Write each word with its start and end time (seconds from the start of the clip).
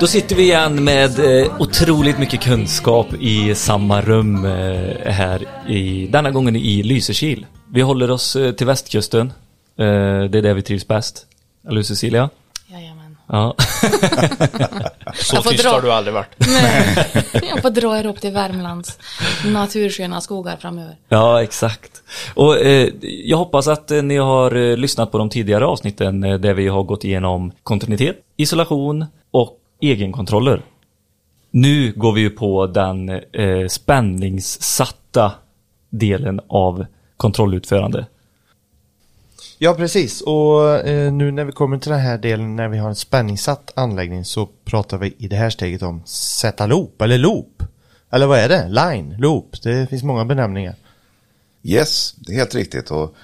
Då 0.00 0.06
sitter 0.06 0.36
vi 0.36 0.42
igen 0.42 0.84
med 0.84 1.18
eh, 1.18 1.52
otroligt 1.58 2.18
mycket 2.18 2.40
kunskap 2.40 3.06
i 3.20 3.54
samma 3.54 4.00
rum 4.00 4.44
eh, 4.44 5.12
här 5.12 5.46
i, 5.68 6.06
denna 6.06 6.30
gången 6.30 6.56
i 6.56 6.82
Lysekil. 6.82 7.46
Vi 7.72 7.80
håller 7.80 8.10
oss 8.10 8.36
eh, 8.36 8.52
till 8.52 8.66
västkusten. 8.66 9.26
Eh, 9.76 9.84
det 10.30 10.38
är 10.38 10.42
där 10.42 10.54
vi 10.54 10.62
trivs 10.62 10.88
bäst. 10.88 11.26
Eller 11.64 11.76
hur 11.76 11.82
Cecilia? 11.82 12.30
Jajamän. 12.66 13.16
Ja. 13.26 13.54
Så 15.14 15.42
tyst 15.42 15.62
dra. 15.64 15.70
har 15.70 15.82
du 15.82 15.92
aldrig 15.92 16.14
varit. 16.14 16.34
Nej, 16.38 17.08
jag 17.50 17.62
får 17.62 17.70
dra 17.70 17.98
er 17.98 18.06
upp 18.06 18.20
till 18.20 18.32
Värmlands 18.32 18.98
natursköna 19.46 20.20
skogar 20.20 20.56
framöver. 20.56 20.96
Ja, 21.08 21.42
exakt. 21.42 22.02
Och 22.34 22.58
eh, 22.58 22.88
jag 23.02 23.36
hoppas 23.36 23.68
att 23.68 23.90
eh, 23.90 24.02
ni 24.02 24.16
har 24.16 24.56
eh, 24.56 24.76
lyssnat 24.76 25.12
på 25.12 25.18
de 25.18 25.30
tidigare 25.30 25.66
avsnitten 25.66 26.24
eh, 26.24 26.38
där 26.38 26.54
vi 26.54 26.68
har 26.68 26.82
gått 26.82 27.04
igenom 27.04 27.52
kontinuitet, 27.62 28.16
isolation 28.36 29.06
och 29.30 29.56
egenkontroller. 29.80 30.62
Nu 31.50 31.92
går 31.92 32.12
vi 32.12 32.20
ju 32.20 32.30
på 32.30 32.66
den 32.66 33.08
eh, 33.08 33.68
spänningssatta 33.68 35.32
delen 35.90 36.40
av 36.48 36.86
kontrollutförande. 37.16 38.06
Ja, 39.58 39.74
precis. 39.74 40.20
Och 40.20 40.78
eh, 40.78 41.12
nu 41.12 41.30
när 41.30 41.44
vi 41.44 41.52
kommer 41.52 41.78
till 41.78 41.90
den 41.90 42.00
här 42.00 42.18
delen 42.18 42.56
när 42.56 42.68
vi 42.68 42.78
har 42.78 42.88
en 42.88 42.96
spänningssatt 42.96 43.72
anläggning 43.74 44.24
så 44.24 44.48
pratar 44.64 44.98
vi 44.98 45.14
i 45.18 45.28
det 45.28 45.36
här 45.36 45.50
steget 45.50 45.82
om 45.82 46.02
sätta 46.06 46.66
loop 46.66 47.02
eller 47.02 47.18
loop. 47.18 47.62
Eller 48.10 48.26
vad 48.26 48.38
är 48.38 48.48
det? 48.48 48.68
Line, 48.68 49.14
loop. 49.18 49.62
Det 49.62 49.90
finns 49.90 50.02
många 50.02 50.24
benämningar. 50.24 50.74
Yes, 51.62 52.14
det 52.16 52.32
är 52.32 52.36
helt 52.36 52.54
riktigt. 52.54 52.90
Och 52.90 53.14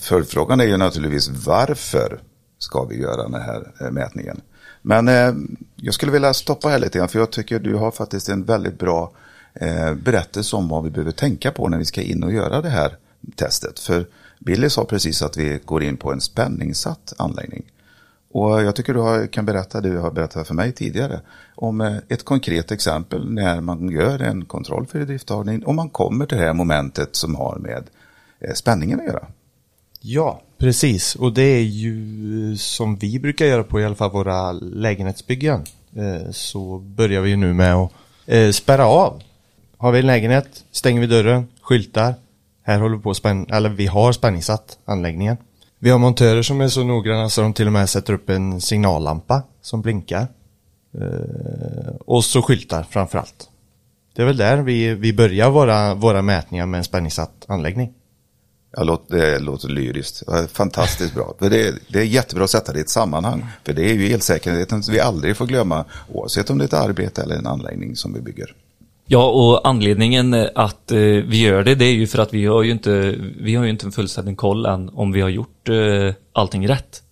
följdfrågan 0.00 0.60
är 0.60 0.64
ju 0.64 0.76
naturligtvis 0.76 1.28
varför 1.28 2.20
ska 2.58 2.84
vi 2.84 3.00
göra 3.00 3.22
den 3.22 3.34
här 3.34 3.72
eh, 3.80 3.90
mätningen? 3.90 4.40
Men 4.82 5.08
eh, 5.08 5.34
jag 5.76 5.94
skulle 5.94 6.12
vilja 6.12 6.34
stoppa 6.34 6.68
här 6.68 6.78
lite 6.78 6.98
grann 6.98 7.08
för 7.08 7.18
jag 7.18 7.30
tycker 7.30 7.58
du 7.58 7.74
har 7.74 7.90
faktiskt 7.90 8.28
en 8.28 8.44
väldigt 8.44 8.78
bra 8.78 9.12
eh, 9.54 9.94
berättelse 9.94 10.56
om 10.56 10.68
vad 10.68 10.84
vi 10.84 10.90
behöver 10.90 11.12
tänka 11.12 11.50
på 11.50 11.68
när 11.68 11.78
vi 11.78 11.84
ska 11.84 12.02
in 12.02 12.22
och 12.22 12.32
göra 12.32 12.60
det 12.60 12.68
här 12.68 12.96
testet. 13.36 13.78
För 13.78 14.06
Billy 14.38 14.70
sa 14.70 14.84
precis 14.84 15.22
att 15.22 15.36
vi 15.36 15.60
går 15.64 15.82
in 15.82 15.96
på 15.96 16.12
en 16.12 16.20
spänningssatt 16.20 17.12
anläggning. 17.18 17.64
Och 18.30 18.62
jag 18.62 18.76
tycker 18.76 18.94
du 18.94 19.00
har, 19.00 19.26
kan 19.26 19.46
berätta 19.46 19.80
det 19.80 19.90
du 19.90 19.98
har 19.98 20.10
berättat 20.10 20.46
för 20.46 20.54
mig 20.54 20.72
tidigare 20.72 21.20
om 21.54 21.80
eh, 21.80 21.96
ett 22.08 22.24
konkret 22.24 22.70
exempel 22.70 23.32
när 23.32 23.60
man 23.60 23.88
gör 23.88 24.22
en 24.22 24.44
kontroll 24.44 24.86
för 24.86 25.00
idrifttagning 25.00 25.64
och 25.64 25.74
man 25.74 25.90
kommer 25.90 26.26
till 26.26 26.38
det 26.38 26.44
här 26.44 26.52
momentet 26.52 27.16
som 27.16 27.34
har 27.34 27.56
med 27.56 27.84
eh, 28.40 28.54
spänningen 28.54 29.00
att 29.00 29.06
göra. 29.06 29.26
Ja, 30.00 30.42
precis. 30.58 31.14
Och 31.14 31.32
det 31.32 31.42
är 31.42 31.62
ju 31.62 32.50
eh, 32.50 32.56
som 32.56 32.96
vi 32.96 33.18
brukar 33.18 33.46
göra 33.46 33.64
på 33.64 33.80
i 33.80 33.84
alla 33.84 33.94
fall 33.94 34.10
våra 34.10 34.52
lägenhetsbyggen. 34.52 35.64
Eh, 35.96 36.30
så 36.30 36.78
börjar 36.78 37.20
vi 37.20 37.30
ju 37.30 37.36
nu 37.36 37.54
med 37.54 37.74
att 37.74 37.92
eh, 38.26 38.50
spärra 38.50 38.86
av. 38.86 39.22
Har 39.76 39.92
vi 39.92 39.98
en 39.98 40.06
lägenhet, 40.06 40.64
stänger 40.70 41.00
vi 41.00 41.06
dörren, 41.06 41.48
skyltar. 41.60 42.14
Här 42.62 42.78
håller 42.78 42.96
vi 42.96 43.02
på 43.02 43.10
att 43.10 43.16
spänn 43.16 43.46
eller 43.50 43.68
vi 43.68 43.86
har 43.86 44.12
spänningssatt 44.12 44.78
anläggningen. 44.84 45.36
Vi 45.78 45.90
har 45.90 45.98
montörer 45.98 46.42
som 46.42 46.60
är 46.60 46.68
så 46.68 46.84
noggranna 46.84 47.28
så 47.28 47.40
de 47.40 47.52
till 47.52 47.66
och 47.66 47.72
med 47.72 47.88
sätter 47.88 48.12
upp 48.12 48.30
en 48.30 48.60
signallampa 48.60 49.42
som 49.62 49.82
blinkar. 49.82 50.26
Och 52.00 52.24
så 52.24 52.42
skyltar 52.42 52.82
framförallt. 52.82 53.48
Det 54.14 54.22
är 54.22 54.26
väl 54.26 54.36
där 54.36 54.56
vi, 54.56 54.94
vi 54.94 55.12
börjar 55.12 55.50
våra, 55.50 55.94
våra 55.94 56.22
mätningar 56.22 56.66
med 56.66 56.78
en 56.78 56.84
spänningssatt 56.84 57.44
anläggning. 57.48 57.92
Ja, 58.76 59.00
det 59.08 59.38
låter 59.38 59.68
lyriskt. 59.68 60.22
Fantastiskt 60.52 61.14
bra. 61.14 61.34
För 61.38 61.50
det, 61.50 61.74
det 61.88 61.98
är 61.98 62.04
jättebra 62.04 62.44
att 62.44 62.50
sätta 62.50 62.72
det 62.72 62.78
i 62.78 62.82
ett 62.82 62.88
sammanhang. 62.88 63.46
För 63.64 63.72
det 63.72 63.90
är 63.90 63.94
ju 63.94 64.12
elsäkerheten 64.12 64.82
som 64.82 64.94
vi 64.94 65.00
aldrig 65.00 65.36
får 65.36 65.46
glömma. 65.46 65.84
Oavsett 66.08 66.50
om 66.50 66.58
det 66.58 66.64
är 66.64 66.66
ett 66.66 66.74
arbete 66.74 67.22
eller 67.22 67.36
en 67.36 67.46
anläggning 67.46 67.96
som 67.96 68.14
vi 68.14 68.20
bygger. 68.20 68.54
Ja, 69.10 69.30
och 69.30 69.68
anledningen 69.68 70.34
att 70.54 70.92
eh, 70.92 70.98
vi 70.98 71.42
gör 71.42 71.64
det, 71.64 71.74
det 71.74 71.84
är 71.84 71.94
ju 71.94 72.06
för 72.06 72.18
att 72.18 72.34
vi 72.34 72.46
har 72.46 72.62
ju 72.62 72.70
inte, 72.70 73.14
vi 73.40 73.54
har 73.54 73.64
ju 73.64 73.70
inte 73.70 73.86
en 73.86 73.92
fullständig 73.92 74.36
koll 74.36 74.66
än 74.66 74.88
om 74.88 75.12
vi 75.12 75.20
har 75.20 75.28
gjort 75.28 75.68
eh, 75.68 76.14
allting 76.32 76.68
rätt. 76.68 77.02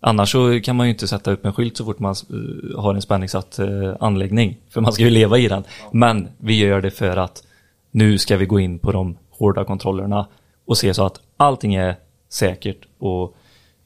Annars 0.00 0.32
så 0.32 0.60
kan 0.60 0.76
man 0.76 0.86
ju 0.86 0.92
inte 0.92 1.08
sätta 1.08 1.32
upp 1.32 1.44
en 1.44 1.52
skylt 1.52 1.76
så 1.76 1.84
fort 1.84 1.98
man 1.98 2.14
eh, 2.30 2.80
har 2.80 2.94
en 2.94 3.02
spänningssatt 3.02 3.58
eh, 3.58 3.96
anläggning. 4.00 4.56
För 4.70 4.80
man 4.80 4.92
ska 4.92 5.04
ju 5.04 5.10
leva 5.10 5.38
i 5.38 5.48
den. 5.48 5.64
Men 5.92 6.28
vi 6.38 6.56
gör 6.56 6.80
det 6.80 6.90
för 6.90 7.16
att 7.16 7.42
nu 7.90 8.18
ska 8.18 8.36
vi 8.36 8.46
gå 8.46 8.60
in 8.60 8.78
på 8.78 8.92
de 8.92 9.16
hårda 9.30 9.64
kontrollerna 9.64 10.26
och 10.70 10.78
se 10.78 10.94
så 10.94 11.06
att 11.06 11.20
allting 11.36 11.74
är 11.74 11.96
säkert 12.28 12.76
och 12.98 13.36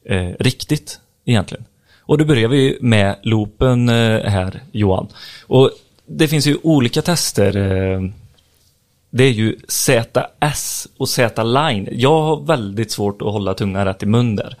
eh, 0.05 0.29
riktigt 0.39 0.99
egentligen. 1.25 1.65
Och 1.99 2.17
då 2.17 2.25
börjar 2.25 2.49
vi 2.49 2.77
med 2.81 3.15
loopen 3.21 3.89
eh, 3.89 4.21
här, 4.23 4.63
Johan. 4.71 5.07
Och 5.47 5.71
det 6.05 6.27
finns 6.27 6.47
ju 6.47 6.57
olika 6.63 7.01
tester. 7.01 7.57
Eh, 7.57 8.01
det 9.09 9.23
är 9.23 9.31
ju 9.31 9.57
ZS 9.67 10.87
och 10.97 11.09
Z-line. 11.09 11.87
Jag 11.91 12.21
har 12.21 12.41
väldigt 12.41 12.91
svårt 12.91 13.21
att 13.21 13.31
hålla 13.31 13.53
tungan 13.53 13.85
rätt 13.85 14.03
i 14.03 14.05
mun 14.05 14.35
där. 14.35 14.57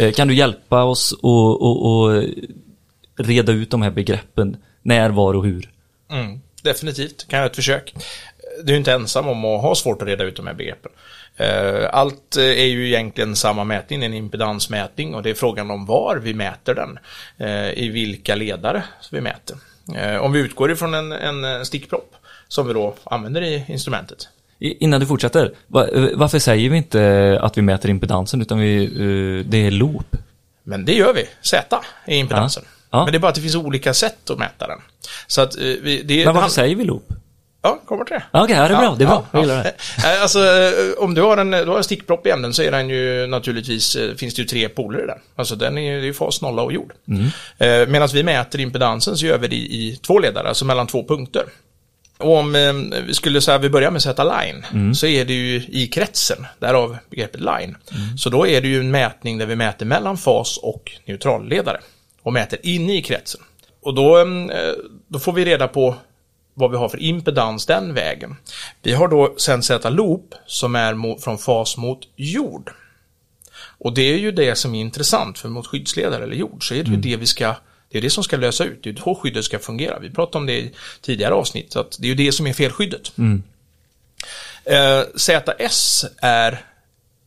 Eh, 0.00 0.12
kan 0.12 0.28
du 0.28 0.34
hjälpa 0.34 0.82
oss 0.82 1.12
att 1.12 1.18
och, 1.22 1.86
och 1.86 2.24
reda 3.16 3.52
ut 3.52 3.70
de 3.70 3.82
här 3.82 3.90
begreppen? 3.90 4.56
När, 4.82 5.10
var 5.10 5.34
och 5.34 5.44
hur? 5.44 5.70
Mm, 6.10 6.40
definitivt, 6.62 7.28
kan 7.28 7.36
jag 7.36 7.42
göra 7.42 7.50
ett 7.50 7.56
försök. 7.56 7.94
Du 8.64 8.72
är 8.72 8.76
inte 8.76 8.92
ensam 8.92 9.28
om 9.28 9.44
att 9.44 9.62
ha 9.62 9.74
svårt 9.74 10.02
att 10.02 10.08
reda 10.08 10.24
ut 10.24 10.36
de 10.36 10.46
här 10.46 10.54
begreppen. 10.54 10.92
Eh, 11.36 11.88
Allt 11.92 12.36
eh, 12.36 12.44
är 12.44 12.64
ju 12.66 12.86
egentligen 12.88 13.36
samma 13.36 13.64
mätning, 13.64 14.04
en 14.04 14.14
impedansmätning 14.14 15.14
och 15.14 15.22
det 15.22 15.30
är 15.30 15.34
frågan 15.34 15.70
om 15.70 15.86
var 15.86 16.16
vi 16.16 16.34
mäter 16.34 16.74
den. 16.74 16.98
eh, 17.48 17.70
I 17.78 17.88
vilka 17.88 18.34
ledare 18.34 18.82
vi 19.12 19.20
mäter. 19.20 19.56
Om 20.20 20.32
vi 20.32 20.38
utgår 20.40 20.70
ifrån 20.72 20.94
en, 20.94 21.12
en 21.12 21.66
stickpropp 21.66 22.14
som 22.48 22.66
vi 22.66 22.72
då 22.74 22.94
använder 23.04 23.42
i 23.42 23.64
instrumentet. 23.68 24.28
Innan 24.58 25.00
du 25.00 25.06
fortsätter, 25.06 25.52
va, 25.66 25.86
varför 26.14 26.38
säger 26.38 26.70
vi 26.70 26.76
inte 26.76 27.38
att 27.42 27.58
vi 27.58 27.62
mäter 27.62 27.90
impedansen 27.90 28.42
utan 28.42 28.58
vi, 28.58 28.86
det 29.46 29.66
är 29.66 29.70
loop? 29.70 30.16
Men 30.62 30.84
det 30.84 30.92
gör 30.94 31.14
vi, 31.14 31.24
Z 31.42 31.80
är 32.06 32.16
impedansen. 32.16 32.62
Ja. 32.66 32.70
Ja. 32.90 33.04
Men 33.04 33.12
det 33.12 33.16
är 33.18 33.20
bara 33.20 33.28
att 33.28 33.34
det 33.34 33.40
finns 33.40 33.54
olika 33.54 33.94
sätt 33.94 34.30
att 34.30 34.38
mäta 34.38 34.66
den. 34.66 34.78
Så 35.26 35.40
att 35.40 35.52
det, 35.52 35.80
Men 36.08 36.26
varför 36.26 36.40
han- 36.40 36.50
säger 36.50 36.76
vi 36.76 36.84
loop? 36.84 37.08
Ja, 37.66 37.80
kommer 37.86 38.04
till 38.04 38.14
det. 38.16 38.22
Ja, 38.32 38.44
Okej, 38.44 38.56
ja, 38.56 38.68
det 38.68 38.74
är 38.74 38.78
bra, 38.78 38.94
det 38.98 39.04
är 39.04 39.08
bra. 39.08 39.26
Jag 39.32 39.40
gillar 39.42 39.62
det. 39.62 39.74
Eh, 40.14 40.22
Alltså, 40.22 40.38
eh, 40.38 40.72
om 40.98 41.14
du 41.14 41.22
har 41.22 41.36
en, 41.36 41.50
du 41.50 41.64
har 41.66 41.76
en 41.76 41.84
stickpropp 41.84 42.26
i 42.26 42.30
änden 42.30 42.54
så 42.54 42.62
är 42.62 42.70
den 42.70 42.88
ju 42.88 43.26
naturligtvis, 43.26 43.96
eh, 43.96 44.14
finns 44.14 44.34
det 44.34 44.42
ju 44.42 44.48
tre 44.48 44.68
poler 44.68 45.04
i 45.04 45.06
den. 45.06 45.18
Alltså 45.36 45.56
den 45.56 45.78
är 45.78 45.82
ju 45.92 46.08
är 46.08 46.12
fas, 46.12 46.42
nolla 46.42 46.62
och 46.62 46.72
jord. 46.72 46.92
Mm. 47.08 47.90
Medan 47.92 48.08
vi 48.14 48.22
mäter 48.22 48.60
impedansen 48.60 49.16
så 49.16 49.26
gör 49.26 49.38
vi 49.38 49.48
det 49.48 49.56
i, 49.56 49.98
två 50.06 50.18
ledare, 50.18 50.48
alltså 50.48 50.64
mellan 50.64 50.86
två 50.86 51.04
punkter. 51.08 51.44
Och 52.18 52.36
om 52.36 52.52
vi 53.06 53.14
skulle 53.14 53.40
säga 53.40 53.58
vi 53.58 53.70
börjar 53.70 53.90
med 53.90 53.96
att 53.96 54.02
sätta 54.02 54.24
line, 54.42 54.66
Mm. 54.72 54.94
så 54.94 55.06
är 55.06 55.24
det 55.24 55.32
ju 55.34 55.62
i 55.68 55.86
kretsen, 55.86 56.46
därav 56.58 56.96
begreppet 57.10 57.40
line. 57.40 57.76
Så 58.18 58.30
då 58.30 58.46
är 58.46 58.60
det 58.60 58.68
ju 58.68 58.80
en 58.80 58.90
mätning 58.90 59.38
där 59.38 59.46
vi 59.46 59.56
mäter 59.56 59.86
mellan 59.86 60.16
fas 60.16 60.58
och 60.62 60.92
neutralledare. 61.06 61.80
Och 62.22 62.32
mäter 62.32 62.58
inne 62.62 62.96
i 62.96 63.02
kretsen. 63.02 63.40
Och 63.82 63.94
då, 63.94 64.24
då 65.08 65.18
får 65.18 65.32
vi 65.32 65.44
reda 65.44 65.68
på 65.68 65.94
vad 66.54 66.70
vi 66.70 66.76
har 66.76 66.88
för 66.88 67.02
impedans 67.02 67.66
den 67.66 67.94
vägen. 67.94 68.36
Vi 68.82 68.92
har 68.92 69.08
då 69.08 69.34
sen 69.36 69.62
sätta 69.62 69.90
loop 69.90 70.34
som 70.46 70.74
är 70.76 70.94
mot, 70.94 71.24
från 71.24 71.38
fas 71.38 71.76
mot 71.76 72.00
jord. 72.16 72.70
Och 73.78 73.94
det 73.94 74.02
är 74.02 74.18
ju 74.18 74.32
det 74.32 74.56
som 74.56 74.74
är 74.74 74.80
intressant 74.80 75.38
för 75.38 75.48
mot 75.48 75.66
skyddsledare 75.66 76.24
eller 76.24 76.36
jord 76.36 76.68
så 76.68 76.74
är 76.74 76.84
det 76.84 76.90
ju 76.90 76.96
det 76.96 77.16
vi 77.16 77.26
ska 77.26 77.54
det 77.88 77.98
är 77.98 78.02
det 78.02 78.10
som 78.10 78.24
ska 78.24 78.36
lösa 78.36 78.64
ut, 78.64 78.82
det 78.82 78.90
är 78.90 79.04
hur 79.04 79.14
skyddet 79.14 79.44
ska 79.44 79.58
fungera. 79.58 79.98
Vi 79.98 80.10
pratade 80.10 80.38
om 80.38 80.46
det 80.46 80.58
i 80.58 80.72
tidigare 81.00 81.34
avsnitt, 81.34 81.72
så 81.72 81.80
att 81.80 81.96
det 82.00 82.06
är 82.06 82.08
ju 82.08 82.14
det 82.14 82.32
som 82.32 82.46
är 82.46 82.52
felskyddet. 82.52 83.12
Eh, 84.64 85.02
ZS 85.16 86.04
är 86.18 86.64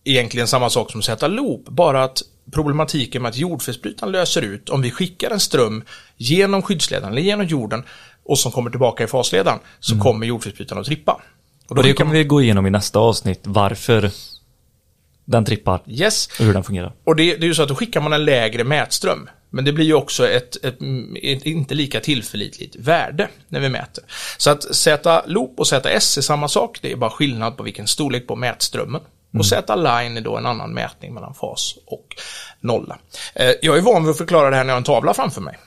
egentligen 0.03 0.47
samma 0.47 0.69
sak 0.69 0.91
som 0.91 1.01
Z-loop, 1.01 1.69
bara 1.69 2.03
att 2.03 2.21
problematiken 2.51 3.21
med 3.21 3.29
att 3.29 3.37
jordfelsbrytaren 3.37 4.11
löser 4.11 4.41
ut 4.41 4.69
om 4.69 4.81
vi 4.81 4.91
skickar 4.91 5.31
en 5.31 5.39
ström 5.39 5.83
genom 6.17 6.61
skyddsledaren 6.61 7.11
eller 7.11 7.21
genom 7.21 7.45
jorden 7.45 7.83
och 8.27 8.39
som 8.39 8.51
kommer 8.51 8.69
tillbaka 8.69 9.03
i 9.03 9.07
fasledaren 9.07 9.59
så 9.79 9.99
kommer 9.99 10.25
jordfelsbrytaren 10.27 10.79
att 10.81 10.87
trippa. 10.87 11.21
Och 11.69 11.75
då 11.75 11.81
Och 11.81 11.87
det 11.87 11.93
kommer 11.93 12.09
man- 12.09 12.17
vi 12.17 12.23
gå 12.23 12.41
igenom 12.41 12.65
i 12.67 12.69
nästa 12.69 12.99
avsnitt, 12.99 13.39
varför 13.43 14.11
den 15.25 15.45
trippar 15.45 15.81
Yes, 15.87 16.27
och 16.39 16.45
hur 16.45 16.53
den 16.53 16.63
fungerar. 16.63 16.93
och 17.03 17.15
det, 17.15 17.23
det 17.35 17.43
är 17.45 17.47
ju 17.47 17.53
så 17.55 17.63
att 17.63 17.69
då 17.69 17.75
skickar 17.75 18.01
man 18.01 18.13
en 18.13 18.25
lägre 18.25 18.63
mätström. 18.63 19.29
Men 19.49 19.65
det 19.65 19.73
blir 19.73 19.85
ju 19.85 19.93
också 19.93 20.27
ett, 20.29 20.55
ett, 20.65 20.77
ett 21.23 21.45
inte 21.45 21.75
lika 21.75 21.99
tillförlitligt 21.99 22.75
värde 22.75 23.27
när 23.47 23.59
vi 23.59 23.69
mäter. 23.69 24.03
Så 24.37 24.49
att 24.49 24.75
Z-loop 24.75 25.59
och 25.59 25.67
ZS 25.67 26.17
är 26.17 26.21
samma 26.21 26.47
sak, 26.47 26.79
det 26.81 26.91
är 26.91 26.95
bara 26.95 27.09
skillnad 27.09 27.57
på 27.57 27.63
vilken 27.63 27.87
storlek 27.87 28.27
på 28.27 28.35
mätströmmen. 28.35 29.01
Och 29.37 29.45
Z-line 29.45 30.17
är 30.17 30.21
då 30.21 30.37
en 30.37 30.45
annan 30.45 30.73
mätning 30.73 31.13
mellan 31.13 31.33
fas 31.33 31.75
och 31.85 32.15
nolla. 32.61 32.97
Eh, 33.35 33.51
Jag 33.61 33.77
är 33.77 33.81
van 33.81 34.03
vid 34.03 34.11
att 34.11 34.17
förklara 34.17 34.49
det 34.49 34.55
här 34.55 34.63
när 34.63 34.69
jag 34.69 34.75
har 34.75 34.77
en 34.77 34.83
tavla 34.83 35.13
framför 35.13 35.41
mig. 35.41 35.57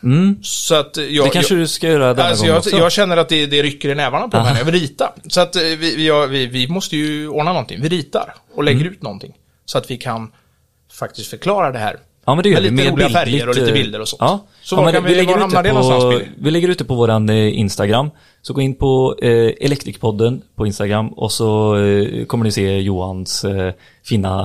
Så 0.43 0.75
att 0.75 0.97
jag, 0.97 1.27
Det 1.27 1.31
kanske 1.31 1.55
jag, 1.55 1.62
du 1.62 1.67
ska 1.69 1.89
göra 1.89 2.15
denna 2.15 2.29
Alltså 2.29 2.43
gång 2.45 2.49
jag, 2.51 2.59
också. 2.59 2.77
jag 2.77 2.93
känner 2.93 3.17
att 3.17 3.29
det, 3.29 3.47
det 3.47 3.62
rycker 3.62 3.89
i 3.89 3.95
nävarna 3.95 4.29
på 4.29 4.37
mig 4.37 4.53
när 4.53 4.59
jag 4.61 4.65
vill 4.65 4.75
rita. 4.81 5.12
Så 5.29 5.41
att 5.41 5.57
eh, 5.57 5.62
vi, 5.62 5.77
vi, 5.77 6.27
vi, 6.29 6.47
vi 6.47 6.69
måste 6.69 6.97
ju 6.97 7.29
ordna 7.29 7.53
någonting. 7.53 7.81
Vi 7.83 7.89
ritar 7.89 8.35
och 8.55 8.65
lägger 8.65 8.81
Mm. 8.81 8.93
ut 8.93 9.03
någonting. 9.03 9.33
Så 9.65 9.79
att 9.79 9.91
vi 9.91 9.97
kan 9.97 10.33
faktiskt 10.93 11.31
förklara 11.31 11.73
det 11.73 11.79
här 11.79 11.97
Ja 12.25 12.34
men 12.34 12.43
det 12.43 12.49
gör 12.49 12.61
Med 12.61 12.70
vi. 12.70 12.76
lite 12.76 12.90
roliga 12.90 13.08
färger 13.08 13.49
och 13.49 13.55
lite 13.55 13.69
eh, 13.69 13.72
bilder 13.75 14.00
och 14.00 14.08
sånt. 14.08 14.20
Ja. 14.22 14.46
Så 14.62 14.76
ja, 14.76 14.82
var 14.82 14.93
kan 14.93 15.05
vi- 15.05 15.14
lägger 15.14 15.32
var 15.32 15.40
hamnar 15.40 15.62
det 15.62 15.69
på, 15.70 15.75
någonstans? 15.78 16.22
Vi 16.38 16.50
lägger 16.50 16.69
ut 16.69 16.78
det 16.78 16.84
på 16.84 16.94
våran 16.94 17.28
eh, 17.28 17.58
Instagram. 17.58 18.11
Så 18.43 18.52
gå 18.55 18.61
in 18.61 18.75
på 18.75 19.17
eh, 19.22 19.31
Elektrikpodden 19.61 20.43
på 20.56 20.67
Instagram 20.67 21.08
och 21.08 21.32
så 21.32 21.76
eh, 21.76 22.25
kommer 22.25 22.44
ni 22.44 22.52
se 22.52 22.78
Johans 22.81 23.44
eh, 23.44 23.72
fina 24.05 24.43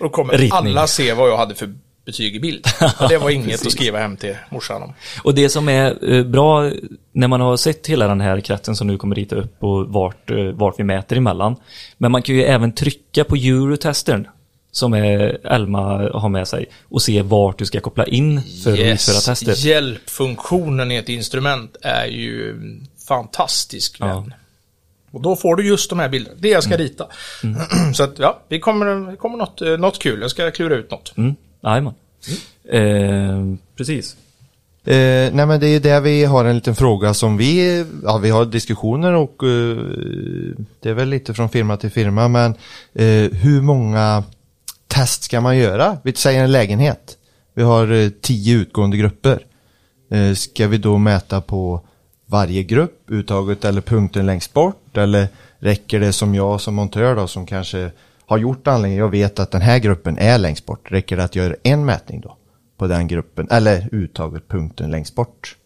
Och 0.00 0.04
då 0.04 0.08
kommer 0.08 0.32
Ritning. 0.32 0.52
alla 0.52 0.86
se 0.86 1.12
vad 1.12 1.28
jag 1.30 1.36
hade 1.36 1.54
för 1.54 1.74
betyg 2.06 2.36
i 2.36 2.40
bild. 2.40 2.66
Och 3.00 3.08
det 3.08 3.18
var 3.18 3.30
inget 3.30 3.66
att 3.66 3.72
skriva 3.72 3.98
hem 3.98 4.16
till 4.16 4.34
morsan 4.50 4.82
om. 4.82 4.92
Och 5.22 5.34
det 5.34 5.48
som 5.48 5.68
är 5.68 6.12
eh, 6.14 6.24
bra 6.24 6.70
när 7.12 7.28
man 7.28 7.40
har 7.40 7.56
sett 7.56 7.86
hela 7.86 8.08
den 8.08 8.20
här 8.20 8.40
kretsen 8.40 8.76
som 8.76 8.86
nu 8.86 8.98
kommer 8.98 9.14
rita 9.16 9.36
upp 9.36 9.62
och 9.64 9.86
vart, 9.88 10.30
vart 10.54 10.78
vi 10.78 10.84
mäter 10.84 11.16
emellan. 11.16 11.56
Men 11.98 12.12
man 12.12 12.22
kan 12.22 12.34
ju 12.34 12.42
även 12.44 12.72
trycka 12.74 13.24
på 13.24 13.34
Eurotestern 13.36 14.28
som 14.76 14.94
är 14.94 15.38
Elma 15.46 16.10
har 16.14 16.28
med 16.28 16.48
sig 16.48 16.66
och 16.88 17.02
se 17.02 17.22
vart 17.22 17.58
du 17.58 17.66
ska 17.66 17.80
koppla 17.80 18.04
in 18.06 18.42
för 18.64 18.72
att 18.72 18.78
utföra 18.78 19.16
testet. 19.20 19.64
Hjälpfunktionen 19.64 20.92
i 20.92 20.96
ett 20.96 21.08
instrument 21.08 21.76
är 21.82 22.06
ju 22.06 22.60
fantastisk. 23.08 23.96
Ja. 24.00 24.26
Och 25.10 25.22
då 25.22 25.36
får 25.36 25.56
du 25.56 25.66
just 25.66 25.90
de 25.90 25.98
här 25.98 26.08
bilderna. 26.08 26.36
Det 26.40 26.48
jag 26.48 26.62
ska 26.62 26.74
Mm. 26.74 26.86
rita. 26.86 27.06
Så 27.94 28.02
att 28.02 28.18
ja, 28.18 28.40
vi 28.48 28.60
kommer, 28.60 29.10
det 29.10 29.16
kommer 29.16 29.38
något, 29.38 29.62
eh, 29.62 29.68
något 29.78 29.98
kul. 29.98 30.20
Jag 30.20 30.30
ska 30.30 30.50
klura 30.50 30.74
ut 30.74 30.90
något. 30.90 31.12
Mm, 31.16 31.34
jajamän. 31.62 31.94
Eh, 32.68 33.58
precis. 33.76 34.16
Eh, 34.84 35.32
nej 35.34 35.46
men 35.46 35.60
det 35.60 35.66
är 35.66 35.70
ju 35.70 35.78
där 35.78 36.00
vi 36.00 36.24
har 36.24 36.44
en 36.44 36.54
liten 36.54 36.74
fråga 36.76 37.14
som 37.14 37.36
vi, 37.36 37.84
ja 38.04 38.18
vi 38.18 38.30
har 38.30 38.44
diskussioner 38.44 39.12
och 39.12 39.42
eh, 39.42 39.76
det 40.80 40.88
är 40.90 40.94
väl 40.94 41.08
lite 41.08 41.34
från 41.34 41.48
firma 41.48 41.76
till 41.76 41.90
firma 41.90 42.28
men 42.28 42.54
eh, 42.94 43.32
hur 43.32 43.60
många 43.60 44.24
test 44.86 45.22
ska 45.22 45.40
man 45.40 45.56
göra? 45.56 45.98
Vi 46.04 46.12
säger 46.12 46.44
en 46.44 46.52
lägenhet. 46.52 47.18
Vi 47.54 47.62
har 47.62 47.92
eh, 47.92 48.08
tio 48.08 48.56
utgående 48.56 48.96
grupper. 48.96 49.46
Eh, 50.10 50.34
ska 50.34 50.68
vi 50.68 50.78
då 50.78 50.98
mäta 50.98 51.40
på 51.40 51.80
varje 52.26 52.62
grupp, 52.62 53.10
uttaget 53.10 53.64
eller 53.64 53.80
punkten 53.80 54.26
längst 54.26 54.52
bort? 54.52 54.96
Eller 54.96 55.28
räcker 55.58 56.00
det 56.00 56.12
som 56.12 56.34
jag 56.34 56.60
som 56.60 56.74
montör 56.74 57.16
då 57.16 57.26
som 57.26 57.46
kanske 57.46 57.90
har 58.26 58.38
gjort 58.38 58.66
anläggningen, 58.66 59.00
jag 59.00 59.10
vet 59.10 59.38
att 59.38 59.50
den 59.50 59.60
här 59.60 59.78
gruppen 59.78 60.18
är 60.18 60.38
längst 60.38 60.66
bort. 60.66 60.92
Räcker 60.92 61.16
det 61.16 61.24
att 61.24 61.36
göra 61.36 61.54
en 61.62 61.84
mätning 61.84 62.20
då? 62.20 62.36
På 62.78 62.86
den 62.86 63.08
gruppen, 63.08 63.48
eller 63.50 63.88
uttaget 63.92 64.48
punkten 64.48 64.90
längst 64.90 65.14
bort? 65.14 65.56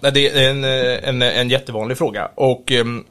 Det 0.00 0.28
är 0.28 0.50
en, 0.50 0.64
eh, 0.64 1.08
en, 1.08 1.22
en 1.22 1.48
jättevanlig 1.48 1.98
fråga. 1.98 2.30
Och 2.34 2.72
ehm, 2.72 3.04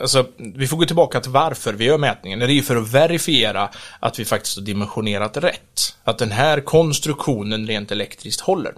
alltså, 0.00 0.26
vi 0.36 0.66
får 0.66 0.76
gå 0.76 0.84
tillbaka 0.84 1.20
till 1.20 1.30
varför 1.30 1.72
vi 1.72 1.84
gör 1.84 1.98
mätningen. 1.98 2.38
Det 2.38 2.46
är 2.46 2.48
ju 2.48 2.62
för 2.62 2.76
att 2.76 2.92
verifiera 2.92 3.70
att 4.00 4.18
vi 4.18 4.24
faktiskt 4.24 4.56
har 4.56 4.64
dimensionerat 4.64 5.36
rätt. 5.36 5.96
Att 6.04 6.18
den 6.18 6.30
här 6.30 6.60
konstruktionen 6.60 7.66
rent 7.66 7.92
elektriskt 7.92 8.40
håller. 8.40 8.74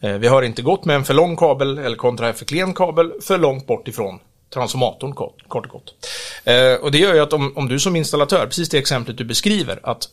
Eh, 0.00 0.12
vi 0.12 0.28
har 0.28 0.42
inte 0.42 0.62
gått 0.62 0.84
med 0.84 0.96
en 0.96 1.04
för 1.04 1.14
lång 1.14 1.36
kabel 1.36 1.78
eller 1.78 1.96
kontra 1.96 2.28
en 2.28 2.34
för 2.34 2.44
klen 2.44 2.74
kabel 2.74 3.12
för 3.22 3.38
långt 3.38 3.66
bort 3.66 3.88
ifrån 3.88 4.18
transformatorn 4.54 5.14
kort 5.14 5.48
kort 5.48 5.66
och 5.66 5.72
gott. 5.72 5.94
Eh, 6.44 6.74
och 6.74 6.92
det 6.92 6.98
gör 6.98 7.14
ju 7.14 7.20
att 7.20 7.32
om, 7.32 7.56
om 7.56 7.68
du 7.68 7.78
som 7.78 7.96
installatör, 7.96 8.46
precis 8.46 8.68
det 8.68 8.78
exemplet 8.78 9.18
du 9.18 9.24
beskriver, 9.24 9.80
att 9.82 10.08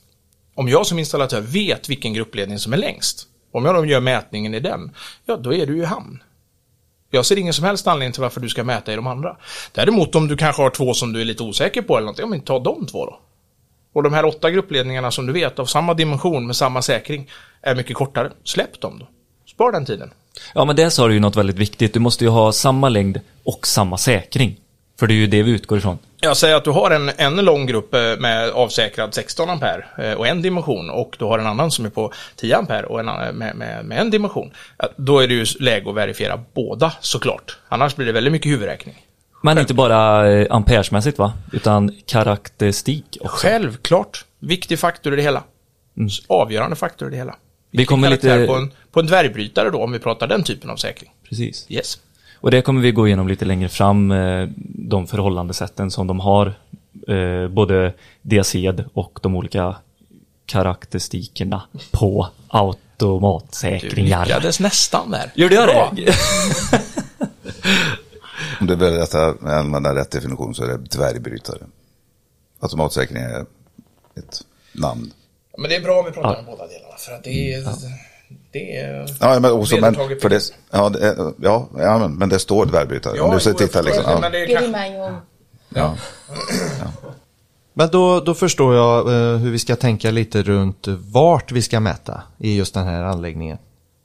om 0.55 0.69
jag 0.69 0.85
som 0.85 0.99
installatör 0.99 1.41
vet 1.41 1.89
vilken 1.89 2.13
gruppledning 2.13 2.59
som 2.59 2.73
är 2.73 2.77
längst, 2.77 3.27
om 3.51 3.65
jag 3.65 3.75
då 3.75 3.85
gör 3.85 3.99
mätningen 3.99 4.53
i 4.53 4.59
den, 4.59 4.91
ja 5.25 5.37
då 5.37 5.53
är 5.53 5.65
du 5.65 5.77
i 5.77 5.85
hamn. 5.85 6.23
Jag 7.09 7.25
ser 7.25 7.37
ingen 7.37 7.53
som 7.53 7.65
helst 7.65 7.87
anledning 7.87 8.13
till 8.13 8.21
varför 8.21 8.41
du 8.41 8.49
ska 8.49 8.63
mäta 8.63 8.93
i 8.93 8.95
de 8.95 9.07
andra. 9.07 9.37
Däremot 9.71 10.15
om 10.15 10.27
du 10.27 10.37
kanske 10.37 10.61
har 10.61 10.69
två 10.69 10.93
som 10.93 11.13
du 11.13 11.21
är 11.21 11.25
lite 11.25 11.43
osäker 11.43 11.81
på 11.81 11.97
eller 11.97 12.05
någonting, 12.05 12.23
ja 12.23 12.29
men 12.29 12.41
ta 12.41 12.59
de 12.59 12.85
två 12.85 13.05
då. 13.05 13.19
Och 13.93 14.03
de 14.03 14.13
här 14.13 14.25
åtta 14.25 14.51
gruppledningarna 14.51 15.11
som 15.11 15.25
du 15.25 15.33
vet 15.33 15.59
av 15.59 15.65
samma 15.65 15.93
dimension 15.93 16.47
med 16.47 16.55
samma 16.55 16.81
säkring 16.81 17.29
är 17.61 17.75
mycket 17.75 17.95
kortare. 17.95 18.31
Släpp 18.43 18.81
dem 18.81 18.99
då. 18.99 19.07
Spar 19.45 19.71
den 19.71 19.85
tiden. 19.85 20.11
Ja 20.53 20.65
men 20.65 20.75
där 20.75 20.89
sa 20.89 21.07
du 21.07 21.13
ju 21.13 21.19
något 21.19 21.35
väldigt 21.35 21.55
viktigt. 21.55 21.93
Du 21.93 21.99
måste 21.99 22.23
ju 22.23 22.29
ha 22.29 22.51
samma 22.51 22.89
längd 22.89 23.21
och 23.43 23.67
samma 23.67 23.97
säkring. 23.97 24.59
För 24.99 25.07
det 25.07 25.13
är 25.13 25.15
ju 25.15 25.27
det 25.27 25.43
vi 25.43 25.51
utgår 25.51 25.77
ifrån. 25.77 25.97
Jag 26.21 26.37
säger 26.37 26.55
att 26.55 26.63
du 26.63 26.69
har 26.71 26.91
en, 26.91 27.11
en 27.17 27.35
lång 27.35 27.65
grupp 27.65 27.93
eh, 27.93 27.99
med 28.19 28.49
avsäkrad 28.49 29.13
16 29.13 29.49
ampere 29.49 29.85
eh, 29.97 30.13
och 30.13 30.27
en 30.27 30.41
dimension 30.41 30.89
och 30.89 31.15
du 31.19 31.25
har 31.25 31.39
en 31.39 31.47
annan 31.47 31.71
som 31.71 31.85
är 31.85 31.89
på 31.89 32.13
10 32.35 32.55
ampere 32.57 32.85
och 32.85 32.99
en 32.99 33.09
annan 33.09 33.35
med, 33.35 33.55
med, 33.55 33.85
med 33.85 33.97
en 34.01 34.09
dimension. 34.09 34.51
Då 34.95 35.19
är 35.19 35.27
det 35.27 35.33
ju 35.33 35.45
läge 35.59 35.89
att 35.89 35.95
verifiera 35.95 36.43
båda 36.53 36.93
såklart. 37.01 37.57
Annars 37.69 37.95
blir 37.95 38.05
det 38.05 38.11
väldigt 38.11 38.31
mycket 38.33 38.51
huvudräkning. 38.51 38.95
Men 39.43 39.57
inte 39.57 39.73
bara 39.73 40.31
eh, 40.31 40.47
amperesmässigt 40.49 41.17
va? 41.19 41.33
Utan 41.53 41.95
karaktäristik 42.05 43.17
också. 43.21 43.37
Självklart. 43.47 44.25
Viktig 44.39 44.79
faktor 44.79 45.13
i 45.13 45.15
det 45.15 45.21
hela. 45.21 45.43
Avgörande 46.27 46.75
faktor 46.75 47.07
i 47.07 47.11
det 47.11 47.17
hela. 47.17 47.35
Vi 47.71 47.85
kommer 47.85 48.09
lite- 48.09 48.45
På 48.47 48.55
en, 48.55 48.71
på 48.91 48.99
en 48.99 49.05
dvärgbrytare 49.07 49.69
då, 49.69 49.83
om 49.83 49.91
vi 49.91 49.99
pratar 49.99 50.27
den 50.27 50.43
typen 50.43 50.69
av 50.69 50.75
säkring. 50.75 51.11
Precis. 51.29 51.65
Yes. 51.69 51.97
Och 52.39 52.51
det 52.51 52.61
kommer 52.61 52.81
vi 52.81 52.91
gå 52.91 53.07
igenom 53.07 53.27
lite 53.27 53.45
längre 53.45 53.69
fram, 53.69 54.11
eh, 54.11 54.47
de 54.67 55.07
förhållandesätten 55.07 55.91
som 55.91 56.07
de 56.07 56.19
har. 56.19 56.53
eh, 57.07 57.47
Både 57.49 57.93
diaced 58.21 58.83
och 58.93 59.19
de 59.23 59.35
olika 59.35 59.75
karaktäristikerna 60.45 61.61
på 61.91 62.27
Du 62.51 62.57
automatsäkringar. 62.57 64.25
lyckades 64.25 64.59
nästan 64.59 65.11
där. 65.11 65.31
Gjorde 65.35 65.55
jag 65.55 65.67
det? 65.95 66.13
Om 68.59 68.67
du 68.67 68.75
vill 68.75 68.93
rätta, 68.93 69.35
använda 69.41 69.95
rätt 69.95 70.11
definition 70.11 70.55
så 70.55 70.63
är 70.63 70.67
det 70.67 70.77
dvärgbrytare. 70.77 71.59
Automatsäkring 72.59 73.17
är 73.23 73.41
ett 74.17 74.41
namn. 74.73 75.11
Men 75.57 75.69
det 75.69 75.75
är 75.75 75.81
bra 75.81 75.99
om 75.99 76.05
vi 76.05 76.11
pratar 76.11 76.39
om 76.39 76.45
båda 76.45 76.67
delarna, 76.67 76.95
för 76.97 77.11
att 77.11 77.23
det 77.23 77.53
är... 77.53 77.63
Det 78.57 78.77
är... 78.77 79.07
Ja, 79.19 79.39
men, 79.39 79.51
också, 79.51 79.77
men, 79.77 79.95
för 79.95 80.29
det, 80.29 80.41
ja, 80.71 80.89
det, 80.89 81.15
ja, 81.41 81.69
ja, 81.77 81.97
men, 81.97 82.15
men 82.15 82.29
det 82.29 82.39
står 82.39 82.65
dvärgbrytare. 82.65 83.19
om 83.19 83.31
du 83.31 83.39
tittar 83.39 83.63
förstår 83.63 83.83
liksom. 83.83 84.03
det, 84.03 84.19
men 84.19 84.23
Ja, 84.23 84.29
det 84.29 84.43
är 84.43 84.47
kanske... 84.47 84.99
om. 84.99 85.17
ja. 85.69 85.95
Men 87.73 87.89
då, 87.91 88.19
då 88.19 88.33
förstår 88.33 88.75
jag 88.75 89.07
eh, 89.07 89.37
hur 89.37 89.51
vi 89.51 89.59
ska 89.59 89.75
tänka 89.75 90.11
lite 90.11 90.43
runt 90.43 90.87
vart 90.87 91.51
vi 91.51 91.61
ska 91.61 91.79
mäta 91.79 92.21
i 92.37 92.57
just 92.57 92.73
den 92.73 92.85
här 92.85 93.03
anläggningen. 93.03 93.57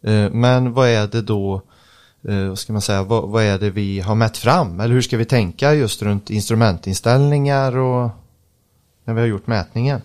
Eh, 0.04 0.30
men 0.30 0.72
vad 0.72 0.88
är 0.88 1.06
det 1.06 1.22
då, 1.22 1.62
eh, 2.28 2.48
vad 2.48 2.58
ska 2.58 2.72
man 2.72 2.82
säga, 2.82 3.02
vad, 3.02 3.28
vad 3.28 3.42
är 3.42 3.58
det 3.58 3.70
vi 3.70 4.00
har 4.00 4.14
mätt 4.14 4.36
fram? 4.36 4.80
Eller 4.80 4.94
hur 4.94 5.02
ska 5.02 5.16
vi 5.16 5.24
tänka 5.24 5.74
just 5.74 6.02
runt 6.02 6.30
instrumentinställningar 6.30 7.76
och 7.76 8.10
när 9.04 9.14
vi 9.14 9.20
har 9.20 9.28
gjort 9.28 9.46
mätningen? 9.46 10.02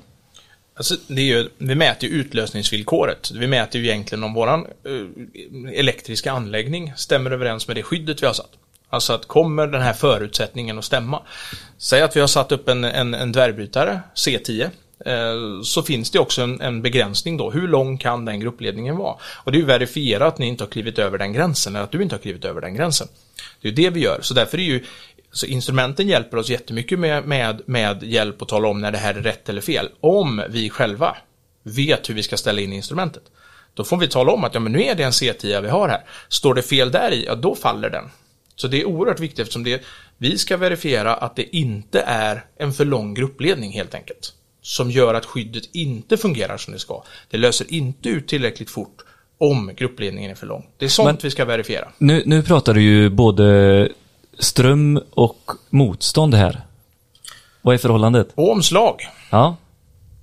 Alltså, 0.78 0.96
det 1.08 1.22
är 1.22 1.26
ju, 1.26 1.50
vi 1.58 1.76
mäter 1.76 2.10
ju 2.10 2.16
utlösningsvillkoret. 2.16 3.32
Vi 3.32 3.48
mäter 3.48 3.82
ju 3.82 3.88
egentligen 3.88 4.24
om 4.24 4.34
våran 4.34 4.66
eh, 4.86 5.80
elektriska 5.80 6.32
anläggning 6.32 6.94
stämmer 6.96 7.32
överens 7.32 7.68
med 7.68 7.78
det 7.78 7.84
skyddet 7.84 8.22
vi 8.22 8.26
har 8.26 8.34
satt. 8.34 8.52
Alltså 8.90 9.14
att 9.14 9.26
kommer 9.26 9.68
den 9.68 9.82
här 9.82 9.94
förutsättningen 9.94 10.78
att 10.78 10.86
stämma. 10.86 11.22
Säg 11.78 12.02
att 12.02 12.16
vi 12.16 12.20
har 12.20 12.28
satt 12.28 12.52
upp 12.52 12.70
en, 12.70 12.84
en, 12.84 13.14
en 13.14 13.32
dvärgbrytare, 13.32 14.02
C10, 14.16 14.70
eh, 15.06 15.62
så 15.64 15.84
finns 15.84 16.12
det 16.12 16.20
också 16.20 16.42
en, 16.42 16.62
en 16.62 16.82
begränsning 16.82 17.38
då. 17.38 17.52
Hur 17.52 17.68
lång 17.68 17.98
kan 17.98 18.26
den 18.26 18.40
gruppledningen 18.40 18.98
vara? 18.98 19.16
Och 19.44 19.52
det 19.52 19.58
är 19.58 19.60
ju 19.60 19.66
verifierat 19.66 20.34
att 20.34 20.40
ni 20.40 20.48
inte 20.48 20.64
har 20.64 20.70
klivit 20.70 21.00
över 21.00 21.18
den 21.18 21.34
gränsen, 21.34 21.76
eller 21.76 21.84
att 21.84 21.92
du 21.92 22.02
inte 22.02 22.16
har 22.16 22.22
klivit 22.22 22.46
över 22.46 22.62
den 22.62 22.76
gränsen. 22.76 23.08
Det 23.62 23.68
är 23.68 23.72
ju 23.72 23.76
det 23.76 23.90
vi 23.90 24.00
gör, 24.00 24.20
så 24.22 24.34
därför 24.34 24.58
är 24.58 24.64
ju 24.64 24.84
så 25.32 25.46
instrumenten 25.46 26.08
hjälper 26.08 26.38
oss 26.38 26.50
jättemycket 26.50 27.00
med, 27.00 27.28
med, 27.28 27.62
med 27.66 28.04
hjälp 28.04 28.42
att 28.42 28.48
tala 28.48 28.68
om 28.68 28.82
när 28.82 28.92
det 28.92 28.98
här 28.98 29.16
är 29.16 29.22
rätt 29.22 29.50
eller 29.50 29.62
fel. 29.62 29.90
Om 30.00 30.44
vi 30.50 30.70
själva 30.70 31.18
vet 31.64 32.10
hur 32.10 32.14
vi 32.14 32.24
ska 32.24 32.38
ställa 32.38 32.62
in 32.62 32.74
instrumentet. 32.74 33.24
Då 33.74 33.84
får 33.84 33.98
vi 33.98 34.08
tala 34.08 34.32
om 34.32 34.44
att 34.44 34.54
ja, 34.54 34.60
men 34.60 34.72
nu 34.72 34.84
är 34.84 34.96
det 34.96 35.04
en 35.04 35.12
C10 35.12 35.62
vi 35.62 35.70
har 35.70 35.90
här. 35.90 36.02
Står 36.30 36.54
det 36.54 36.62
fel 36.62 36.92
där 36.92 37.12
i, 37.14 37.26
ja 37.26 37.36
då 37.36 37.56
faller 37.56 37.90
den. 37.90 38.06
Så 38.56 38.68
det 38.68 38.82
är 38.82 38.86
oerhört 38.86 39.20
viktigt 39.20 39.40
eftersom 39.40 39.64
det, 39.64 39.84
vi 40.18 40.38
ska 40.38 40.58
verifiera 40.58 41.16
att 41.16 41.36
det 41.36 41.56
inte 41.56 42.02
är 42.02 42.46
en 42.60 42.74
för 42.74 42.86
lång 42.86 43.14
gruppledning 43.14 43.72
helt 43.72 43.96
enkelt. 43.96 44.34
Som 44.62 44.92
gör 44.92 45.14
att 45.14 45.26
skyddet 45.26 45.64
inte 45.74 46.18
fungerar 46.18 46.58
som 46.58 46.74
det 46.74 46.80
ska. 46.80 47.04
Det 47.30 47.38
löser 47.38 47.74
inte 47.74 48.10
ut 48.10 48.28
tillräckligt 48.28 48.70
fort 48.70 48.98
om 49.38 49.72
gruppledningen 49.78 50.32
är 50.32 50.36
för 50.36 50.48
lång. 50.48 50.66
Det 50.78 50.86
är 50.86 50.90
sånt 50.90 51.06
Men- 51.08 51.18
vi 51.22 51.32
ska 51.32 51.46
verifiera. 51.46 51.88
Nu, 51.98 52.24
nu 52.26 52.44
pratar 52.44 52.74
du 52.74 52.82
ju 52.82 53.10
både 53.10 53.90
ström 54.40 55.04
och 55.12 55.52
motstånd 55.70 56.34
här. 56.34 56.62
Vad 57.62 57.74
är 57.74 57.78
förhållandet? 57.78 58.28
Och 58.36 58.52
omslag. 58.52 59.08
Ja, 59.30 59.56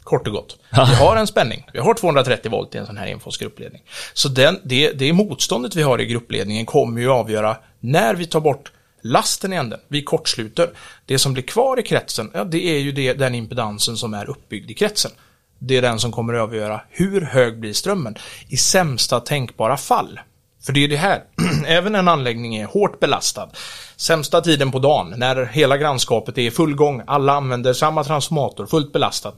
Kort 0.05 0.27
och 0.27 0.33
gott. 0.33 0.59
Vi 0.71 0.95
har 0.95 1.17
en 1.17 1.27
spänning. 1.27 1.67
Vi 1.73 1.79
har 1.79 1.95
230 1.95 2.51
volt 2.51 2.75
i 2.75 2.79
en 2.79 2.87
sån 2.87 2.97
här 2.97 3.07
Enfos 3.07 3.39
gruppledning. 3.39 3.83
Så 4.15 4.29
den, 4.29 4.61
det, 4.65 4.93
det 4.93 5.13
motståndet 5.13 5.77
vi 5.77 5.83
har 5.83 6.01
i 6.01 6.07
gruppledningen 6.07 6.67
kommer 6.67 7.01
ju 7.01 7.11
avgöra 7.11 7.57
när 7.81 8.15
vi 8.15 8.27
tar 8.27 8.41
bort 8.41 8.73
lasten 9.03 9.53
i 9.53 9.57
änden. 9.57 9.81
Vi 9.89 10.03
kortsluter. 10.03 10.71
Det 11.07 11.19
som 11.19 11.33
blir 11.33 11.43
kvar 11.43 11.81
i 11.81 11.83
kretsen, 11.83 12.31
ja, 12.35 12.45
det 12.45 12.67
är 12.67 12.79
ju 12.79 12.93
det, 12.93 13.13
den 13.13 13.35
impedansen 13.35 13.97
som 13.97 14.15
är 14.15 14.31
uppbyggd 14.31 14.71
i 14.71 14.75
kretsen. 14.75 15.11
Det 15.59 15.77
är 15.77 15.83
den 15.83 15.99
som 15.99 16.13
kommer 16.13 16.35
att 16.35 16.43
avgöra 16.43 16.81
hur 16.91 17.21
hög 17.21 17.61
blir 17.61 17.73
strömmen 17.73 18.17
i 18.49 18.57
sämsta 18.57 19.21
tänkbara 19.21 19.77
fall. 19.77 20.21
För 20.63 20.73
det 20.73 20.85
är 20.85 20.89
det 20.89 20.97
här, 20.97 21.23
även 21.65 21.95
en 21.95 22.09
anläggning 22.09 22.57
är 22.57 22.67
hårt 22.67 23.01
belastad, 23.01 23.49
sämsta 23.97 24.41
tiden 24.41 24.73
på 24.73 24.79
dagen, 24.79 25.15
när 25.17 25.45
hela 25.45 25.77
grannskapet 25.77 26.39
är 26.39 26.43
i 26.43 26.51
full 26.51 26.75
gång, 26.75 27.03
alla 27.07 27.33
använder 27.33 27.73
samma 27.73 28.05
transformator, 28.05 28.67
fullt 28.67 28.93
belastat. 28.93 29.35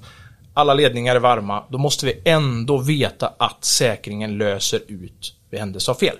alla 0.54 0.74
ledningar 0.74 1.16
är 1.16 1.20
varma, 1.20 1.62
då 1.68 1.78
måste 1.78 2.06
vi 2.06 2.20
ändå 2.24 2.78
veta 2.78 3.32
att 3.38 3.64
säkringen 3.64 4.38
löser 4.38 4.80
ut 4.88 5.34
vid 5.50 5.60
händelse 5.60 5.90
av 5.90 5.94
fel. 5.94 6.16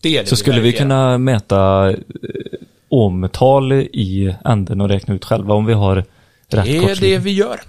Det 0.00 0.16
är 0.16 0.22
det 0.22 0.28
Så 0.28 0.36
skulle 0.36 0.60
vi 0.60 0.72
kunna 0.72 1.18
mäta 1.18 1.90
eh, 1.90 1.96
ohmtal 2.88 3.72
i 3.72 4.34
änden 4.44 4.80
och 4.80 4.88
räkna 4.88 5.14
ut 5.14 5.24
själva 5.24 5.54
om 5.54 5.66
vi 5.66 5.72
har 5.72 5.96
rätt 5.96 6.06
Det 6.48 6.58
är 6.58 6.64
det 6.64 6.80
kortslutning? 6.80 7.20
vi 7.20 7.32
gör. 7.32 7.60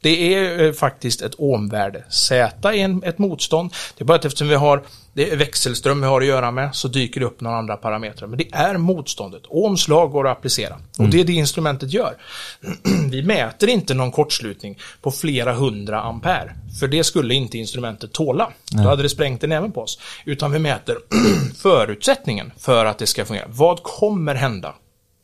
Det 0.00 0.34
är 0.34 0.64
eh, 0.64 0.72
faktiskt 0.72 1.22
ett 1.22 1.34
ohmvärde. 1.38 2.04
Z 2.08 2.68
är 2.68 2.72
en, 2.72 3.02
ett 3.02 3.18
motstånd. 3.18 3.74
Det 3.96 4.04
är 4.04 4.06
bara 4.06 4.18
att 4.18 4.24
eftersom 4.24 4.48
vi 4.48 4.54
har 4.54 4.82
det 5.12 5.30
är 5.30 5.36
växelström 5.36 6.00
vi 6.00 6.06
har 6.06 6.20
att 6.20 6.26
göra 6.26 6.50
med 6.50 6.74
så 6.74 6.88
dyker 6.88 7.20
det 7.20 7.26
upp 7.26 7.40
några 7.40 7.56
andra 7.56 7.76
parametrar. 7.76 8.28
Men 8.28 8.38
det 8.38 8.48
är 8.52 8.76
motståndet. 8.76 9.42
Ohms 9.48 9.88
lag 9.88 10.10
går 10.10 10.28
att 10.28 10.38
applicera. 10.38 10.76
Och 10.98 11.08
det 11.08 11.20
är 11.20 11.24
det 11.24 11.32
instrumentet 11.32 11.92
gör. 11.92 12.16
vi 13.10 13.22
mäter 13.22 13.68
inte 13.68 13.94
någon 13.94 14.12
kortslutning 14.12 14.78
på 15.02 15.10
flera 15.10 15.52
hundra 15.52 16.00
ampere. 16.00 16.54
För 16.80 16.88
det 16.88 17.04
skulle 17.04 17.34
inte 17.34 17.58
instrumentet 17.58 18.12
tåla. 18.12 18.52
Då 18.70 18.82
hade 18.82 19.02
det 19.02 19.08
sprängt 19.08 19.40
den 19.40 19.52
även 19.52 19.72
på 19.72 19.80
oss. 19.80 19.98
Utan 20.24 20.52
vi 20.52 20.58
mäter 20.58 20.98
förutsättningen 21.62 22.52
för 22.58 22.84
att 22.84 22.98
det 22.98 23.06
ska 23.06 23.24
fungera. 23.24 23.46
Vad 23.48 23.82
kommer 23.82 24.34
hända 24.34 24.74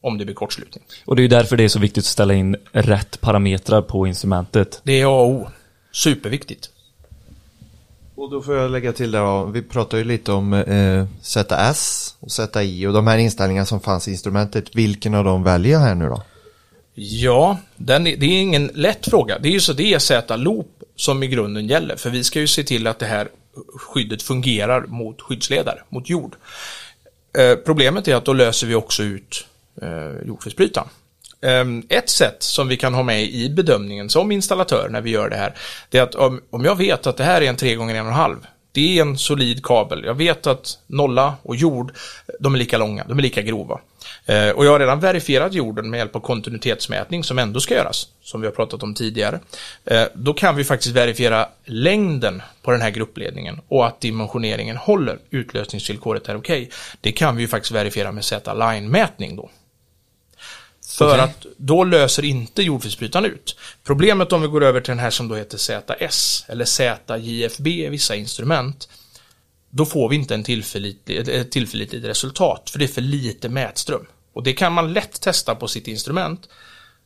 om 0.06 0.18
det 0.18 0.24
blir 0.24 0.34
kortslutning? 0.34 0.84
Och 1.04 1.16
det 1.16 1.20
är 1.20 1.22
ju 1.22 1.28
därför 1.28 1.56
det 1.56 1.64
är 1.64 1.68
så 1.68 1.78
viktigt 1.78 2.02
att 2.02 2.08
ställa 2.08 2.34
in 2.34 2.56
rätt 2.72 3.20
parametrar 3.20 3.82
på 3.82 4.06
instrumentet. 4.06 4.80
Det 4.84 5.00
är 5.00 5.04
A 5.04 5.20
och 5.20 5.30
O. 5.30 5.48
Superviktigt. 5.92 6.70
Och 8.14 8.30
då 8.30 8.42
får 8.42 8.54
jag 8.54 8.70
lägga 8.70 8.92
till 8.92 9.10
där, 9.10 9.20
då, 9.20 9.44
vi 9.44 9.62
pratar 9.62 9.98
ju 9.98 10.04
lite 10.04 10.32
om 10.32 10.52
eh, 10.52 11.06
ZS 11.22 12.14
och 12.20 12.32
ZI 12.32 12.86
och 12.86 12.92
de 12.92 13.06
här 13.06 13.18
inställningarna 13.18 13.66
som 13.66 13.80
fanns 13.80 14.08
i 14.08 14.10
instrumentet. 14.10 14.74
Vilken 14.74 15.14
av 15.14 15.24
dem 15.24 15.42
väljer 15.42 15.72
jag 15.72 15.80
här 15.80 15.94
nu 15.94 16.08
då? 16.08 16.22
Ja, 16.94 17.58
den 17.76 18.06
är, 18.06 18.16
det 18.16 18.26
är 18.26 18.40
ingen 18.40 18.70
lätt 18.74 19.06
fråga. 19.06 19.38
Det 19.38 19.48
är 19.48 19.52
ju 19.52 19.60
så 19.60 19.72
det 19.72 19.94
är 19.94 19.98
Z-loop 19.98 20.82
som 20.96 21.22
i 21.22 21.26
grunden 21.26 21.66
gäller. 21.66 21.96
För 21.96 22.10
vi 22.10 22.24
ska 22.24 22.40
ju 22.40 22.46
se 22.46 22.64
till 22.64 22.86
att 22.86 22.98
det 22.98 23.06
här 23.06 23.28
skyddet 23.78 24.22
fungerar 24.22 24.86
mot 24.86 25.22
skyddsledare, 25.22 25.82
mot 25.88 26.08
jord. 26.08 26.36
Eh, 27.38 27.54
problemet 27.56 28.08
är 28.08 28.14
att 28.14 28.24
då 28.24 28.32
löser 28.32 28.66
vi 28.66 28.74
också 28.74 29.02
ut 29.02 29.46
eh, 29.82 30.26
jordfelsbrytaren. 30.26 30.88
Ehm, 31.40 31.82
ett 31.88 32.10
sätt 32.10 32.36
som 32.42 32.68
vi 32.68 32.76
kan 32.76 32.94
ha 32.94 33.02
med 33.02 33.22
i 33.22 33.50
bedömningen 33.50 34.10
som 34.10 34.32
installatör 34.32 34.88
när 34.88 35.00
vi 35.00 35.10
gör 35.10 35.30
det 35.30 35.36
här, 35.36 35.54
det 35.90 35.98
är 35.98 36.02
att 36.02 36.14
om, 36.14 36.40
om 36.50 36.64
jag 36.64 36.76
vet 36.76 37.06
att 37.06 37.16
det 37.16 37.24
här 37.24 37.42
är 37.42 37.48
en 37.48 37.56
3 37.56 37.74
gånger 37.74 37.94
1,5 37.94 38.36
det 38.76 38.98
är 38.98 39.02
en 39.02 39.18
solid 39.18 39.62
kabel. 39.62 40.04
Jag 40.04 40.14
vet 40.14 40.46
att 40.46 40.78
nolla 40.86 41.34
och 41.42 41.56
jord, 41.56 41.92
de 42.40 42.54
är 42.54 42.58
lika 42.58 42.78
långa, 42.78 43.04
de 43.08 43.18
är 43.18 43.22
lika 43.22 43.42
grova. 43.42 43.80
Ehm, 44.26 44.56
och 44.56 44.66
jag 44.66 44.70
har 44.70 44.78
redan 44.78 45.00
verifierat 45.00 45.54
jorden 45.54 45.90
med 45.90 45.98
hjälp 45.98 46.16
av 46.16 46.20
kontinuitetsmätning 46.20 47.24
som 47.24 47.38
ändå 47.38 47.60
ska 47.60 47.74
göras, 47.74 48.08
som 48.22 48.40
vi 48.40 48.46
har 48.46 48.54
pratat 48.54 48.82
om 48.82 48.94
tidigare. 48.94 49.40
Ehm, 49.84 50.08
då 50.14 50.34
kan 50.34 50.56
vi 50.56 50.64
faktiskt 50.64 50.94
verifiera 50.94 51.48
längden 51.64 52.42
på 52.62 52.70
den 52.70 52.80
här 52.80 52.90
gruppledningen 52.90 53.60
och 53.68 53.86
att 53.86 54.00
dimensioneringen 54.00 54.76
håller, 54.76 55.18
utlösningsvillkoret 55.30 56.28
är 56.28 56.36
okej. 56.36 56.70
Det 57.00 57.12
kan 57.12 57.36
vi 57.36 57.42
ju 57.42 57.48
faktiskt 57.48 57.72
verifiera 57.72 58.12
med 58.12 58.24
Z-line-mätning 58.24 59.36
då. 59.36 59.50
För 60.98 61.08
Okej. 61.08 61.20
att 61.20 61.46
då 61.56 61.84
löser 61.84 62.24
inte 62.24 62.62
jordfelsbrytaren 62.62 63.24
ut. 63.24 63.56
Problemet 63.84 64.32
om 64.32 64.42
vi 64.42 64.48
går 64.48 64.64
över 64.64 64.80
till 64.80 64.90
den 64.90 64.98
här 64.98 65.10
som 65.10 65.28
då 65.28 65.34
heter 65.34 65.58
ZS 65.58 66.44
eller 66.48 66.64
ZJFB 66.64 67.86
i 67.86 67.88
vissa 67.88 68.14
instrument. 68.14 68.88
Då 69.70 69.86
får 69.86 70.08
vi 70.08 70.16
inte 70.16 70.34
en 70.34 70.44
tillförlitlig, 70.44 71.28
ett 71.28 71.50
tillförlitligt 71.50 72.04
resultat 72.04 72.70
för 72.70 72.78
det 72.78 72.84
är 72.84 72.88
för 72.88 73.00
lite 73.00 73.48
mätström. 73.48 74.06
Och 74.32 74.42
det 74.42 74.52
kan 74.52 74.72
man 74.72 74.92
lätt 74.92 75.20
testa 75.20 75.54
på 75.54 75.68
sitt 75.68 75.88
instrument. 75.88 76.48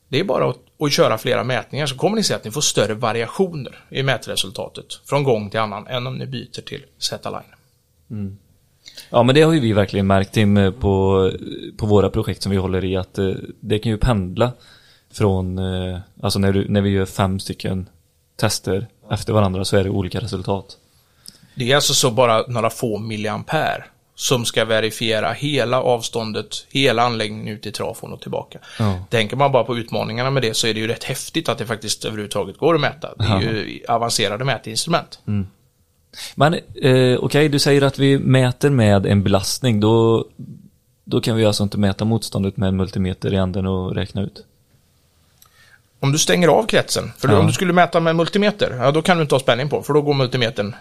Det 0.08 0.20
är 0.20 0.24
bara 0.24 0.50
att, 0.50 0.58
att 0.80 0.92
köra 0.92 1.18
flera 1.18 1.44
mätningar 1.44 1.86
så 1.86 1.96
kommer 1.96 2.16
ni 2.16 2.22
se 2.22 2.34
att 2.34 2.44
ni 2.44 2.50
får 2.50 2.60
större 2.60 2.94
variationer 2.94 3.84
i 3.90 4.02
mätresultatet 4.02 4.86
från 5.04 5.24
gång 5.24 5.50
till 5.50 5.60
annan 5.60 5.86
än 5.86 6.06
om 6.06 6.18
ni 6.18 6.26
byter 6.26 6.62
till 6.62 6.84
Z-line. 6.98 7.54
Ja, 9.10 9.22
men 9.22 9.34
det 9.34 9.42
har 9.42 9.52
ju 9.52 9.60
vi 9.60 9.72
verkligen 9.72 10.06
märkt 10.06 10.32
Tim 10.32 10.56
eh, 10.56 10.70
på, 10.70 11.32
på 11.76 11.86
våra 11.86 12.10
projekt 12.10 12.42
som 12.42 12.52
vi 12.52 12.58
håller 12.58 12.84
i 12.84 12.96
att 12.96 13.18
eh, 13.18 13.32
det 13.60 13.78
kan 13.78 13.92
ju 13.92 13.98
pendla 13.98 14.52
från, 15.12 15.58
eh, 15.58 15.98
alltså 16.22 16.38
när, 16.38 16.52
du, 16.52 16.68
när 16.68 16.80
vi 16.80 16.90
gör 16.90 17.06
fem 17.06 17.40
stycken 17.40 17.88
tester 18.36 18.86
efter 19.10 19.32
varandra 19.32 19.64
så 19.64 19.76
är 19.76 19.84
det 19.84 19.90
olika 19.90 20.20
resultat. 20.20 20.76
Det 21.54 21.72
är 21.72 21.74
alltså 21.74 21.94
så 21.94 22.10
bara 22.10 22.44
några 22.46 22.70
få 22.70 22.98
milliampere 22.98 23.84
som 24.14 24.44
ska 24.44 24.64
verifiera 24.64 25.32
hela 25.32 25.82
avståndet, 25.82 26.66
hela 26.70 27.02
anläggningen 27.02 27.48
ut 27.48 27.62
till 27.62 27.72
trafon 27.72 28.12
och 28.12 28.20
tillbaka. 28.20 28.58
Ja. 28.78 29.04
Tänker 29.10 29.36
man 29.36 29.52
bara 29.52 29.64
på 29.64 29.78
utmaningarna 29.78 30.30
med 30.30 30.42
det 30.42 30.56
så 30.56 30.66
är 30.66 30.74
det 30.74 30.80
ju 30.80 30.86
rätt 30.86 31.04
häftigt 31.04 31.48
att 31.48 31.58
det 31.58 31.66
faktiskt 31.66 32.04
överhuvudtaget 32.04 32.58
går 32.58 32.74
att 32.74 32.80
mäta. 32.80 33.14
Det 33.18 33.24
är 33.24 33.40
ju 33.40 33.80
avancerade 33.88 34.44
mätinstrument. 34.44 35.20
Men 36.34 36.54
eh, 36.82 37.18
okej, 37.18 37.48
du 37.48 37.58
säger 37.58 37.82
att 37.82 37.98
vi 37.98 38.18
mäter 38.18 38.70
med 38.70 39.06
en 39.06 39.22
belastning, 39.22 39.80
då, 39.80 40.24
då 41.04 41.20
kan 41.20 41.36
vi 41.36 41.44
alltså 41.44 41.62
inte 41.62 41.78
mäta 41.78 42.04
motståndet 42.04 42.56
med 42.56 42.68
en 42.68 42.76
multimeter 42.76 43.32
i 43.34 43.36
änden 43.36 43.66
och 43.66 43.94
räkna 43.94 44.22
ut. 44.22 44.44
Om 46.00 46.12
du 46.12 46.18
stänger 46.18 46.48
av 46.48 46.66
kretsen, 46.66 47.12
för 47.18 47.28
Ja. 47.28 47.38
om 47.38 47.46
du 47.46 47.52
skulle 47.52 47.72
mäta 47.72 48.00
med 48.00 48.16
multimeter, 48.16 48.76
ja 48.80 48.90
då 48.90 49.02
kan 49.02 49.16
du 49.16 49.22
inte 49.22 49.34
ha 49.34 49.40
spänning 49.40 49.68
på, 49.68 49.82
för 49.82 49.92
då 49.94 50.02
går 50.02 50.14
multimetern 50.14 50.74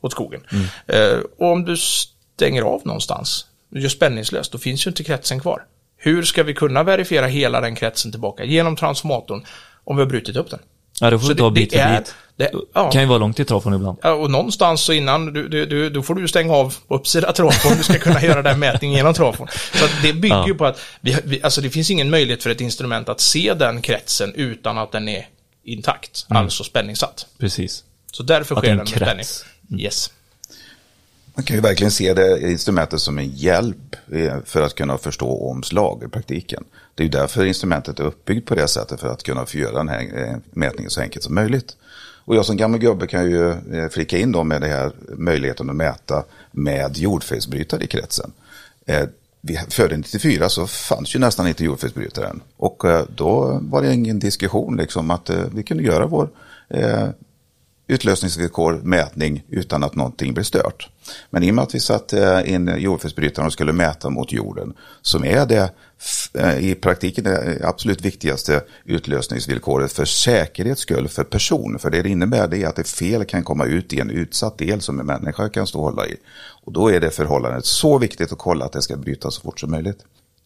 åt 0.00 0.12
skogen. 0.12 0.40
Mm. 0.52 0.66
Eh, 0.86 1.18
och 1.38 1.52
om 1.52 1.64
du 1.64 1.76
stänger 1.76 2.62
av 2.62 2.80
någonstans, 2.84 3.46
du 3.68 3.80
gör 3.80 3.88
spänningslöst, 3.88 4.52
då 4.52 4.58
finns 4.58 4.86
ju 4.86 4.88
inte 4.88 5.04
kretsen 5.04 5.40
kvar. 5.40 5.62
Hur 5.96 6.22
ska 6.22 6.42
vi 6.42 6.54
kunna 6.54 6.82
verifiera 6.82 7.26
hela 7.26 7.60
den 7.60 7.74
kretsen 7.74 8.10
tillbaka 8.10 8.44
genom 8.44 8.76
transformatorn 8.76 9.44
om 9.84 9.96
vi 9.96 10.02
har 10.02 10.08
brutit 10.08 10.36
upp 10.36 10.50
den? 10.50 10.60
Ja, 11.00 11.10
då 11.10 11.18
får 11.18 11.26
Så 11.26 11.32
vi 11.32 11.38
ta 11.38 11.50
bit 11.50 11.72
för 11.72 11.98
bit. 11.98 12.14
Det- 12.36 12.50
ja. 12.74 12.90
kan 12.90 13.00
ju 13.02 13.06
vara 13.08 13.18
långt 13.18 13.36
till 13.36 13.46
trafon 13.46 13.74
ibland. 13.74 13.98
Ja, 14.02 14.12
och 14.12 14.30
någonstans 14.30 14.80
så 14.80 14.92
innan, 14.92 15.32
du, 15.32 15.48
du, 15.48 15.66
du, 15.66 15.90
då 15.90 16.02
får 16.02 16.14
du 16.14 16.28
stänga 16.28 16.52
av 16.54 16.74
på 16.88 16.94
uppsida 16.94 17.32
trafon 17.32 17.72
om 17.72 17.78
du 17.78 17.84
ska 17.84 17.98
kunna 17.98 18.22
göra 18.22 18.42
den 18.42 18.58
mätningen 18.58 18.96
genom 18.96 19.14
trafon. 19.14 19.48
Så 19.74 19.84
att 19.84 19.90
det 20.02 20.12
bygger 20.12 20.36
Ja. 20.36 20.46
ju 20.46 20.54
på 20.54 20.66
att, 20.66 20.80
vi, 21.00 21.16
vi, 21.24 21.42
alltså 21.42 21.60
det 21.60 21.70
finns 21.70 21.90
ingen 21.90 22.10
möjlighet 22.10 22.42
för 22.42 22.50
ett 22.50 22.60
instrument 22.60 23.08
att 23.08 23.20
se 23.20 23.54
den 23.54 23.82
kretsen 23.82 24.32
utan 24.34 24.78
att 24.78 24.92
den 24.92 25.08
är 25.08 25.28
intakt, 25.64 26.26
alltså 26.28 26.64
spänningssatt. 26.64 27.26
Precis. 27.38 27.84
Så 28.12 28.22
därför 28.22 28.54
Att 28.54 28.58
sker 28.60 28.68
den 28.70 28.78
en 28.78 28.84
med 28.84 28.88
spänning. 28.88 29.16
krets. 29.16 29.44
Yes. 29.78 30.10
Man 31.36 31.44
kan 31.44 31.56
ju 31.56 31.62
verkligen 31.62 31.90
se 31.90 32.14
det 32.14 32.50
instrumentet 32.50 33.00
som 33.00 33.18
en 33.18 33.30
hjälp 33.30 33.96
eh, 34.12 34.34
för 34.44 34.62
att 34.62 34.74
kunna 34.74 34.98
förstå 34.98 35.50
omslag 35.50 36.02
i 36.06 36.08
praktiken. 36.08 36.64
Det 36.94 37.02
är 37.02 37.04
ju 37.04 37.10
därför 37.10 37.44
instrumentet 37.44 38.00
är 38.00 38.04
uppbyggt 38.04 38.48
på 38.48 38.54
det 38.54 38.68
sättet 38.68 39.00
för 39.00 39.08
att 39.08 39.22
kunna 39.22 39.46
få 39.46 39.58
göra 39.58 39.76
den 39.78 39.88
här 39.88 40.00
eh, 40.00 40.36
mätningen 40.50 40.90
så 40.90 41.00
enkelt 41.00 41.24
som 41.24 41.34
möjligt. 41.34 41.76
Och 42.24 42.36
jag 42.36 42.46
som 42.46 42.56
gammal 42.56 42.80
gubbe 42.80 43.06
kan 43.06 43.30
ju 43.30 43.50
eh, 43.50 43.88
flika 43.90 44.18
in 44.18 44.32
då 44.32 44.44
med 44.44 44.60
det 44.60 44.68
här 44.68 44.92
möjligheten 45.16 45.70
att 45.70 45.76
mäta 45.76 46.24
med 46.52 46.96
jordfelsbrytare 46.96 47.84
i 47.84 47.86
kretsen. 47.86 48.32
Eh, 48.86 49.04
Före 49.68 49.96
94 49.96 50.48
så 50.48 50.66
fanns 50.66 51.14
ju 51.14 51.18
nästan 51.18 51.48
inte 51.48 51.64
jordfelsbrytaren. 51.64 52.40
Och 52.56 52.84
eh, 52.84 53.04
då 53.16 53.58
var 53.62 53.82
det 53.82 53.94
ingen 53.94 54.18
diskussion 54.18 54.76
liksom 54.76 55.10
att 55.10 55.30
eh, 55.30 55.44
vi 55.54 55.62
kunde 55.62 55.82
göra 55.82 56.06
vår 56.06 56.28
eh, 56.68 57.08
utlösningsvillkor, 57.86 58.80
mätning 58.82 59.44
utan 59.48 59.84
att 59.84 59.94
någonting 59.94 60.34
blir 60.34 60.44
stört. 60.44 60.88
Men 61.30 61.42
i 61.42 61.50
och 61.50 61.54
med 61.54 61.62
att 61.62 61.74
vi 61.74 61.80
satte 61.80 62.34
eh, 62.34 62.54
in 62.54 62.74
jordfelsbrytaren 62.78 63.46
och 63.46 63.52
skulle 63.52 63.72
mäta 63.72 64.10
mot 64.10 64.32
jorden, 64.32 64.74
som 65.02 65.24
är 65.24 65.46
det 65.46 65.70
Eh, 66.34 66.58
i 66.58 66.74
praktiken 66.74 67.24
det 67.24 67.60
absolut 67.64 68.04
viktigaste 68.04 68.62
utlösningsvillkoret 68.84 69.92
för 69.92 70.04
säkerhets 70.04 70.80
skull 70.80 71.08
för 71.08 71.24
person. 71.24 71.78
För 71.78 71.90
det 71.90 72.02
det 72.02 72.08
innebär 72.08 72.48
det 72.48 72.62
är 72.62 72.68
att 72.68 72.78
ett 72.78 72.88
fel 72.88 73.24
kan 73.24 73.44
komma 73.44 73.64
ut 73.64 73.92
i 73.92 74.00
en 74.00 74.10
utsatt 74.10 74.58
del 74.58 74.80
som 74.80 75.00
en 75.00 75.06
människa 75.06 75.48
kan 75.48 75.66
stå 75.66 75.78
och 75.78 75.84
hålla 75.84 76.06
i. 76.06 76.16
Och 76.64 76.72
då 76.72 76.88
är 76.88 77.00
det 77.00 77.10
förhållandet 77.10 77.64
så 77.64 77.98
viktigt 77.98 78.32
att 78.32 78.38
kolla 78.38 78.64
att 78.64 78.72
det 78.72 78.82
ska 78.82 78.96
brytas 78.96 79.34
så 79.34 79.40
fort 79.40 79.60
som 79.60 79.70
möjligt. 79.70 79.98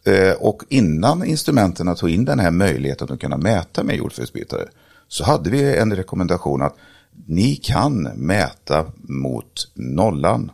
Eh, 0.04 0.32
och 0.32 0.62
innan 0.68 1.24
instrumenten 1.24 1.94
tog 1.94 2.10
in 2.10 2.24
den 2.24 2.38
här 2.38 2.50
möjligheten 2.50 3.12
att 3.12 3.20
kunna 3.20 3.36
mäta 3.36 3.84
med 3.84 3.96
jordfelsbrytare 3.96 4.68
så 5.08 5.24
hade 5.24 5.50
vi 5.50 5.76
en 5.76 5.96
rekommendation 5.96 6.62
att 6.62 6.76
ni 7.26 7.56
kan 7.56 8.02
mäta 8.02 8.86
mot 8.96 9.70
nollan 9.74 10.50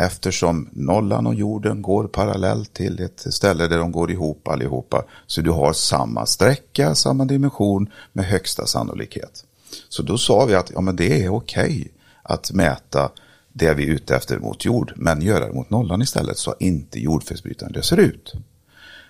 eftersom 0.00 0.68
nollan 0.72 1.26
och 1.26 1.34
jorden 1.34 1.82
går 1.82 2.04
parallellt 2.04 2.72
till 2.72 3.00
ett 3.00 3.34
ställe 3.34 3.66
där 3.66 3.78
de 3.78 3.92
går 3.92 4.10
ihop 4.10 4.48
allihopa. 4.48 5.04
Så 5.26 5.40
du 5.40 5.50
har 5.50 5.72
samma 5.72 6.26
sträcka, 6.26 6.94
samma 6.94 7.24
dimension 7.24 7.90
med 8.12 8.24
högsta 8.24 8.66
sannolikhet. 8.66 9.44
Så 9.88 10.02
då 10.02 10.18
sa 10.18 10.44
vi 10.44 10.54
att 10.54 10.70
ja, 10.74 10.80
men 10.80 10.96
det 10.96 11.24
är 11.24 11.34
okej 11.34 11.88
att 12.22 12.52
mäta 12.52 13.10
det 13.52 13.74
vi 13.74 13.88
är 13.88 13.90
ute 13.90 14.16
efter 14.16 14.38
mot 14.38 14.64
jord, 14.64 14.92
men 14.96 15.22
göra 15.22 15.46
det 15.46 15.52
mot 15.52 15.70
nollan 15.70 16.02
istället 16.02 16.38
så 16.38 16.54
inte 16.58 17.00
jordfelsbrytaren 17.00 17.72
löser 17.72 17.96
ut. 17.96 18.32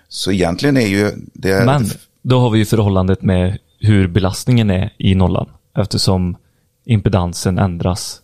Så 0.07 0.31
egentligen 0.31 0.77
är 0.77 0.87
ju 0.87 1.11
det... 1.33 1.65
Men 1.65 1.85
då 2.21 2.39
har 2.39 2.49
vi 2.49 2.59
ju 2.59 2.65
förhållandet 2.65 3.21
med 3.21 3.57
hur 3.79 4.07
belastningen 4.07 4.69
är 4.69 4.93
i 4.97 5.15
nollan. 5.15 5.49
Eftersom 5.77 6.37
impedansen 6.85 7.57
ändras. 7.57 8.20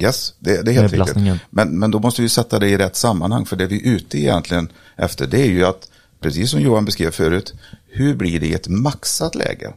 Yes, 0.00 0.34
det, 0.38 0.62
det 0.62 0.70
är 0.70 0.74
helt 0.74 0.92
riktigt. 0.92 1.16
Men, 1.50 1.78
men 1.78 1.90
då 1.90 1.98
måste 1.98 2.22
vi 2.22 2.28
sätta 2.28 2.58
det 2.58 2.68
i 2.68 2.76
rätt 2.76 2.96
sammanhang, 2.96 3.46
för 3.46 3.56
det 3.56 3.66
vi 3.66 3.88
är 3.88 3.94
ute 3.94 4.18
egentligen 4.18 4.68
efter 4.96 5.26
det 5.26 5.40
är 5.40 5.50
ju 5.50 5.64
att, 5.64 5.90
precis 6.20 6.50
som 6.50 6.60
Johan 6.60 6.84
beskrev 6.84 7.10
förut, 7.10 7.54
hur 7.86 8.16
blir 8.16 8.40
det 8.40 8.46
i 8.46 8.54
ett 8.54 8.68
maxat 8.68 9.34
läge? 9.34 9.72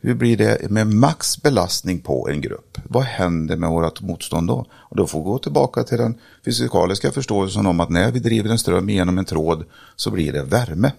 Hur 0.00 0.14
blir 0.14 0.36
det 0.36 0.70
med 0.70 0.86
maxbelastning 0.86 2.00
på 2.00 2.28
en 2.28 2.40
grupp? 2.40 2.78
Vad 2.84 3.02
händer 3.02 3.56
med 3.56 3.70
vårt 3.70 4.00
motstånd 4.00 4.48
då? 4.48 4.66
Och 4.72 4.96
då 4.96 5.06
får 5.06 5.18
vi 5.18 5.24
gå 5.24 5.38
tillbaka 5.38 5.84
till 5.84 5.98
den 5.98 6.14
fysikaliska 6.44 7.12
förståelsen 7.12 7.66
om 7.66 7.80
att 7.80 7.90
när 7.90 8.12
vi 8.12 8.18
driver 8.18 8.50
en 8.50 8.58
ström 8.58 8.88
genom 8.88 9.18
en 9.18 9.24
tråd 9.24 9.64
så 9.96 10.10
blir 10.10 10.32
det 10.32 10.42
värme. 10.42 10.92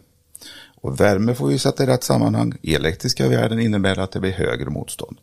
Och 0.81 0.99
värme 0.99 1.35
får 1.35 1.47
vi 1.47 1.59
sätta 1.59 1.83
i 1.83 1.87
rätt 1.87 2.03
sammanhang. 2.03 2.53
I 2.61 2.75
elektriska 2.75 3.27
världen 3.27 3.59
innebär 3.59 3.99
att 3.99 4.11
det 4.11 4.19
blir 4.19 4.31
högre 4.31 4.69
motstånd. 4.69 5.17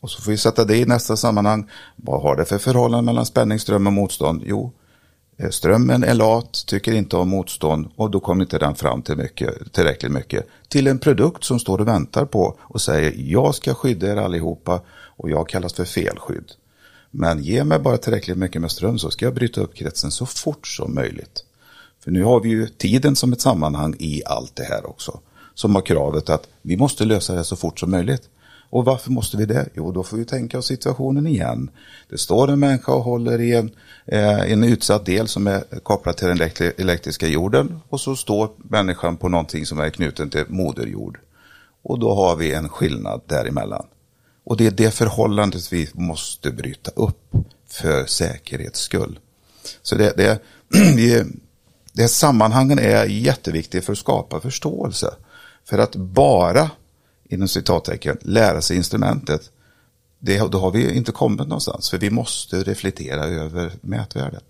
Och 0.00 0.10
så 0.10 0.22
får 0.22 0.30
vi 0.30 0.38
sätta 0.38 0.64
det 0.64 0.76
i 0.76 0.86
nästa 0.86 1.16
sammanhang. 1.16 1.70
Vad 1.96 2.22
har 2.22 2.36
det 2.36 2.44
för 2.44 2.58
förhållande 2.58 3.04
mellan 3.06 3.26
spänning, 3.26 3.58
ström 3.58 3.86
och 3.86 3.92
motstånd? 3.92 4.42
Jo, 4.46 4.72
eh, 5.36 5.50
strömmen 5.50 6.04
är 6.04 6.14
lat, 6.14 6.64
tycker 6.66 6.92
inte 6.92 7.16
om 7.16 7.28
motstånd 7.28 7.90
och 7.96 8.10
då 8.10 8.20
kommer 8.20 8.44
inte 8.44 8.58
den 8.58 8.74
fram 8.74 9.02
till 9.02 9.16
mycket, 9.16 9.72
tillräckligt 9.72 10.12
mycket 10.12 10.46
till 10.68 10.86
en 10.86 10.98
produkt 10.98 11.44
som 11.44 11.58
står 11.58 11.80
och 11.80 11.88
väntar 11.88 12.24
på 12.24 12.56
och 12.60 12.80
säger 12.80 13.14
jag 13.16 13.54
ska 13.54 13.74
skydda 13.74 14.12
er 14.12 14.16
allihopa 14.16 14.80
och 14.90 15.30
jag 15.30 15.48
kallas 15.48 15.74
för 15.74 15.84
felskydd. 15.84 16.52
Men 17.10 17.42
ge 17.42 17.64
mig 17.64 17.78
bara 17.78 17.96
tillräckligt 17.96 18.38
mycket 18.38 18.60
med 18.60 18.70
ström 18.70 18.98
så 18.98 19.10
ska 19.10 19.24
jag 19.24 19.34
bryta 19.34 19.60
upp 19.60 19.74
kretsen 19.74 20.10
så 20.10 20.26
fort 20.26 20.66
som 20.66 20.94
möjligt. 20.94 21.44
För 22.04 22.10
nu 22.10 22.22
har 22.24 22.40
vi 22.40 22.48
ju 22.48 22.66
tiden 22.66 23.16
som 23.16 23.32
ett 23.32 23.40
sammanhang 23.40 23.96
i 23.98 24.22
allt 24.26 24.56
det 24.56 24.64
här 24.64 24.90
också. 24.90 25.20
Som 25.54 25.74
har 25.74 25.82
kravet 25.82 26.30
att 26.30 26.48
vi 26.62 26.76
måste 26.76 27.04
lösa 27.04 27.34
det 27.34 27.44
så 27.44 27.56
fort 27.56 27.80
som 27.80 27.90
möjligt. 27.90 28.22
Och 28.70 28.84
varför 28.84 29.10
måste 29.10 29.36
vi 29.36 29.46
det? 29.46 29.68
Jo, 29.74 29.92
då 29.92 30.02
får 30.02 30.16
vi 30.16 30.24
tänka 30.24 30.58
oss 30.58 30.66
situationen 30.66 31.26
igen. 31.26 31.70
Det 32.08 32.18
står 32.18 32.50
en 32.50 32.60
människa 32.60 32.92
och 32.92 33.02
håller 33.02 33.40
i 33.40 33.54
en, 33.54 33.70
eh, 34.06 34.52
en 34.52 34.64
utsatt 34.64 35.06
del 35.06 35.28
som 35.28 35.46
är 35.46 35.80
kopplad 35.82 36.16
till 36.16 36.28
den 36.28 36.50
elektriska 36.78 37.26
jorden 37.26 37.80
och 37.88 38.00
så 38.00 38.16
står 38.16 38.50
människan 38.56 39.16
på 39.16 39.28
någonting 39.28 39.66
som 39.66 39.80
är 39.80 39.90
knuten 39.90 40.30
till 40.30 40.44
moderjord. 40.48 41.18
Och 41.82 41.98
då 41.98 42.14
har 42.14 42.36
vi 42.36 42.54
en 42.54 42.68
skillnad 42.68 43.20
däremellan. 43.26 43.86
Och 44.44 44.56
det 44.56 44.66
är 44.66 44.70
det 44.70 44.90
förhållandet 44.90 45.72
vi 45.72 45.88
måste 45.92 46.50
bryta 46.50 46.90
upp 46.90 47.34
för 47.68 48.06
säkerhets 48.06 48.80
skull. 48.80 49.18
Så 49.82 49.94
det, 49.94 50.12
det, 50.16 50.42
vi, 50.96 51.24
det 51.92 52.08
sammanhangen 52.08 52.78
är 52.78 53.04
jätteviktigt 53.04 53.84
för 53.84 53.92
att 53.92 53.98
skapa 53.98 54.40
förståelse. 54.40 55.14
För 55.64 55.78
att 55.78 55.96
bara, 55.96 56.70
inom 57.30 57.48
citattecken, 57.48 58.16
lära 58.22 58.62
sig 58.62 58.76
instrumentet, 58.76 59.50
det, 60.18 60.52
då 60.52 60.58
har 60.58 60.70
vi 60.70 60.94
inte 60.96 61.12
kommit 61.12 61.48
någonstans. 61.48 61.90
För 61.90 61.98
vi 61.98 62.10
måste 62.10 62.62
reflektera 62.62 63.24
över 63.24 63.72
mätvärdet. 63.80 64.44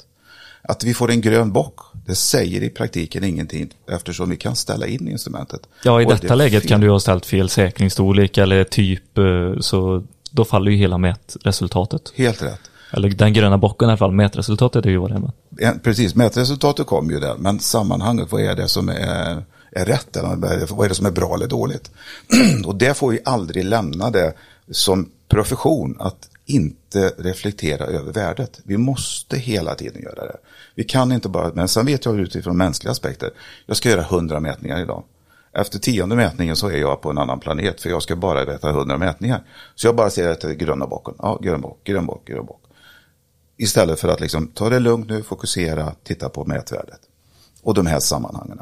Att 0.62 0.84
vi 0.84 0.94
får 0.94 1.10
en 1.10 1.20
grön 1.20 1.52
bock, 1.52 1.80
det 2.06 2.14
säger 2.14 2.62
i 2.62 2.70
praktiken 2.70 3.24
ingenting 3.24 3.70
eftersom 3.90 4.30
vi 4.30 4.36
kan 4.36 4.56
ställa 4.56 4.86
in 4.86 5.08
instrumentet. 5.08 5.60
Ja, 5.84 6.02
i 6.02 6.04
Och 6.04 6.10
detta 6.10 6.26
det 6.26 6.34
läget 6.34 6.62
fel. 6.62 6.68
kan 6.68 6.80
du 6.80 6.90
ha 6.90 7.00
ställt 7.00 7.26
fel 7.26 7.48
säkringsstorlek 7.48 8.38
eller 8.38 8.64
typ, 8.64 9.18
eh, 9.18 9.24
så 9.60 10.02
då 10.30 10.44
faller 10.44 10.70
ju 10.70 10.76
hela 10.76 10.98
mätresultatet. 10.98 12.12
Helt 12.14 12.42
rätt. 12.42 12.60
Eller 12.92 13.08
den 13.08 13.32
gröna 13.32 13.58
bocken 13.58 13.88
i 13.88 13.90
alla 13.90 13.98
fall, 13.98 14.12
mätresultatet 14.12 14.86
är 14.86 14.90
ju 14.90 14.96
vad 14.96 15.10
det 15.10 15.14
är 15.14 15.72
Precis, 15.82 16.14
mätresultatet 16.14 16.86
kommer 16.86 17.12
ju 17.12 17.20
där, 17.20 17.34
men 17.38 17.60
sammanhanget, 17.60 18.32
vad 18.32 18.42
är 18.42 18.56
det 18.56 18.68
som 18.68 18.88
är, 18.88 19.44
är 19.72 19.84
rätt? 19.84 20.16
Eller 20.16 20.66
vad 20.74 20.84
är 20.84 20.88
det 20.88 20.94
som 20.94 21.06
är 21.06 21.10
bra 21.10 21.34
eller 21.34 21.46
dåligt? 21.46 21.90
Och 22.66 22.74
det 22.74 22.94
får 22.94 23.10
vi 23.10 23.20
aldrig 23.24 23.64
lämna 23.64 24.10
det 24.10 24.32
som 24.70 25.10
profession, 25.28 25.96
att 26.00 26.28
inte 26.46 27.12
reflektera 27.18 27.84
över 27.84 28.12
värdet. 28.12 28.60
Vi 28.64 28.76
måste 28.76 29.38
hela 29.38 29.74
tiden 29.74 30.02
göra 30.02 30.26
det. 30.26 30.36
Vi 30.74 30.84
kan 30.84 31.12
inte 31.12 31.28
bara, 31.28 31.52
men 31.54 31.68
sen 31.68 31.86
vet 31.86 32.04
jag 32.04 32.20
utifrån 32.20 32.56
mänskliga 32.56 32.92
aspekter, 32.92 33.30
jag 33.66 33.76
ska 33.76 33.90
göra 33.90 34.02
hundra 34.02 34.40
mätningar 34.40 34.80
idag. 34.80 35.04
Efter 35.52 35.78
tionde 35.78 36.16
mätningen 36.16 36.56
så 36.56 36.68
är 36.68 36.78
jag 36.78 37.00
på 37.00 37.10
en 37.10 37.18
annan 37.18 37.40
planet, 37.40 37.80
för 37.80 37.90
jag 37.90 38.02
ska 38.02 38.16
bara 38.16 38.44
veta 38.44 38.72
hundra 38.72 38.98
mätningar. 38.98 39.42
Så 39.74 39.86
jag 39.86 39.96
bara 39.96 40.10
ser 40.10 40.34
till 40.34 40.50
gröna 40.50 40.86
bocken, 40.86 41.14
ja, 41.18 41.38
grön 41.42 41.60
bock, 41.60 41.84
grön 41.84 42.06
bock, 42.06 42.26
grön 42.26 42.46
bock. 42.46 42.62
Istället 43.56 44.00
för 44.00 44.08
att 44.08 44.20
liksom 44.20 44.46
ta 44.46 44.68
det 44.68 44.78
lugnt 44.78 45.08
nu, 45.08 45.22
fokusera, 45.22 45.92
titta 46.02 46.28
på 46.28 46.44
mätvärdet. 46.44 47.00
Och 47.62 47.74
de 47.74 47.86
här 47.86 48.00
sammanhangen. 48.00 48.60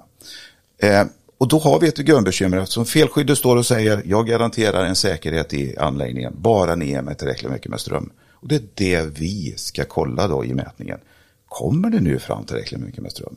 Eh, 0.78 1.04
och 1.38 1.48
då 1.48 1.58
har 1.58 1.80
vi 1.80 1.88
ett 1.88 1.96
grundbekymmer 1.96 2.56
eftersom 2.56 2.86
felskyddet 2.86 3.38
står 3.38 3.56
och 3.56 3.66
säger 3.66 4.02
jag 4.04 4.26
garanterar 4.26 4.84
en 4.84 4.96
säkerhet 4.96 5.54
i 5.54 5.76
anläggningen, 5.76 6.34
bara 6.38 6.74
ni 6.74 6.88
ger 6.88 7.02
mig 7.02 7.14
tillräckligt 7.14 7.52
mycket 7.52 7.70
med 7.70 7.80
ström. 7.80 8.10
Och 8.32 8.48
det 8.48 8.54
är 8.54 8.62
det 8.74 9.18
vi 9.18 9.54
ska 9.56 9.84
kolla 9.84 10.28
då 10.28 10.44
i 10.44 10.54
mätningen. 10.54 10.98
Kommer 11.48 11.90
det 11.90 12.00
nu 12.00 12.18
fram 12.18 12.44
tillräckligt 12.44 12.80
mycket 12.80 13.02
med 13.02 13.12
ström? 13.12 13.36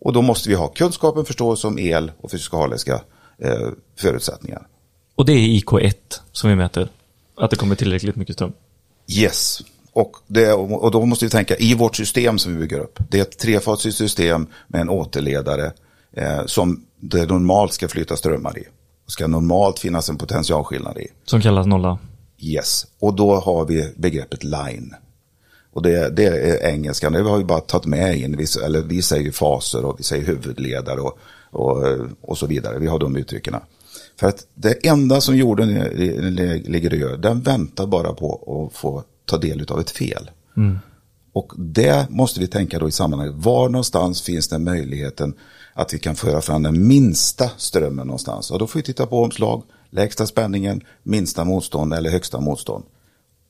Och 0.00 0.12
då 0.12 0.22
måste 0.22 0.48
vi 0.48 0.54
ha 0.54 0.68
kunskapen, 0.68 1.24
förståelse 1.24 1.66
om 1.66 1.78
el 1.78 2.12
och 2.20 2.30
fysikaliska 2.30 3.00
eh, 3.38 3.68
förutsättningar. 3.96 4.66
Och 5.14 5.26
det 5.26 5.32
är 5.32 5.60
IK1 5.60 5.94
som 6.32 6.50
vi 6.50 6.56
mäter. 6.56 6.88
Att 7.36 7.50
det 7.50 7.56
kommer 7.56 7.74
tillräckligt 7.74 8.16
mycket 8.16 8.34
ström. 8.34 8.52
Yes. 9.08 9.62
Och, 9.92 10.16
det, 10.26 10.52
och 10.52 10.90
då 10.90 11.06
måste 11.06 11.24
vi 11.24 11.30
tänka 11.30 11.56
i 11.56 11.74
vårt 11.74 11.96
system 11.96 12.38
som 12.38 12.52
vi 12.52 12.58
bygger 12.60 12.78
upp. 12.78 12.98
Det 13.10 13.18
är 13.18 13.22
ett 13.22 13.38
trefasigt 13.38 13.96
system 13.96 14.46
med 14.66 14.80
en 14.80 14.88
återledare 14.88 15.72
eh, 16.12 16.46
som 16.46 16.84
det 17.00 17.26
normalt 17.26 17.72
ska 17.72 17.88
flyta 17.88 18.16
strömmar 18.16 18.58
i. 18.58 18.62
Det 19.06 19.12
ska 19.12 19.26
normalt 19.26 19.78
finnas 19.78 20.08
en 20.08 20.16
potentialskillnad 20.16 20.98
i. 20.98 21.06
Som 21.24 21.40
kallas 21.40 21.66
nolla. 21.66 21.98
Yes. 22.38 22.86
Och 22.98 23.14
då 23.14 23.34
har 23.34 23.64
vi 23.64 23.92
begreppet 23.96 24.44
line. 24.44 24.94
Och 25.72 25.82
det, 25.82 26.16
det 26.16 26.24
är 26.24 26.66
engelskan, 26.66 27.12
det 27.12 27.22
har 27.22 27.38
vi 27.38 27.44
bara 27.44 27.60
tagit 27.60 27.86
med 27.86 28.18
in. 28.18 28.36
Vi, 28.36 28.46
eller 28.64 28.82
vi 28.82 29.02
säger 29.02 29.32
faser 29.32 29.84
och 29.84 29.98
vi 29.98 30.02
säger 30.02 30.26
huvudledare 30.26 31.00
och, 31.00 31.18
och, 31.50 31.84
och 32.20 32.38
så 32.38 32.46
vidare. 32.46 32.78
Vi 32.78 32.86
har 32.86 32.98
de 32.98 33.16
uttrycken. 33.16 33.56
För 34.20 34.28
att 34.28 34.46
det 34.54 34.86
enda 34.86 35.20
som 35.20 35.36
jorden 35.36 35.68
ligger 36.64 36.92
och 36.92 36.98
gör, 36.98 37.16
den 37.16 37.40
väntar 37.40 37.86
bara 37.86 38.12
på 38.12 38.68
att 38.70 38.78
få 38.78 39.02
ta 39.24 39.38
del 39.38 39.66
av 39.68 39.80
ett 39.80 39.90
fel. 39.90 40.30
Och 41.32 41.52
det 41.56 42.10
måste 42.10 42.40
vi 42.40 42.46
tänka 42.46 42.78
då 42.78 42.88
i 42.88 42.92
sammanhanget. 42.92 43.34
Var 43.36 43.68
någonstans 43.68 44.22
finns 44.22 44.48
den 44.48 44.64
möjligheten 44.64 45.34
att 45.74 45.94
vi 45.94 45.98
kan 45.98 46.16
föra 46.16 46.40
fram 46.40 46.62
den 46.62 46.86
minsta 46.88 47.50
strömmen 47.56 48.06
någonstans? 48.06 48.50
Och 48.50 48.58
då 48.58 48.66
får 48.66 48.78
vi 48.78 48.82
titta 48.82 49.06
på 49.06 49.22
omslag, 49.22 49.62
lägsta 49.90 50.26
spänningen, 50.26 50.80
minsta 51.02 51.44
motstånd 51.44 51.94
eller 51.94 52.10
högsta 52.10 52.40
motstånd. 52.40 52.84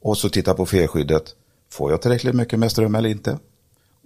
Och 0.03 0.19
så 0.19 0.29
titta 0.29 0.55
på 0.55 0.67
felskyddet. 0.67 1.35
Får 1.73 1.91
jag 1.91 2.03
tillräckligt 2.03 2.35
mycket 2.35 2.59
med 2.59 2.71
ström 2.71 2.95
eller 2.95 3.09
inte? 3.09 3.39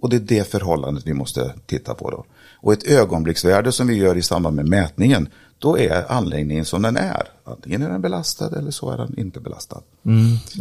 Och 0.01 0.09
det 0.09 0.15
är 0.15 0.19
det 0.19 0.47
förhållandet 0.47 1.07
vi 1.07 1.13
måste 1.13 1.53
titta 1.65 1.93
på 1.93 2.11
då. 2.11 2.25
Och 2.61 2.73
ett 2.73 2.87
ögonblicksvärde 2.87 3.71
som 3.71 3.87
vi 3.87 3.95
gör 3.95 4.17
i 4.17 4.21
samband 4.21 4.55
med 4.55 4.69
mätningen, 4.69 5.29
då 5.59 5.77
är 5.77 6.11
anläggningen 6.11 6.65
som 6.65 6.81
den 6.81 6.97
är. 6.97 7.23
Antingen 7.43 7.81
är 7.81 7.89
den 7.89 8.01
belastad 8.01 8.57
eller 8.57 8.71
så 8.71 8.89
är 8.91 8.97
den 8.97 9.19
inte 9.19 9.39
belastad. 9.39 9.81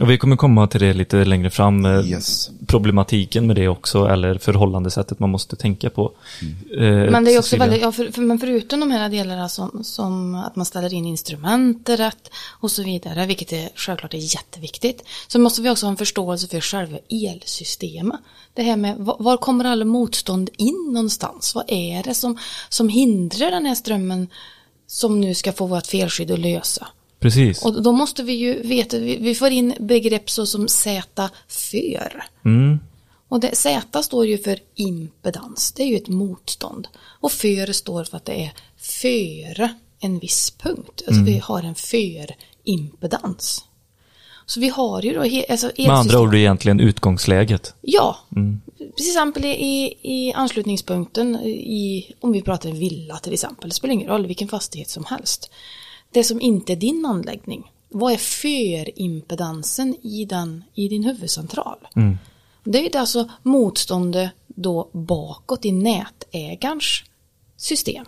Och 0.00 0.10
vi 0.10 0.18
kommer 0.18 0.36
komma 0.36 0.66
till 0.66 0.80
det 0.80 0.92
lite 0.92 1.24
längre 1.24 1.50
fram. 1.50 1.84
eh, 1.86 2.06
Yes. 2.10 2.50
Problematiken 2.66 3.46
med 3.46 3.56
det 3.56 3.68
också, 3.68 4.06
eller 4.06 4.38
förhållandesättet 4.38 5.18
man 5.18 5.30
måste 5.30 5.56
tänka 5.56 5.90
på. 5.90 6.12
Eh, 6.78 6.80
Men 6.84 7.24
det 7.24 7.30
är 7.34 7.38
också 7.38 7.42
Cecilia? 7.42 7.64
väldigt, 7.66 7.82
ja, 7.82 7.92
för, 7.92 8.10
för, 8.12 8.20
men 8.22 8.38
förutom 8.38 8.80
de 8.80 8.90
här 8.90 9.08
delarna 9.08 9.48
som, 9.48 9.80
som 9.84 10.34
att 10.34 10.56
man 10.56 10.66
ställer 10.66 10.94
in 10.94 11.06
instrument 11.06 11.88
rätt 11.88 12.30
och 12.60 12.70
så 12.70 12.82
vidare, 12.82 13.26
vilket 13.26 13.52
är 13.52 13.68
självklart 13.74 14.14
är 14.14 14.34
jätteviktigt, 14.34 15.02
så 15.28 15.38
måste 15.38 15.62
vi 15.62 15.70
också 15.70 15.86
ha 15.86 15.90
en 15.90 15.96
förståelse 15.96 16.48
för 16.48 16.60
själva 16.60 16.98
elsystemet. 17.08 18.20
Det 18.54 18.62
här 18.62 18.76
med 18.76 18.96
var, 18.98 19.16
var 19.18 19.36
kommer 19.36 19.64
alla 19.64 19.84
motstånd 19.84 20.50
in 20.58 20.90
någonstans? 20.92 21.54
Vad 21.54 21.64
är 21.68 22.02
det 22.02 22.14
som, 22.14 22.38
som 22.68 22.88
hindrar 22.88 23.50
den 23.50 23.66
här 23.66 23.74
strömmen 23.74 24.28
som 24.86 25.20
nu 25.20 25.34
ska 25.34 25.52
få 25.52 25.66
vårt 25.66 25.86
felskydd 25.86 26.30
att 26.30 26.38
lösa? 26.38 26.86
Precis. 27.18 27.64
Och 27.64 27.82
då 27.82 27.92
måste 27.92 28.22
vi 28.22 28.32
ju 28.32 28.62
veta, 28.62 28.98
vi, 28.98 29.34
får 29.34 29.50
in 29.50 29.74
begrepp 29.80 30.30
så 30.30 30.46
som 30.46 30.68
Z 30.68 31.30
för. 31.48 32.24
Mm. 32.44 32.78
Och 33.28 33.40
det, 33.40 33.56
Z 33.56 34.02
står 34.02 34.26
ju 34.26 34.38
för 34.38 34.58
impedans, 34.74 35.72
det 35.72 35.82
är 35.82 35.86
ju 35.86 35.96
ett 35.96 36.08
motstånd. 36.08 36.88
Och 36.98 37.32
för 37.32 37.72
står 37.72 38.04
för 38.04 38.16
att 38.16 38.24
det 38.24 38.44
är 38.44 38.52
före 38.76 39.74
en 40.00 40.18
viss 40.18 40.50
punkt. 40.50 41.02
Alltså 41.06 41.22
vi 41.22 41.38
har 41.38 41.62
en 41.62 41.74
för-impedans. 41.74 43.64
Så 44.46 44.60
vi 44.60 44.68
har 44.68 45.02
ju 45.02 45.14
då, 45.14 45.22
he, 45.22 45.44
alltså 45.48 45.72
Med 45.78 45.90
andra 45.90 46.20
ord 46.20 46.34
egentligen 46.34 46.80
utgångsläget. 46.80 47.74
Ja, 47.80 48.16
till 48.76 49.06
exempel 49.06 49.44
i, 49.44 49.94
i, 50.02 50.32
anslutningspunkten, 50.32 51.36
i, 51.46 52.14
om 52.20 52.32
vi 52.32 52.42
pratar 52.42 52.70
villa 52.70 53.16
till 53.16 53.32
exempel, 53.32 53.68
det 53.68 53.74
spelar 53.74 53.94
ingen 53.94 54.08
roll 54.08 54.26
vilken 54.26 54.48
fastighet 54.48 54.90
som 54.90 55.04
helst. 55.04 55.50
Det 56.10 56.24
som 56.24 56.40
inte 56.40 56.72
är 56.72 56.76
din 56.76 57.06
anläggning, 57.06 57.72
vad 57.88 58.12
är 58.12 58.16
förimpedansen 58.16 59.96
i, 60.02 60.24
den, 60.24 60.64
i 60.74 60.88
din 60.88 61.04
huvudcentral? 61.04 61.88
Det 62.64 62.94
är 62.94 63.00
alltså 63.00 63.28
motståndet 63.42 64.30
då 64.46 64.88
bakåt 64.92 65.64
i 65.64 65.72
nätägarens 65.72 67.02
system. 67.56 68.06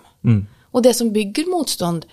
Och 0.71 0.83
det 0.83 0.95
som 0.95 1.13
bygger 1.13 1.47
motstånd, 1.47 2.07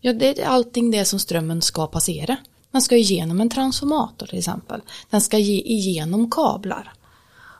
ja 0.00 0.12
det 0.12 0.40
är 0.40 0.46
allting 0.46 0.90
det 0.90 1.04
som 1.04 1.18
strömmen 1.18 1.62
ska 1.62 1.86
passera. 1.86 2.36
Den 2.70 2.82
ska 2.82 2.96
igenom 2.96 3.40
en 3.40 3.50
transformator 3.50 4.26
till 4.26 4.38
exempel. 4.38 4.80
Den 5.10 5.20
ska 5.20 5.38
ge 5.38 5.60
igenom 5.60 6.30
kablar. 6.30 6.92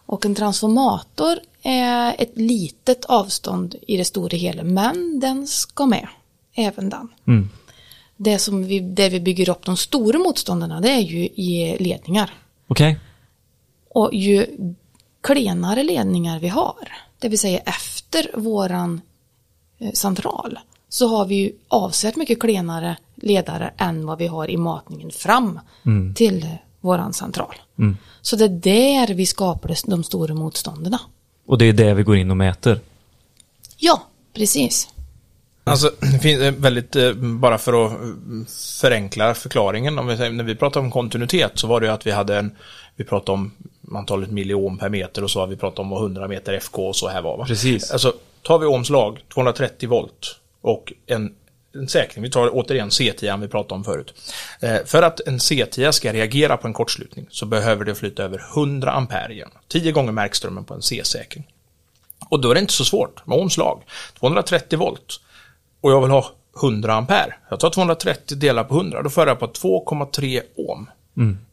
Och 0.07 0.27
en 0.27 0.35
transformator 0.35 1.39
är 1.63 2.15
ett 2.19 2.33
litet 2.35 3.05
avstånd 3.05 3.75
i 3.87 3.97
det 3.97 4.05
stora 4.05 4.37
hela, 4.37 4.63
men 4.63 5.21
den 5.21 5.47
ska 5.47 5.87
med. 5.87 6.09
Även 6.55 6.89
den. 6.89 7.09
Det 8.17 8.39
som 8.39 8.65
vi, 8.65 8.81
där 8.81 9.11
vi 9.11 9.21
bygger 9.21 9.51
upp 9.51 9.65
de 9.65 9.77
stora 9.77 10.19
motståndarna 10.19 10.81
det 10.81 10.91
är 10.91 11.01
ju 11.01 11.25
i 11.25 11.77
ledningar. 11.81 12.35
Okej? 12.67 12.99
Och 13.89 14.15
ju 14.15 14.47
klenare 15.21 15.83
ledningar 15.83 16.39
vi 16.39 16.49
har, 16.49 16.93
det 17.19 17.29
vill 17.29 17.39
säga 17.39 17.59
efter 17.59 18.31
våran 18.35 19.01
eh, 19.79 19.93
central, 19.93 20.59
så 20.89 21.09
har 21.09 21.27
vi 21.27 21.35
ju 21.35 21.53
avsevärt 21.69 22.17
mycket 22.17 22.41
klenare 22.41 22.97
ledare 23.21 23.73
än 23.77 24.07
vad 24.07 24.19
vi 24.19 24.27
har 24.27 24.51
i 24.51 24.57
matningen 24.57 25.11
fram 25.11 25.61
till 26.15 26.43
eh, 26.43 26.51
våran 26.81 27.13
central. 27.13 27.55
Så 28.21 28.37
det 28.37 28.45
är 28.45 28.49
där 28.49 29.15
vi 29.15 29.27
skapar 29.27 29.77
de 29.87 30.05
stora 30.05 30.35
motståndarna. 30.35 31.01
Och 31.47 31.59
det 31.59 31.65
är 31.65 31.73
det 31.73 31.95
vi 31.95 32.03
går 32.03 32.17
in 32.17 32.31
och 32.31 32.37
mäter. 32.37 32.81
Ja, 33.77 34.03
precis. 34.35 34.89
Alltså, 35.65 35.93
det 36.01 36.19
finns 36.19 36.41
eh, 36.41 36.55
väldigt, 36.55 36.97
eh, 36.97 37.13
bara 37.15 37.59
för 37.59 37.87
att 37.87 37.93
eh, 37.93 37.99
förenkla 38.81 39.35
förklaringen, 39.35 39.99
om 39.99 40.07
vi 40.07 40.17
säger, 40.17 40.33
när 40.33 40.45
vi 40.45 40.55
pratar 40.55 40.81
om 40.81 40.91
kontinuitet 40.91 41.53
så 41.55 41.67
var 41.67 41.81
det 41.81 41.87
ju 41.87 41.93
att 41.93 42.07
vi 42.07 42.11
hade 42.11 42.37
en, 42.39 42.57
vi 42.97 43.05
pratade 43.05 43.33
om 43.33 43.53
antalet 43.95 44.31
milliohm 44.31 44.79
per 44.79 44.89
meter 44.89 45.25
och 45.25 45.31
så 45.31 45.41
har 45.41 45.47
vi 45.47 45.57
pratat 45.57 45.79
om 45.79 45.91
vad 45.91 46.03
100 46.03 46.29
meter 46.29 46.53
FK 46.53 46.89
och 46.89 46.97
så 46.97 47.09
här 47.09 47.23
var. 47.23 47.37
Va? 47.37 47.45
Precis. 47.45 47.91
Alltså, 47.91 48.15
tar 48.43 48.59
vi 48.59 48.67
omslag, 48.67 49.25
230 49.35 49.89
volt 49.89 50.37
och 50.61 50.93
en, 51.07 51.35
en 51.75 51.89
säkring, 51.89 52.23
vi 52.23 52.31
tar 52.31 52.51
återigen 52.53 52.89
C10 52.89 53.41
vi 53.41 53.49
pratade 53.49 53.75
om 53.75 53.85
förut. 53.85 54.15
Eh, 54.61 54.77
för 54.85 55.03
att 55.03 55.21
en 55.21 55.39
C10 55.39 55.93
ska 55.93 56.13
reagera 56.13 56.57
på 56.57 56.67
en 56.67 56.73
kortslutning 56.73 57.27
så 57.31 57.47
behöver 57.47 57.85
det 57.85 57.95
flytta 57.95 58.23
över 58.23 58.45
100 58.55 58.93
ampere 58.93 59.33
igen. 59.33 59.51
10 59.69 59.93
gånger 59.93 60.13
märkströmmen 60.13 60.65
på 60.65 60.75
en 60.75 60.83
C-säkring. 60.83 61.47
Och 62.29 62.41
då 62.41 62.51
är 62.51 62.55
det 62.55 62.61
inte 62.61 62.73
så 62.73 62.85
svårt 62.85 63.27
med 63.27 63.39
omslag. 63.39 63.83
230 64.19 64.79
volt. 64.79 65.21
Och 65.81 65.93
jag 65.93 66.01
vill 66.01 66.11
ha 66.11 66.33
100 66.63 66.95
ampere. 66.95 67.35
Jag 67.51 67.61
tar 67.61 67.71
230 67.71 68.37
delar 68.37 68.65
på 68.65 68.75
100, 68.75 69.03
då 69.03 69.11
får 69.11 69.29
jag 69.29 69.39
på 69.39 69.47
2,3 69.47 70.43
ohm. 70.57 70.91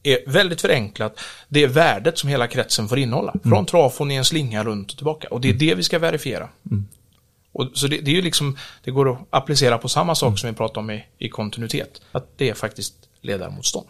är 0.04 0.20
väldigt 0.28 0.62
förenklat 0.62 1.20
det 1.48 1.64
är 1.64 1.68
värdet 1.68 2.18
som 2.18 2.30
hela 2.30 2.48
kretsen 2.48 2.88
får 2.88 3.00
innehålla. 3.00 3.34
Från 3.44 3.66
trafon 3.66 4.12
i 4.12 4.16
en 4.16 4.26
slinga 4.26 4.64
runt 4.64 4.92
och 4.92 4.98
tillbaka. 4.98 5.28
Och 5.32 5.42
det 5.42 5.50
är 5.50 5.54
det 5.54 5.76
vi 5.76 5.84
ska 5.84 6.00
verifiera. 6.00 6.50
Och, 7.58 7.68
så 7.74 7.88
det, 7.88 7.98
det 7.98 8.12
är 8.12 8.16
ju 8.16 8.22
liksom, 8.22 8.58
det 8.84 8.92
går 8.92 9.12
att 9.12 9.18
applicera 9.30 9.78
på 9.78 9.90
samma 9.90 10.16
sak 10.16 10.40
som 10.40 10.50
vi 10.50 10.56
pratade 10.56 10.80
om 10.80 10.92
i, 10.92 11.06
i 11.18 11.30
kontinuitet. 11.30 12.02
Att 12.12 12.28
det 12.38 12.50
är 12.50 12.54
faktiskt 12.54 12.94
ledarmotstånd. 13.22 13.88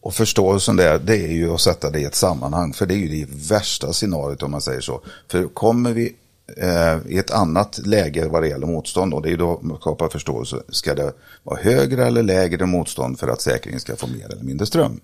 Och 0.00 0.14
förståelsen 0.14 0.76
där, 0.76 0.98
det 0.98 1.16
är 1.16 1.32
ju 1.32 1.54
att 1.54 1.60
sätta 1.60 1.90
det 1.90 2.00
i 2.00 2.04
ett 2.04 2.14
sammanhang. 2.14 2.72
För 2.72 2.86
det 2.86 2.94
är 2.94 2.98
ju 2.98 3.08
det 3.08 3.50
värsta 3.50 3.92
scenariot 3.92 4.42
om 4.42 4.50
man 4.50 4.60
säger 4.60 4.80
så. 4.80 5.00
För 5.30 5.48
kommer 5.48 5.92
vi 5.92 6.16
eh, 6.56 7.12
i 7.12 7.18
ett 7.18 7.30
annat 7.30 7.86
läge 7.86 8.28
vad 8.28 8.42
det 8.42 8.48
gäller 8.48 8.66
motstånd, 8.66 9.14
och 9.14 9.22
det 9.22 9.28
är 9.28 9.30
ju 9.30 9.36
då 9.36 9.58
man 9.62 9.76
skapar 9.76 10.08
förståelse. 10.08 10.56
Ska 10.68 10.94
det 10.94 11.12
vara 11.42 11.60
högre 11.60 12.06
eller 12.06 12.22
lägre 12.22 12.66
motstånd 12.66 13.18
för 13.18 13.28
att 13.28 13.40
säkringen 13.40 13.80
ska 13.80 13.96
få 13.96 14.06
mer 14.06 14.32
eller 14.32 14.44
mindre 14.44 14.66
ström? 14.66 15.00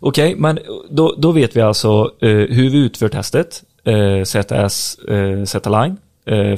Okej, 0.00 0.36
men 0.36 0.58
då, 0.90 1.14
då 1.18 1.32
vet 1.32 1.56
vi 1.56 1.60
alltså 1.60 2.12
eh, 2.20 2.28
hur 2.28 2.70
vi 2.70 2.78
utför 2.78 3.08
testet. 3.08 3.62
Eh, 3.84 4.24
ZS, 4.24 4.98
eh, 4.98 5.44
Z-Line, 5.44 5.90
eh, 5.92 6.07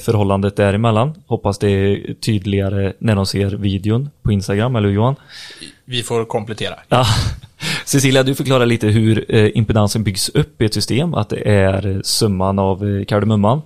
förhållandet 0.00 0.56
däremellan. 0.56 1.14
Hoppas 1.26 1.58
det 1.58 1.70
är 1.70 2.14
tydligare 2.14 2.92
när 2.98 3.16
de 3.16 3.26
ser 3.26 3.50
videon 3.50 4.10
på 4.22 4.32
Instagram, 4.32 4.76
eller 4.76 4.88
hur 4.88 4.94
Johan? 4.94 5.16
Vi 5.84 6.02
får 6.02 6.24
komplettera. 6.24 6.74
Ja. 6.88 7.06
Cecilia, 7.84 8.22
du 8.22 8.34
förklarar 8.34 8.66
lite 8.66 8.86
hur 8.86 9.34
eh, 9.34 9.50
impedansen 9.54 10.04
byggs 10.04 10.28
upp 10.28 10.62
i 10.62 10.64
ett 10.64 10.74
system, 10.74 11.14
att 11.14 11.28
det 11.28 11.48
är 11.48 11.86
eh, 11.86 12.00
summan 12.02 12.58
av 12.58 12.88
eh, 12.88 13.04
kardemumman 13.04 13.62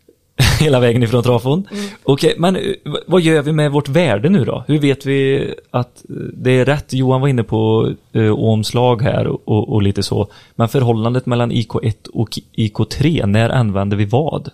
hela 0.60 0.80
vägen 0.80 1.02
ifrån 1.02 1.22
trafon. 1.22 1.68
Okej, 2.02 2.34
men 2.38 2.56
eh, 2.56 2.62
vad 3.06 3.20
gör 3.20 3.42
vi 3.42 3.52
med 3.52 3.72
vårt 3.72 3.88
värde 3.88 4.28
nu 4.28 4.44
då? 4.44 4.64
Hur 4.68 4.78
vet 4.78 5.06
vi 5.06 5.54
att 5.70 6.04
eh, 6.08 6.14
det 6.16 6.50
är 6.50 6.64
rätt? 6.64 6.92
Johan 6.92 7.20
var 7.20 7.28
inne 7.28 7.42
på 7.42 7.92
eh, 8.12 8.30
omslag 8.30 9.02
här 9.02 9.26
och, 9.26 9.40
och, 9.44 9.68
och 9.68 9.82
lite 9.82 10.02
så. 10.02 10.28
Men 10.54 10.68
förhållandet 10.68 11.26
mellan 11.26 11.52
IK1 11.52 12.08
och 12.12 12.38
IK3, 12.56 13.26
när 13.26 13.50
använder 13.50 13.96
vi 13.96 14.04
vad? 14.04 14.50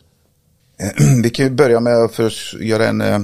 Vi 1.22 1.30
kan 1.30 1.44
ju 1.44 1.50
börja 1.50 1.80
med 1.80 1.96
att 1.96 2.18
göra 2.60 2.86
en, 2.86 3.00
eh, 3.00 3.20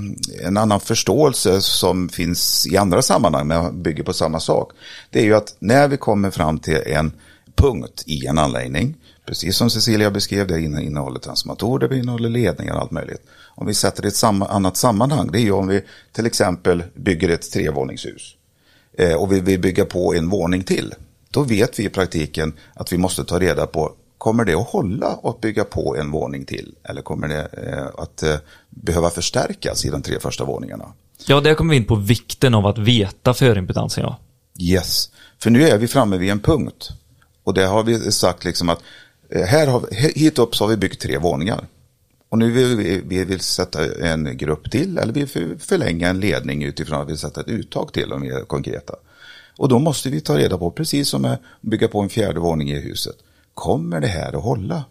en 0.47 0.57
annan 0.57 0.81
förståelse 0.81 1.61
som 1.61 2.09
finns 2.09 2.67
i 2.67 2.77
andra 2.77 3.03
sammanhang, 3.03 3.47
men 3.47 3.83
bygger 3.83 4.03
på 4.03 4.13
samma 4.13 4.41
sak. 4.41 4.73
Det 5.11 5.19
är 5.19 5.25
ju 5.25 5.35
att 5.35 5.57
när 5.59 5.89
vi 5.89 5.97
kommer 5.97 6.31
fram 6.31 6.59
till 6.59 6.81
en 6.87 7.13
punkt 7.55 8.03
i 8.07 8.27
en 8.27 8.39
anläggning, 8.39 8.97
precis 9.27 9.57
som 9.57 9.71
Cecilia 9.71 10.11
beskrev, 10.11 10.47
det 10.47 10.61
innehåller 10.61 11.21
transformatorer, 11.21 11.89
det 11.89 11.99
innehåller 11.99 12.29
ledningar 12.29 12.75
och 12.75 12.81
allt 12.81 12.91
möjligt. 12.91 13.23
Om 13.55 13.67
vi 13.67 13.75
sätter 13.75 14.03
det 14.03 14.07
i 14.07 14.09
ett 14.09 14.17
samma, 14.17 14.47
annat 14.47 14.77
sammanhang, 14.77 15.29
det 15.33 15.39
är 15.39 15.43
ju 15.43 15.53
om 15.53 15.67
vi 15.67 15.83
till 16.13 16.27
exempel 16.27 16.83
bygger 16.95 17.29
ett 17.29 17.53
trevåningshus 17.53 18.37
eh, 18.99 19.15
och 19.15 19.33
vi 19.33 19.41
vill 19.41 19.61
bygga 19.61 19.85
på 19.85 20.15
en 20.15 20.29
våning 20.29 20.63
till. 20.63 20.95
Då 21.31 21.43
vet 21.43 21.79
vi 21.79 21.85
i 21.85 21.89
praktiken 21.89 22.53
att 22.75 22.93
vi 22.93 22.99
måste 22.99 23.25
ta 23.25 23.39
reda 23.39 23.67
på 23.67 23.93
Kommer 24.23 24.45
det 24.45 24.55
att 24.55 24.69
hålla 24.69 25.19
att 25.23 25.41
bygga 25.41 25.65
på 25.65 25.97
en 25.97 26.11
våning 26.11 26.45
till? 26.45 26.75
Eller 26.83 27.03
kommer 27.03 27.29
det 27.29 27.49
eh, 27.53 28.03
att 28.03 28.23
eh, 28.23 28.37
behöva 28.71 29.11
förstärkas 29.11 29.85
i 29.85 29.91
de 29.91 30.03
tre 30.03 30.21
första 30.21 30.45
våningarna? 30.45 30.93
Ja, 31.27 31.41
där 31.41 31.55
kommer 31.55 31.71
vi 31.71 31.77
in 31.77 31.85
på 31.85 31.95
vikten 31.95 32.55
av 32.55 32.67
att 32.67 32.79
veta 32.79 33.35
förimpedansen, 33.35 34.05
ja. 34.05 34.19
Yes, 34.59 35.11
för 35.39 35.51
nu 35.51 35.69
är 35.69 35.79
vi 35.79 35.89
framme 35.89 36.17
vid 36.17 36.31
en 36.31 36.41
punkt. 36.41 36.91
Och 37.45 37.55
det 37.55 37.67
har 37.67 37.83
vi 37.83 38.13
sagt 38.13 38.45
liksom 38.45 38.69
att 38.69 38.83
eh, 39.31 39.43
här 39.43 39.67
har, 39.67 39.89
hit 40.15 40.39
upp 40.39 40.57
så 40.57 40.65
har 40.65 40.69
vi 40.69 40.77
byggt 40.77 41.03
tre 41.03 41.19
våningar. 41.19 41.67
Och 42.29 42.39
nu 42.39 42.51
vill 42.51 42.77
vi, 42.77 43.03
vi 43.07 43.25
vill 43.25 43.41
sätta 43.41 43.95
en 43.95 44.37
grupp 44.37 44.71
till 44.71 44.99
eller 44.99 45.13
vi 45.13 45.25
vill 45.25 45.59
förlänga 45.59 46.09
en 46.09 46.21
ledning 46.21 46.63
utifrån 46.63 47.01
att 47.01 47.09
vi 47.09 47.17
sätta 47.17 47.41
ett 47.41 47.49
uttag 47.49 47.93
till 47.93 48.13
om 48.13 48.23
vi 48.23 48.29
är 48.29 48.45
konkreta. 48.45 48.95
Och 49.57 49.69
då 49.69 49.79
måste 49.79 50.11
vi 50.11 50.21
ta 50.21 50.39
reda 50.39 50.59
på, 50.59 50.71
precis 50.71 51.09
som 51.09 51.25
att 51.25 51.41
bygga 51.61 51.89
på 51.89 52.01
en 52.01 52.09
fjärde 52.09 52.41
våning 52.41 52.71
i 52.71 52.81
huset. 52.81 53.17
Kommer 53.55 54.01
det 54.01 54.07
här 54.07 54.37
att 54.37 54.43
hålla? 54.43 54.85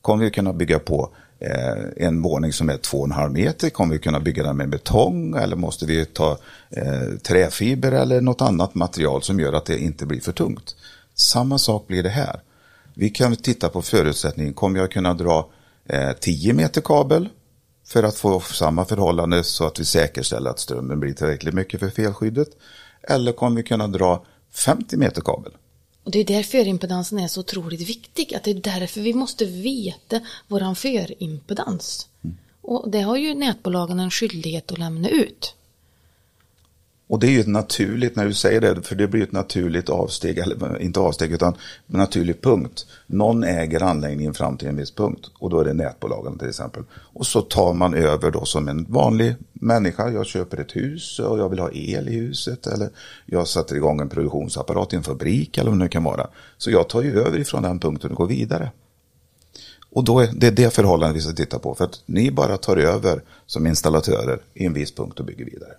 Kommer 0.00 0.24
vi 0.24 0.30
kunna 0.30 0.52
bygga 0.52 0.78
på 0.78 1.10
eh, 1.38 2.06
en 2.06 2.22
våning 2.22 2.52
som 2.52 2.70
är 2.70 2.76
2,5 2.76 3.28
meter? 3.28 3.70
Kommer 3.70 3.92
vi 3.92 3.98
kunna 3.98 4.20
bygga 4.20 4.42
den 4.42 4.56
med 4.56 4.68
betong? 4.68 5.36
Eller 5.36 5.56
måste 5.56 5.86
vi 5.86 6.04
ta 6.06 6.38
eh, 6.70 7.18
träfiber 7.22 7.92
eller 7.92 8.20
något 8.20 8.40
annat 8.40 8.74
material 8.74 9.22
som 9.22 9.40
gör 9.40 9.52
att 9.52 9.66
det 9.66 9.78
inte 9.78 10.06
blir 10.06 10.20
för 10.20 10.32
tungt? 10.32 10.76
Samma 11.14 11.58
sak 11.58 11.86
blir 11.86 12.02
det 12.02 12.08
här. 12.08 12.40
Vi 12.94 13.10
kan 13.10 13.36
titta 13.36 13.68
på 13.68 13.82
förutsättningen. 13.82 14.54
Kommer 14.54 14.80
jag 14.80 14.90
kunna 14.90 15.14
dra 15.14 15.50
eh, 15.86 16.12
10 16.12 16.52
meter 16.52 16.80
kabel 16.80 17.28
för 17.86 18.02
att 18.02 18.16
få 18.16 18.40
samma 18.40 18.84
förhållande 18.84 19.44
så 19.44 19.66
att 19.66 19.80
vi 19.80 19.84
säkerställer 19.84 20.50
att 20.50 20.58
strömmen 20.58 21.00
blir 21.00 21.12
tillräckligt 21.12 21.54
mycket 21.54 21.80
för 21.80 21.90
felskyddet? 21.90 22.48
Eller 23.02 23.32
kommer 23.32 23.56
vi 23.56 23.62
kunna 23.62 23.88
dra 23.88 24.24
50 24.52 24.96
meter 24.96 25.20
kabel? 25.20 25.52
Och 26.10 26.12
det 26.12 26.20
är 26.20 26.24
därför 26.24 26.50
förimpedansen 26.50 27.18
är 27.18 27.28
så 27.28 27.40
otroligt 27.40 27.80
viktig. 27.80 28.34
Att 28.34 28.44
det 28.44 28.50
är 28.50 28.54
därför 28.54 29.00
vi 29.00 29.14
måste 29.14 29.44
veta 29.44 30.20
våran 30.48 30.76
förimpedans. 30.76 32.08
Och 32.60 32.90
det 32.90 33.00
har 33.00 33.16
ju 33.16 33.34
nätbolagen 33.34 34.00
en 34.00 34.10
skyldighet 34.10 34.72
att 34.72 34.78
lämna 34.78 35.08
ut. 35.08 35.54
Och 37.10 37.18
det 37.18 37.26
är 37.26 37.30
ju 37.30 37.40
ett 37.40 37.46
naturligt, 37.46 38.16
när 38.16 38.24
du 38.24 38.34
säger 38.34 38.60
det, 38.60 38.82
för 38.82 38.94
det 38.94 39.08
blir 39.08 39.22
ett 39.22 39.32
naturligt 39.32 39.88
avsteg, 39.88 40.38
eller 40.38 40.82
inte 40.82 41.00
avsteg 41.00 41.32
utan 41.32 41.56
naturlig 41.86 42.42
punkt. 42.42 42.86
Någon 43.06 43.44
äger 43.44 43.82
anläggningen 43.82 44.34
fram 44.34 44.56
till 44.56 44.68
en 44.68 44.76
viss 44.76 44.94
punkt 44.94 45.30
och 45.38 45.50
då 45.50 45.60
är 45.60 45.64
det 45.64 45.72
nätbolagen 45.72 46.38
till 46.38 46.48
exempel. 46.48 46.82
Och 46.92 47.26
så 47.26 47.40
tar 47.40 47.74
man 47.74 47.94
över 47.94 48.30
då 48.30 48.44
som 48.44 48.68
en 48.68 48.86
vanlig 48.88 49.34
människa, 49.52 50.10
jag 50.10 50.26
köper 50.26 50.60
ett 50.60 50.76
hus 50.76 51.18
och 51.18 51.38
jag 51.38 51.48
vill 51.48 51.58
ha 51.58 51.70
el 51.72 52.08
i 52.08 52.12
huset 52.12 52.66
eller 52.66 52.90
jag 53.26 53.48
sätter 53.48 53.76
igång 53.76 54.00
en 54.00 54.08
produktionsapparat 54.08 54.92
i 54.92 54.96
en 54.96 55.02
fabrik 55.02 55.58
eller 55.58 55.70
vad 55.70 55.78
det 55.78 55.84
nu 55.84 55.88
kan 55.88 56.04
vara. 56.04 56.26
Så 56.58 56.70
jag 56.70 56.88
tar 56.88 57.02
ju 57.02 57.20
över 57.20 57.38
ifrån 57.38 57.62
den 57.62 57.78
punkten 57.78 58.10
och 58.10 58.16
går 58.16 58.26
vidare. 58.26 58.70
Och 59.90 60.04
då 60.04 60.20
är 60.20 60.30
det 60.32 60.46
är 60.46 60.52
det 60.52 60.74
förhållandet 60.74 61.16
vi 61.16 61.20
ska 61.20 61.32
titta 61.32 61.58
på, 61.58 61.74
för 61.74 61.84
att 61.84 62.02
ni 62.06 62.30
bara 62.30 62.56
tar 62.56 62.76
över 62.76 63.22
som 63.46 63.66
installatörer 63.66 64.40
i 64.54 64.66
en 64.66 64.72
viss 64.72 64.94
punkt 64.94 65.20
och 65.20 65.26
bygger 65.26 65.44
vidare. 65.44 65.72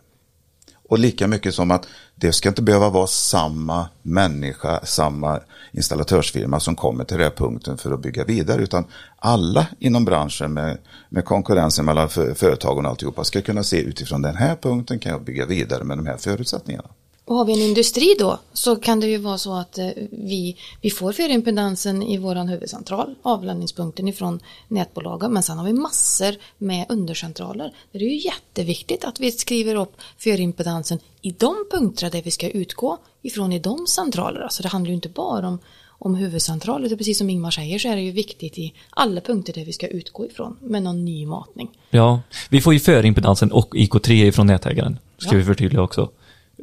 Och 0.91 0.99
lika 0.99 1.27
mycket 1.27 1.55
som 1.55 1.71
att 1.71 1.87
det 2.15 2.33
ska 2.33 2.49
inte 2.49 2.61
behöva 2.61 2.89
vara 2.89 3.07
samma 3.07 3.89
människa, 4.01 4.79
samma 4.83 5.39
installatörsfirma 5.71 6.59
som 6.59 6.75
kommer 6.75 7.03
till 7.03 7.17
den 7.17 7.23
här 7.23 7.35
punkten 7.35 7.77
för 7.77 7.91
att 7.91 8.01
bygga 8.01 8.23
vidare. 8.23 8.61
Utan 8.61 8.85
alla 9.17 9.67
inom 9.79 10.05
branschen 10.05 10.53
med, 10.53 10.77
med 11.09 11.25
konkurrensen 11.25 11.85
mellan 11.85 12.09
för, 12.09 12.33
företagen 12.33 12.85
och 12.85 12.91
alltihopa 12.91 13.23
ska 13.23 13.41
kunna 13.41 13.63
se 13.63 13.81
utifrån 13.81 14.21
den 14.21 14.35
här 14.35 14.55
punkten 14.55 14.99
kan 14.99 15.11
jag 15.11 15.23
bygga 15.23 15.45
vidare 15.45 15.83
med 15.83 15.97
de 15.97 16.05
här 16.05 16.17
förutsättningarna. 16.17 16.89
Och 17.25 17.35
har 17.35 17.45
vi 17.45 17.53
en 17.53 17.67
industri 17.67 18.15
då 18.19 18.39
så 18.53 18.75
kan 18.75 18.99
det 18.99 19.07
ju 19.07 19.17
vara 19.17 19.37
så 19.37 19.53
att 19.53 19.77
eh, 19.77 19.89
vi, 20.11 20.57
vi 20.81 20.89
får 20.89 21.13
förimpedansen 21.13 22.03
i 22.03 22.17
våran 22.17 22.47
huvudcentral, 22.47 23.15
avlämningspunkten 23.21 24.07
ifrån 24.07 24.39
nätbolagen, 24.67 25.31
men 25.33 25.43
sen 25.43 25.57
har 25.57 25.65
vi 25.65 25.73
massor 25.73 26.35
med 26.57 26.85
undercentraler. 26.89 27.73
Det 27.91 27.97
är 27.97 28.01
ju 28.01 28.17
jätteviktigt 28.25 29.03
att 29.05 29.19
vi 29.19 29.31
skriver 29.31 29.75
upp 29.75 29.93
förimpedansen 30.17 30.99
i 31.21 31.31
de 31.31 31.55
punkter 31.71 32.09
där 32.09 32.21
vi 32.21 32.31
ska 32.31 32.49
utgå 32.49 32.97
ifrån 33.21 33.53
i 33.53 33.59
de 33.59 33.87
centralerna. 33.87 34.49
Så 34.49 34.63
det 34.63 34.69
handlar 34.69 34.89
ju 34.89 34.95
inte 34.95 35.09
bara 35.09 35.47
om, 35.47 35.59
om 35.87 36.15
huvudcentral, 36.15 36.85
utan 36.85 36.97
precis 36.97 37.17
som 37.17 37.29
Ingmar 37.29 37.51
säger 37.51 37.79
så 37.79 37.87
är 37.87 37.95
det 37.95 38.01
ju 38.01 38.11
viktigt 38.11 38.57
i 38.57 38.73
alla 38.89 39.21
punkter 39.21 39.53
där 39.53 39.65
vi 39.65 39.73
ska 39.73 39.87
utgå 39.87 40.25
ifrån 40.25 40.57
med 40.61 40.83
någon 40.83 41.05
ny 41.05 41.25
matning. 41.25 41.69
Ja, 41.89 42.21
vi 42.49 42.61
får 42.61 42.73
ju 42.73 42.79
förimpedansen 42.79 43.51
och 43.51 43.73
IK3 43.75 44.11
ifrån 44.11 44.47
nätägaren. 44.47 44.99
ska 45.17 45.31
Ja. 45.31 45.37
vi 45.37 45.43
förtydliga 45.43 45.81
också. 45.81 46.09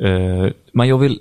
Eh, 0.00 0.52
men 0.72 0.88
jag 0.88 0.98
vill, 0.98 1.20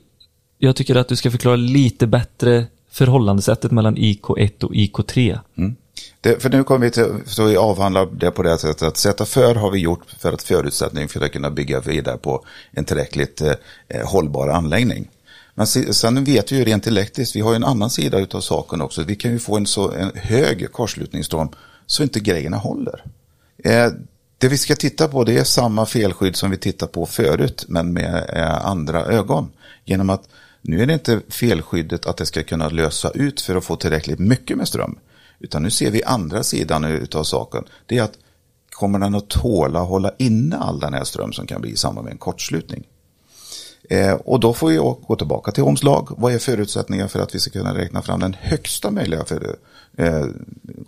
jag 0.58 0.76
tycker 0.76 0.96
att 0.96 1.08
du 1.08 1.16
ska 1.16 1.32
förklara 1.32 1.56
lite 1.56 2.08
bättre 2.08 2.66
förhållandesättet 2.90 3.72
mellan 3.72 3.98
IK1 3.98 4.64
och 4.64 4.74
IK3. 4.74 5.40
Mm. 5.58 5.76
Det, 6.22 6.42
för 6.42 6.50
nu 6.50 6.64
kommer 6.64 6.86
vi 6.86 6.92
till, 6.92 7.14
så 7.26 7.46
vi 7.46 7.58
avhandlar 7.58 8.06
det 8.06 8.32
på 8.32 8.44
det 8.44 8.58
sättet 8.58 8.82
att 8.82 8.98
sätta 8.98 9.26
för 9.26 9.56
har 9.56 9.72
vi 9.72 9.80
gjort 9.80 10.12
för 10.20 10.34
att 10.34 10.42
förutsättning 10.42 11.08
för 11.08 11.26
att 11.26 11.32
kunna 11.32 11.52
bygga 11.52 11.80
vidare 11.80 12.18
på 12.18 12.46
en 12.72 12.86
tillräckligt 12.86 13.42
eh, 13.42 14.08
hållbar 14.08 14.48
anläggning. 14.48 15.10
Men 15.56 15.68
sen 15.68 16.24
vet 16.24 16.52
vi 16.52 16.58
ju 16.58 16.64
rent 16.64 16.88
elektriskt, 16.88 17.36
vi 17.36 17.42
har 17.42 17.52
ju 17.52 17.56
en 17.56 17.64
annan 17.64 17.90
sida 17.90 18.20
utav 18.20 18.42
saken 18.42 18.82
också. 18.82 19.04
Vi 19.04 19.16
kan 19.16 19.32
ju 19.32 19.40
få 19.40 19.58
en 19.58 19.66
så 19.66 19.92
en 19.92 20.12
hög 20.16 20.72
korslutningsstorm 20.72 21.50
så 21.86 22.04
inte 22.04 22.20
grejerna 22.20 22.58
håller. 22.58 23.04
Eh, 23.64 23.88
det 24.38 24.48
vi 24.48 24.58
ska 24.58 24.76
titta 24.76 25.08
på 25.08 25.24
det 25.24 25.38
är 25.38 25.44
samma 25.44 25.86
felskydd 25.86 26.36
som 26.36 26.52
vi 26.52 26.58
tittar 26.58 26.88
på 26.88 27.06
förut 27.06 27.66
men 27.68 27.94
med 27.94 28.30
eh, 28.34 28.66
andra 28.66 29.06
ögon. 29.06 29.52
Genom 29.86 30.10
att 30.10 30.30
nu 30.62 30.82
är 30.82 30.86
det 30.86 30.94
inte 30.94 31.22
felskyddet 31.30 32.06
att 32.06 32.18
det 32.18 32.26
ska 32.26 32.44
kunna 32.44 32.70
lösa 32.70 33.10
ut 33.10 33.42
för 33.42 33.56
att 33.56 33.66
få 33.66 33.76
tillräckligt 33.76 34.20
mycket 34.20 34.58
med 34.58 34.68
ström. 34.68 35.00
Utan 35.40 35.64
nu 35.64 35.70
ser 35.70 35.92
vi 35.92 36.04
andra 36.04 36.44
sidan 36.44 36.84
utav 36.84 37.24
saken. 37.24 37.64
Det 37.86 37.98
är 37.98 38.04
att 38.04 38.18
kommer 38.70 39.00
den 39.00 39.16
att 39.16 39.30
tåla 39.30 39.82
att 39.82 39.88
hålla 39.88 40.12
inne 40.18 40.58
all 40.58 40.80
den 40.80 40.94
här 40.94 41.04
ström 41.04 41.34
som 41.34 41.48
kan 41.48 41.62
bli 41.62 41.72
i 41.72 41.76
samband 41.76 42.06
med 42.06 42.12
en 42.12 42.18
kortslutning. 42.18 42.84
Eh, 43.90 44.14
och 44.14 44.40
då 44.40 44.54
får 44.54 44.68
vi 44.70 44.78
gå 45.08 45.16
tillbaka 45.18 45.52
till 45.52 45.64
omslag. 45.64 46.10
Vad 46.18 46.34
är 46.34 46.40
förutsättningar 46.40 47.08
för 47.08 47.20
att 47.20 47.36
vi 47.36 47.40
ska 47.40 47.52
kunna 47.52 47.78
räkna 47.78 48.02
fram 48.02 48.20
den 48.20 48.36
högsta 48.40 48.92
möjliga 48.92 49.26
för, 49.26 49.56
eh, 49.98 50.26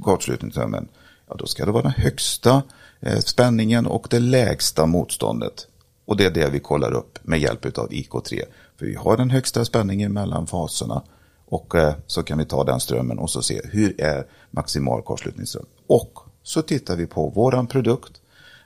kortslutningsströmmen? 0.02 0.88
Ja, 1.28 1.36
då 1.40 1.46
ska 1.46 1.66
det 1.66 1.72
vara 1.72 1.84
den 1.84 1.92
högsta 1.98 2.52
eh, 2.56 2.62
Eh, 3.02 3.20
spänningen 3.20 3.86
och 3.86 4.08
det 4.10 4.20
lägsta 4.20 4.86
motståndet. 4.86 5.68
Och 6.06 6.18
det 6.18 6.26
är 6.26 6.32
det 6.32 6.50
vi 6.50 6.60
kollar 6.60 6.92
upp 6.92 7.20
med 7.24 7.40
hjälp 7.40 7.78
av 7.78 7.92
IK3. 7.92 8.42
För 8.80 8.86
vi 8.86 8.96
har 8.96 9.18
den 9.18 9.30
högsta 9.30 9.66
spänningen 9.66 10.14
mellan 10.14 10.48
faserna 10.48 11.04
och 11.46 11.76
eh, 11.76 11.94
så 12.08 12.24
kan 12.24 12.38
vi 12.38 12.46
ta 12.46 12.64
den 12.64 12.80
strömmen 12.80 13.20
och 13.20 13.30
så 13.30 13.42
se 13.42 13.62
hur 13.64 14.02
är 14.02 14.26
maximal 14.52 15.02
kortslutningsström. 15.02 15.66
Och 15.88 16.20
så 16.44 16.62
tittar 16.62 16.96
vi 16.96 17.06
på 17.06 17.30
våran 17.30 17.68
produkt. 17.68 18.12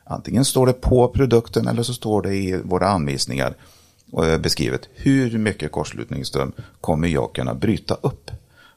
Antingen 0.03 0.45
står 0.45 0.67
det 0.67 0.73
på 0.73 1.07
produkten 1.07 1.67
eller 1.67 1.83
så 1.83 1.93
står 1.93 2.21
det 2.21 2.35
i 2.35 2.61
våra 2.63 2.87
anvisningar 2.87 3.55
eh, 4.23 4.37
beskrivet 4.37 4.89
hur 4.93 5.37
mycket 5.37 5.71
kortslutningsström 5.71 6.51
kommer 6.81 7.07
jag 7.07 7.35
kunna 7.35 7.53
bryta 7.53 7.97
upp. 8.01 8.31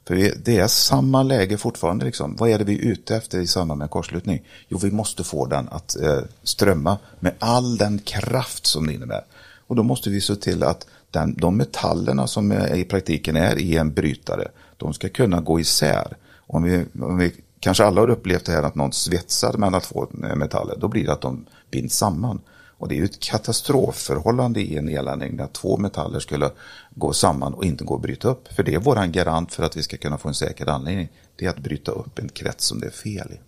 För 0.07 0.15
vi- 0.15 0.33
det 0.43 0.57
är 0.57 0.67
samma 0.67 1.23
läge 1.23 1.57
fortfarande. 1.57 2.05
Liksom. 2.05 2.35
Vad 2.39 2.49
är 2.49 2.57
det 2.57 2.63
vi 2.63 2.75
är 2.75 2.91
ute 2.91 3.15
efter 3.15 3.39
i 3.39 3.47
samband 3.47 3.79
med 3.79 3.89
kortslutning? 3.89 4.43
Jo, 4.67 4.77
vi 4.77 4.91
måste 4.91 5.23
få 5.23 5.45
den 5.45 5.67
att 5.71 5.95
eh, 6.01 6.19
strömma 6.43 6.97
med 7.19 7.33
all 7.39 7.77
den 7.77 7.99
kraft 7.99 8.65
som 8.65 8.87
det 8.87 8.93
innebär. 8.93 9.25
Och 9.67 9.75
då 9.75 9.83
måste 9.83 10.09
vi 10.09 10.21
se 10.21 10.35
till 10.35 10.63
att 10.63 10.87
den, 11.11 11.35
de 11.37 11.57
metallerna 11.57 12.27
som 12.27 12.51
är, 12.51 12.75
i 12.75 12.83
praktiken 12.85 13.35
är 13.35 13.57
i 13.59 13.77
en 13.77 13.93
brytare, 13.93 14.47
de 14.77 14.93
ska 14.93 15.09
kunna 15.09 15.41
gå 15.41 15.59
isär. 15.59 16.17
Om 16.47 16.63
vi, 16.63 16.85
om 17.01 17.17
vi 17.17 17.33
kanske 17.59 17.83
alla 17.85 18.01
har 18.01 18.09
upplevt 18.09 18.45
det 18.45 18.51
här 18.51 18.63
att 18.63 18.75
någon 18.75 18.93
svetsar 18.93 19.57
mellan 19.57 19.81
två 19.81 20.07
metaller, 20.35 20.75
då 20.79 20.87
blir 20.87 21.05
det 21.05 21.13
att 21.13 21.21
de 21.21 21.45
binds 21.71 21.97
samman. 21.97 22.39
Och 22.77 22.87
det 22.87 22.95
är 22.95 22.97
ju 22.97 23.05
ett 23.05 23.19
katastrofförhållande 23.19 24.61
i 24.61 24.77
en 24.77 24.89
elanläggning 24.89 25.37
när 25.37 25.47
två 25.47 25.77
metaller 25.77 26.19
skulle 26.19 26.51
gå 26.89 27.13
samman 27.13 27.53
och 27.53 27.65
inte 27.65 27.83
gå 27.83 27.95
att 27.95 28.01
bryta 28.01 28.27
upp. 28.27 28.53
För 28.53 28.63
det 28.63 28.73
är 28.73 28.79
våran 28.79 29.11
garant 29.11 29.53
för 29.53 29.63
att 29.63 29.77
vi 29.77 29.83
ska 29.83 29.97
kunna 29.97 30.17
få 30.17 30.27
en 30.27 30.33
säker 30.33 30.69
anläggning. 30.69 31.09
Det 31.35 31.45
är 31.45 31.49
att 31.49 31.59
bryta 31.59 31.91
upp 31.91 32.19
en 32.19 32.29
krets 32.29 32.65
som 32.65 32.79
det 32.79 32.87
är 32.87 32.91
fel 32.91 33.31
i. 33.31 33.39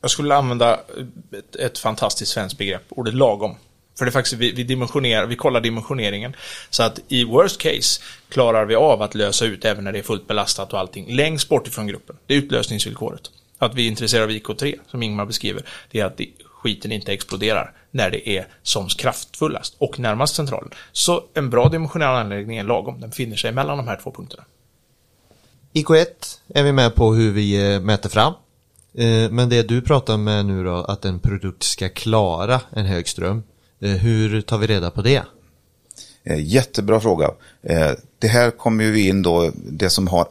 Jag 0.00 0.10
skulle 0.10 0.34
använda 0.34 0.80
ett, 1.38 1.56
ett 1.56 1.78
fantastiskt 1.78 2.32
svenskt 2.32 2.58
begrepp, 2.58 2.82
ordet 2.88 3.14
lagom. 3.14 3.56
För 3.98 4.04
det 4.04 4.08
är 4.08 4.12
faktiskt, 4.12 4.36
vi, 4.36 4.52
vi 4.52 4.64
dimensionerar, 4.64 5.26
vi 5.26 5.36
kollar 5.36 5.60
dimensioneringen. 5.60 6.36
Så 6.70 6.82
att 6.82 7.00
i 7.08 7.24
worst 7.24 7.60
case 7.60 8.00
klarar 8.28 8.64
vi 8.64 8.74
av 8.74 9.02
att 9.02 9.14
lösa 9.14 9.44
ut 9.44 9.64
även 9.64 9.84
när 9.84 9.92
det 9.92 9.98
är 9.98 10.02
fullt 10.02 10.26
belastat 10.26 10.72
och 10.72 10.78
allting. 10.78 11.16
Längst 11.16 11.48
bort 11.48 11.66
ifrån 11.66 11.86
gruppen. 11.86 12.16
Det 12.26 12.34
är 12.34 12.38
utlösningsvillkoret. 12.38 13.30
Att 13.58 13.74
vi 13.74 13.84
är 13.84 13.88
intresserade 13.88 14.24
av 14.24 14.30
IK3, 14.30 14.78
som 14.86 15.02
Ingmar 15.02 15.26
beskriver, 15.26 15.62
det 15.90 16.00
är 16.00 16.04
att 16.04 16.16
det, 16.16 16.28
skiten 16.64 16.92
inte 16.92 17.12
exploderar 17.12 17.72
när 17.90 18.10
det 18.10 18.28
är 18.28 18.46
som 18.62 18.86
kraftfullast 18.88 19.74
och 19.78 19.98
närmast 19.98 20.34
centralen. 20.34 20.70
Så 20.92 21.22
en 21.34 21.50
bra 21.50 21.68
dimensionerad 21.68 22.16
anläggning 22.20 22.56
är 22.56 22.64
lagom. 22.64 23.00
Den 23.00 23.12
finner 23.12 23.36
sig 23.36 23.52
mellan 23.52 23.76
de 23.78 23.88
här 23.88 24.00
två 24.02 24.10
punkterna. 24.12 24.44
IK1 25.72 26.06
är 26.48 26.62
vi 26.62 26.72
med 26.72 26.94
på 26.94 27.14
hur 27.14 27.32
vi 27.32 27.74
eh, 27.74 27.80
mäter 27.80 28.08
fram. 28.08 28.32
Eh, 28.94 29.30
Men 29.30 29.48
det 29.48 29.62
du 29.62 29.82
pratar 29.82 30.16
med 30.16 30.46
nu 30.46 30.64
då, 30.64 30.74
att 30.74 31.04
en 31.04 31.18
produkt 31.18 31.62
ska 31.62 31.88
klara 31.88 32.60
en 32.70 32.86
hög 32.86 33.08
ström. 33.08 33.42
eh, 33.80 33.90
Hur 33.90 34.40
tar 34.40 34.58
vi 34.58 34.66
reda 34.66 34.90
på 34.90 35.02
det? 35.02 35.22
Jättebra 36.38 37.00
fråga. 37.00 37.30
Det 38.18 38.28
här 38.28 38.50
kommer 38.50 38.84
ju 38.84 38.90
vi 38.90 39.08
in 39.08 39.22
då, 39.22 39.50
det 39.54 39.90
som 39.90 40.08
har 40.08 40.26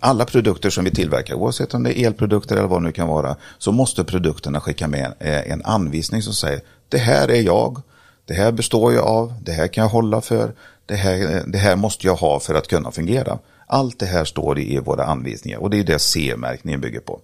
alla 0.00 0.24
produkter 0.24 0.70
som 0.70 0.84
vi 0.84 0.90
tillverkar, 0.90 1.34
oavsett 1.34 1.74
om 1.74 1.82
det 1.82 2.00
är 2.00 2.06
elprodukter 2.06 2.56
eller 2.56 2.68
vad 2.68 2.82
det 2.82 2.86
nu 2.86 2.92
kan 2.92 3.08
vara, 3.08 3.36
så 3.58 3.72
måste 3.72 4.04
produkterna 4.04 4.60
skicka 4.60 4.88
med 4.88 5.14
eh, 5.18 5.52
en 5.52 5.62
anvisning 5.64 6.22
som 6.22 6.34
säger 6.34 6.60
det 6.88 6.98
här 6.98 7.30
är 7.30 7.40
jag, 7.40 7.82
det 8.24 8.34
här 8.34 8.52
består 8.52 8.92
jag 8.92 9.06
av, 9.06 9.34
det 9.42 9.52
här 9.52 9.66
kan 9.66 9.82
jag 9.82 9.88
hålla 9.88 10.20
för, 10.20 10.54
det 10.86 10.94
här, 10.94 11.36
eh, 11.36 11.42
det 11.46 11.58
här 11.58 11.76
måste 11.76 12.06
jag 12.06 12.14
ha 12.14 12.40
för 12.40 12.54
att 12.54 12.68
kunna 12.68 12.90
fungera. 12.90 13.38
Allt 13.66 13.98
det 13.98 14.06
här 14.06 14.24
står 14.24 14.58
i 14.58 14.78
våra 14.78 15.04
anvisningar 15.04 15.58
och 15.58 15.70
det 15.70 15.78
är 15.78 15.84
det 15.84 15.98
CE-märkningen 15.98 16.80
bygger 16.80 17.00
på. 17.00 17.20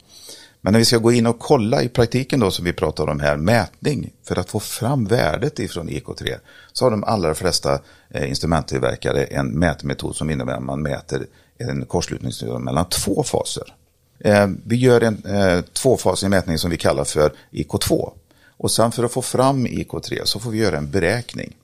Men 0.61 0.73
när 0.73 0.79
vi 0.79 0.85
ska 0.85 0.99
gå 0.99 1.13
in 1.13 1.27
och 1.27 1.39
kolla 1.39 1.83
i 1.83 1.89
praktiken 1.89 2.41
då 2.41 2.51
som 2.51 2.65
vi 2.65 2.73
pratar 2.73 3.07
om 3.07 3.21
här, 3.21 3.37
mätning, 3.37 4.11
för 4.25 4.39
att 4.39 4.51
få 4.51 4.61
fram 4.61 5.05
värdet 5.05 5.59
ifrån 5.59 5.89
EK3, 5.89 6.35
så 6.73 6.85
har 6.85 6.91
de 6.91 7.05
allra 7.05 7.35
flesta 7.35 7.79
eh, 8.11 8.29
instrumenttillverkare 8.29 9.25
en 9.25 9.47
mätmetod 9.47 10.17
som 10.17 10.31
innebär 10.31 10.55
att 10.55 10.63
man 10.63 10.83
mäter 10.83 11.27
en 11.59 11.85
kortslutningsström 11.85 12.65
mellan 12.65 12.89
två 12.89 13.23
faser. 13.23 13.75
Eh, 14.21 14.47
vi 14.65 14.77
gör 14.77 15.01
en 15.01 15.25
eh, 15.25 15.61
tvåfasig 15.61 16.31
mätning 16.31 16.59
som 16.59 16.71
vi 16.71 16.77
kallar 16.77 17.05
för 17.05 17.33
IK2. 17.51 18.11
Och 18.57 18.71
sen 18.71 18.93
för 18.93 19.05
att 19.05 19.13
få 19.13 19.23
fram 19.23 19.67
IK3 19.67 20.21
så 20.25 20.41
får 20.41 20.51
vi 20.51 20.59
göra 20.59 20.77
en 20.77 20.91
beräkning. 20.91 21.57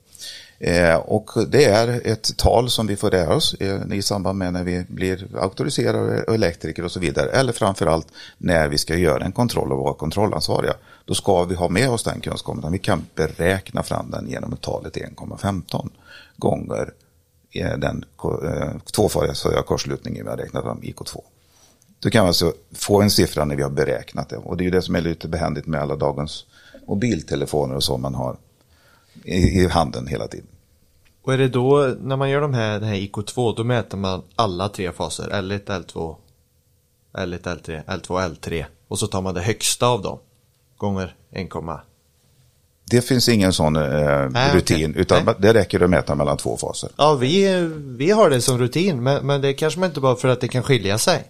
Eh, 0.59 0.95
och 0.95 1.29
det 1.47 1.65
är 1.65 2.01
ett 2.07 2.37
tal 2.37 2.69
som 2.69 2.87
vi 2.87 2.95
får 2.95 3.11
lära 3.11 3.35
oss 3.35 3.55
i 3.93 4.01
samband 4.01 4.39
med 4.39 4.53
när 4.53 4.63
vi 4.63 4.85
blir 4.89 5.27
auktoriserade 5.39 6.23
och 6.23 6.35
elektriker 6.35 6.85
och 6.85 6.91
så 6.91 6.99
vidare. 6.99 7.29
Eller 7.29 7.53
framförallt 7.53 8.07
när 8.37 8.67
vi 8.67 8.77
ska 8.77 8.95
göra 8.95 9.25
en 9.25 9.31
kontroll 9.31 9.71
och 9.71 9.79
vara 9.79 9.93
kontrollansvariga. 9.93 10.73
Då 11.05 11.13
ska 11.13 11.43
vi 11.43 11.55
ha 11.55 11.69
med 11.69 11.89
oss 11.89 12.03
den 12.03 12.21
kunskapen. 12.21 12.71
Vi 12.71 12.79
kan 12.79 13.05
beräkna 13.15 13.83
fram 13.83 14.11
den 14.11 14.29
genom 14.29 14.57
talet 14.57 14.95
1,15 14.95 15.89
gånger 16.37 16.93
den 17.63 18.05
tvåfariga 18.95 19.57
eh, 19.57 19.63
kortslutningen 19.63 20.23
vi 20.23 20.29
har 20.29 20.37
räknat 20.37 20.63
fram, 20.63 20.81
IK2. 20.81 21.21
Du 21.99 22.09
kan 22.09 22.27
alltså 22.27 22.53
få 22.71 23.01
en 23.01 23.11
siffra 23.11 23.45
när 23.45 23.55
vi 23.55 23.63
har 23.63 23.69
beräknat 23.69 24.29
det. 24.29 24.37
Och 24.37 24.57
det 24.57 24.61
är 24.61 24.65
ju 24.65 24.71
det 24.71 24.81
som 24.81 24.95
är 24.95 25.01
lite 25.01 25.27
behändigt 25.27 25.65
med 25.65 25.81
alla 25.81 25.95
dagens 25.95 26.45
mobiltelefoner 26.87 27.75
och 27.75 27.83
så 27.83 27.97
man 27.97 28.15
har 28.15 28.37
i, 29.23 29.37
i 29.37 29.67
handen 29.67 30.07
hela 30.07 30.27
tiden. 30.27 30.47
Och 31.21 31.33
är 31.33 31.37
det 31.37 31.47
då, 31.47 31.95
när 32.01 32.15
man 32.15 32.29
gör 32.29 32.41
de 32.41 32.53
här, 32.53 32.79
den 32.79 32.89
här 32.89 32.95
IK2, 32.95 33.55
då 33.55 33.63
mäter 33.63 33.97
man 33.97 34.23
alla 34.35 34.69
tre 34.69 34.91
faser, 34.91 35.29
L1, 35.29 35.65
L2, 35.65 36.15
L1, 37.13 37.41
L3, 37.41 37.85
L2, 37.85 38.29
L3. 38.29 38.65
Och 38.87 38.99
så 38.99 39.07
tar 39.07 39.21
man 39.21 39.33
det 39.33 39.41
högsta 39.41 39.87
av 39.87 40.01
dem, 40.01 40.19
gånger 40.77 41.15
1, 41.31 41.49
det 42.89 43.01
finns 43.01 43.29
ingen 43.29 43.53
sån 43.53 43.75
eh, 43.75 44.29
Nej, 44.29 44.55
rutin, 44.55 44.89
okej. 44.91 45.01
utan 45.01 45.25
Nej. 45.25 45.35
det 45.39 45.53
räcker 45.53 45.83
att 45.83 45.89
mäta 45.89 46.15
mellan 46.15 46.37
två 46.37 46.57
faser. 46.57 46.89
Ja, 46.97 47.13
vi, 47.15 47.69
vi 47.97 48.11
har 48.11 48.29
det 48.29 48.41
som 48.41 48.57
rutin, 48.57 49.03
men, 49.03 49.25
men 49.27 49.41
det 49.41 49.53
kanske 49.53 49.79
man 49.79 49.89
inte 49.89 49.99
bara 49.99 50.15
för 50.15 50.27
att 50.27 50.41
det 50.41 50.47
kan 50.47 50.63
skilja 50.63 50.97
sig. 50.97 51.23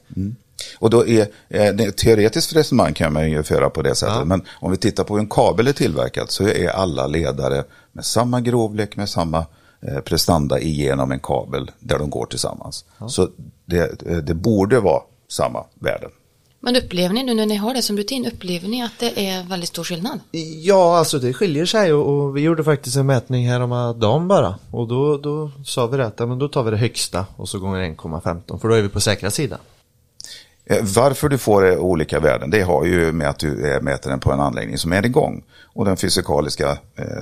Och 0.80 0.90
då 0.90 1.08
är, 1.08 1.28
eh, 1.50 1.74
teoretiskt 1.92 2.56
resonemang 2.56 2.94
kan 2.94 3.14
man 3.14 3.32
ju 3.32 3.44
föra 3.44 3.70
på 3.70 3.82
det 3.82 3.96
sättet, 3.96 4.16
Ja. 4.20 4.26
men 4.26 4.42
om 4.62 4.72
vi 4.72 4.78
tittar 4.78 5.04
på 5.04 5.14
hur 5.14 5.22
en 5.22 5.30
kabel 5.30 5.68
är 5.68 5.74
tillverkad 5.74 6.32
så 6.32 6.48
är 6.48 6.68
alla 6.68 7.08
ledare 7.08 7.64
med 7.92 8.06
samma 8.06 8.42
grovlek, 8.42 8.96
med 8.96 9.10
samma 9.10 9.46
eh, 9.88 10.00
prestanda 10.00 10.60
igenom 10.60 11.12
en 11.12 11.20
kabel 11.20 11.72
där 11.80 12.00
de 12.00 12.10
går 12.10 12.26
tillsammans. 12.26 12.86
Så 13.08 13.30
det, 13.66 14.04
eh, 14.10 14.18
det 14.18 14.34
borde 14.34 14.80
vara 14.80 15.02
samma 15.30 15.64
värden. 15.80 16.10
Men 16.66 16.76
upplever 16.76 17.14
ni 17.14 17.24
nu 17.24 17.34
när 17.34 17.46
ni 17.46 17.56
har 17.56 17.74
det 17.74 17.82
som 17.82 17.98
rutin, 17.98 18.26
upplever 18.26 18.68
ni 18.68 18.84
att 18.84 19.00
det 19.00 19.28
är 19.28 19.44
väldigt 19.44 19.70
stor 19.70 19.84
skillnad? 19.84 20.20
Ja, 20.64 20.98
alltså 20.98 21.20
det 21.20 21.34
skiljer 21.34 21.66
sig 21.66 21.94
och, 21.94 22.08
och 22.08 22.38
vi 22.38 22.42
gjorde 22.42 22.64
faktiskt 22.64 22.98
en 22.98 23.06
mätning 23.06 23.50
här 23.50 23.60
om 23.60 24.00
dagen 24.00 24.28
bara. 24.28 24.56
Och 24.72 24.88
då, 24.88 25.18
då 25.18 25.52
sa 25.66 25.88
vi 25.88 25.98
det 25.98 26.06
att 26.06 26.20
ja, 26.20 26.26
men 26.26 26.40
då 26.40 26.48
tar 26.48 26.64
vi 26.64 26.72
det 26.72 26.78
högsta 26.78 27.26
och 27.36 27.50
så 27.50 27.60
gånger 27.60 27.80
1,15 27.80 28.60
för 28.60 28.70
då 28.70 28.76
är 28.76 28.82
vi 28.82 28.90
på 28.90 29.02
säkra 29.02 29.32
sidan. 29.32 29.60
Eh, 30.66 30.84
Varför 30.96 31.30
du 31.30 31.38
får 31.38 31.72
eh, 31.72 31.78
olika 31.78 32.20
värden, 32.20 32.50
det 32.50 32.62
har 32.62 32.86
ju 32.86 33.12
med 33.12 33.30
att 33.30 33.40
du 33.40 33.72
eh, 33.72 33.82
mäter 33.82 34.10
den 34.10 34.20
på 34.20 34.32
en 34.32 34.40
anläggning 34.40 34.78
som 34.78 34.94
är 34.94 35.06
igång. 35.06 35.44
Och 35.64 35.86
den 35.86 35.98
fysikaliska 35.98 36.78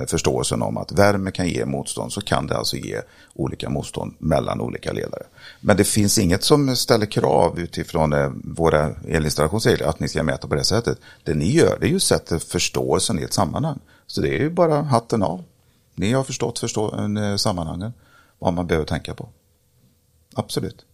förståelsen 0.06 0.62
om 0.62 0.76
att 0.76 0.92
värme 0.92 1.30
kan 1.30 1.48
ge 1.48 1.66
motstånd, 1.66 2.12
så 2.12 2.20
kan 2.20 2.46
det 2.46 2.56
alltså 2.56 2.76
ge 2.76 3.00
olika 3.34 3.68
motstånd 3.68 4.14
mellan 4.18 4.60
olika 4.60 4.92
ledare. 4.92 5.22
Men 5.60 5.76
det 5.76 5.84
finns 5.84 6.18
inget 6.18 6.44
som 6.44 6.76
ställer 6.76 7.06
krav 7.06 7.58
utifrån 7.58 8.14
våra 8.44 8.90
elinstallationsregler 9.08 9.86
att 9.86 10.00
ni 10.00 10.08
ska 10.08 10.22
mäta 10.22 10.48
på 10.48 10.54
det 10.54 10.64
sättet. 10.64 10.98
Det 11.22 11.34
ni 11.34 11.52
gör, 11.52 11.78
det 11.80 11.86
är 11.86 11.90
ju 11.90 12.00
sätter 12.00 12.38
förståelsen 12.38 13.18
i 13.18 13.22
ett 13.22 13.32
sammanhang. 13.32 13.78
Så 14.06 14.20
det 14.20 14.28
är 14.28 14.38
ju 14.40 14.50
bara 14.50 14.82
hatten 14.82 15.22
av. 15.22 15.44
Ni 15.94 16.12
har 16.12 16.24
förstått 16.24 16.58
förstå, 16.58 17.08
sammanhangen, 17.38 17.92
vad 18.38 18.52
man 18.52 18.66
behöver 18.66 18.86
tänka 18.86 19.14
på. 19.14 19.28
Absolut. 20.34 20.84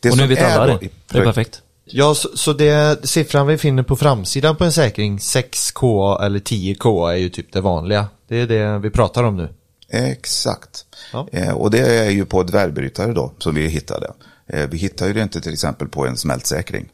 Det 0.00 0.10
Och 0.10 0.16
nu 0.16 0.26
vet 0.26 0.42
alla 0.42 0.66
det. 0.66 0.88
Det 1.12 1.18
är 1.18 1.24
perfekt. 1.24 1.62
Ja, 1.84 2.14
så, 2.14 2.28
så 2.36 2.52
det 2.52 3.08
siffran 3.08 3.46
vi 3.46 3.58
finner 3.58 3.82
på 3.82 3.96
framsidan 3.96 4.56
på 4.56 4.64
en 4.64 4.72
säkring 4.72 5.18
6K 5.18 6.22
eller 6.24 6.38
10K 6.38 7.10
är 7.10 7.16
ju 7.16 7.28
typ 7.28 7.52
det 7.52 7.60
vanliga. 7.60 8.08
Det 8.28 8.36
är 8.36 8.46
det 8.46 8.78
vi 8.78 8.90
pratar 8.90 9.24
om 9.24 9.36
nu. 9.36 9.48
Exakt. 9.88 10.86
Ja. 11.12 11.28
Eh, 11.32 11.52
och 11.52 11.70
det 11.70 11.98
är 11.98 12.10
ju 12.10 12.24
på 12.24 12.42
dvärgbrytare 12.42 13.12
då 13.12 13.32
som 13.38 13.54
vi 13.54 13.66
hittade. 13.66 14.12
Eh, 14.46 14.68
vi 14.68 14.76
hittar 14.76 15.06
ju 15.06 15.12
det 15.12 15.22
inte 15.22 15.40
till 15.40 15.52
exempel 15.52 15.88
på 15.88 16.06
en 16.06 16.16
smältsäkring. 16.16 16.88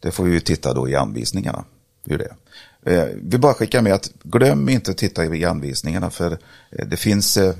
Det 0.00 0.10
får 0.10 0.24
vi 0.24 0.32
ju 0.32 0.40
titta 0.40 0.74
då 0.74 0.88
i 0.88 0.96
anvisningarna. 0.96 1.64
Hur 2.06 2.18
det. 2.18 2.34
Eh, 2.86 3.08
vi 3.22 3.38
bara 3.38 3.54
skickar 3.54 3.82
med 3.82 3.92
att 3.92 4.10
glöm 4.22 4.68
inte 4.68 4.90
att 4.90 4.96
titta 4.96 5.24
i 5.24 5.44
anvisningarna 5.44 6.10
för 6.10 6.32
eh, 6.70 6.86
det 6.86 6.96
finns 6.96 7.36
eh, 7.36 7.54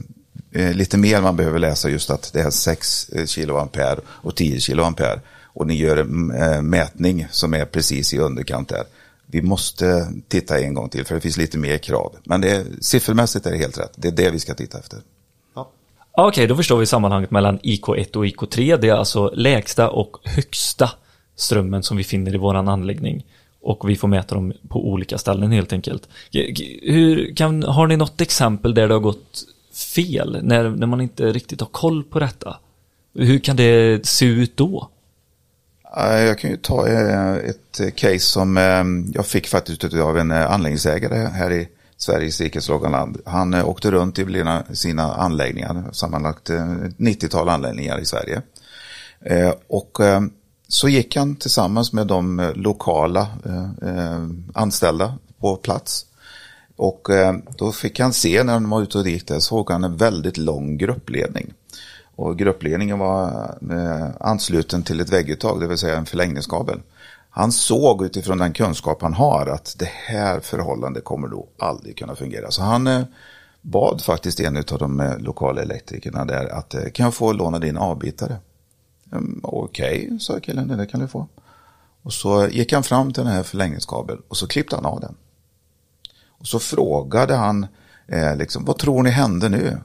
eh, 0.52 0.72
lite 0.74 0.98
mer 0.98 1.20
man 1.20 1.36
behöver 1.36 1.58
läsa 1.58 1.90
just 1.90 2.10
att 2.10 2.32
det 2.32 2.40
är 2.40 2.50
6 2.50 3.10
kiloampere 3.26 4.00
och 4.06 4.36
10 4.36 4.60
kiloampere. 4.60 5.20
Och 5.52 5.66
ni 5.66 5.74
gör 5.74 5.96
en 5.96 6.30
eh, 6.30 6.62
mätning 6.62 7.26
som 7.30 7.54
är 7.54 7.64
precis 7.64 8.14
i 8.14 8.18
underkant 8.18 8.68
där. 8.68 8.84
Vi 9.26 9.42
måste 9.42 10.12
titta 10.28 10.58
en 10.58 10.74
gång 10.74 10.88
till 10.88 11.04
för 11.04 11.14
det 11.14 11.20
finns 11.20 11.36
lite 11.36 11.58
mer 11.58 11.78
krav. 11.78 12.16
Men 12.24 12.40
det 12.40 12.50
är, 12.50 12.64
siffermässigt 12.80 13.46
är 13.46 13.50
det 13.50 13.58
helt 13.58 13.78
rätt. 13.78 13.92
Det 13.96 14.08
är 14.08 14.12
det 14.12 14.30
vi 14.30 14.38
ska 14.38 14.54
titta 14.54 14.78
efter. 14.78 14.98
Ja, 15.54 15.70
Okej, 16.12 16.46
då 16.46 16.56
förstår 16.56 16.78
vi 16.78 16.86
sammanhanget 16.86 17.30
mellan 17.30 17.58
IK1 17.58 18.16
och 18.16 18.26
IK3. 18.26 18.78
Det 18.80 18.88
är 18.88 18.94
alltså 18.94 19.30
lägsta 19.34 19.90
och 19.90 20.16
högsta 20.24 20.90
strömmen 21.36 21.82
som 21.82 21.96
vi 21.96 22.04
finner 22.04 22.34
i 22.34 22.38
våran 22.38 22.68
anläggning. 22.68 23.26
Och 23.60 23.90
vi 23.90 23.96
får 23.96 24.08
mäta 24.08 24.34
dem 24.34 24.52
på 24.68 24.88
olika 24.88 25.18
ställen 25.18 25.52
helt 25.52 25.72
enkelt. 25.72 26.08
Hur, 26.82 27.34
kan, 27.34 27.62
har 27.62 27.86
ni 27.86 27.96
något 27.96 28.20
exempel 28.20 28.74
där 28.74 28.88
det 28.88 28.94
har 28.94 29.00
gått 29.00 29.44
fel? 29.94 30.38
När, 30.42 30.70
när 30.70 30.86
man 30.86 31.00
inte 31.00 31.32
riktigt 31.32 31.60
har 31.60 31.68
koll 31.68 32.04
på 32.04 32.20
detta? 32.20 32.56
Hur 33.14 33.38
kan 33.38 33.56
det 33.56 34.06
se 34.06 34.26
ut 34.26 34.56
då? 34.56 34.88
Jag 35.96 36.38
kan 36.38 36.50
ju 36.50 36.56
ta 36.56 36.88
eh, 36.88 37.34
ett 37.34 37.80
eh, 37.80 37.90
case 37.90 38.18
som 38.18 38.56
ehm, 38.56 39.12
jag 39.14 39.26
fick 39.26 39.48
faktiskt 39.48 39.84
av 39.84 40.18
en 40.18 40.30
eh, 40.30 40.52
anläggningsägare 40.52 41.28
här 41.28 41.52
i 41.52 41.68
Sveriges 41.96 42.40
rikes 42.40 42.68
land. 42.68 43.20
Han 43.26 43.54
åkte 43.54 43.90
runt 43.90 44.18
i 44.18 44.44
sina- 44.72 45.14
anläggningar, 45.14 45.84
sammanlagt 45.92 46.50
ett 46.50 46.96
90-tal 46.96 47.48
anläggningar 47.48 47.98
i 47.98 48.04
Sverige. 48.04 48.42
Och 49.68 50.00
ehm, 50.00 50.30
så 50.68 50.88
gick 50.88 51.16
han 51.16 51.36
tillsammans 51.36 51.92
med 51.92 52.06
de 52.06 52.52
lokala 52.54 53.26
ehm, 53.82 54.44
anställda 54.54 55.18
på 55.40 55.56
plats. 55.56 56.06
Och 56.76 57.08
då 57.56 57.72
fick 57.72 58.00
han 58.00 58.12
se 58.12 58.42
när 58.44 58.52
de 58.52 58.70
var 58.70 58.82
ute 58.82 58.98
och 58.98 59.04
gick 59.04 59.26
där, 59.26 59.38
såg 59.38 59.70
han 59.70 59.84
en 59.84 59.96
väldigt 59.96 60.36
lång 60.36 60.78
gruppledning. 60.78 61.52
Och 62.22 62.38
gruppledningen 62.38 62.98
var 62.98 63.54
eh, 63.70 64.08
ansluten 64.20 64.82
till 64.82 65.00
ett 65.00 65.12
vägguttag, 65.12 65.60
det 65.60 65.66
vill 65.66 65.78
säga 65.78 65.96
en 65.96 66.06
förlängningskabel. 66.06 66.80
Han 67.30 67.52
såg 67.52 68.04
utifrån 68.04 68.38
den 68.38 68.52
kunskap 68.52 69.02
han 69.02 69.14
har 69.14 69.46
att 69.46 69.74
det 69.78 69.90
här 69.92 70.40
förhållandet 70.40 71.04
kommer 71.04 71.28
då 71.28 71.48
aldrig 71.58 71.98
kunna 71.98 72.14
fungera. 72.14 72.50
Så 72.50 72.62
han 72.62 72.86
eh, 72.86 73.02
bad 73.60 74.02
faktiskt 74.02 74.40
en 74.40 74.56
av 74.56 74.78
de 74.78 75.00
eh, 75.00 75.18
lokala 75.18 75.62
elektrikerna 75.62 76.24
där 76.24 76.48
att 76.48 76.74
kan 76.94 77.04
jag 77.04 77.14
få 77.14 77.32
låna 77.32 77.58
din 77.58 77.76
avbitare? 77.76 78.36
Okej, 79.42 80.06
Okej, 80.08 80.20
sa 80.20 80.40
killen, 80.40 80.68
det 80.68 80.86
kan 80.86 81.00
du 81.00 81.08
få. 81.08 81.28
Och 82.02 82.12
så 82.12 82.48
gick 82.48 82.72
han 82.72 82.82
fram 82.82 83.12
till 83.12 83.24
den 83.24 83.32
här 83.32 83.42
förlängningskabeln 83.42 84.22
och 84.28 84.36
så 84.36 84.46
klippte 84.46 84.76
han 84.76 84.86
av 84.86 85.00
den. 85.00 85.14
Och 86.28 86.46
så 86.46 86.58
frågade 86.58 87.34
han, 87.34 87.66
eh, 88.06 88.36
liksom, 88.36 88.64
vad 88.64 88.78
tror 88.78 89.02
ni 89.02 89.10
hände 89.10 89.48
nu? 89.48 89.78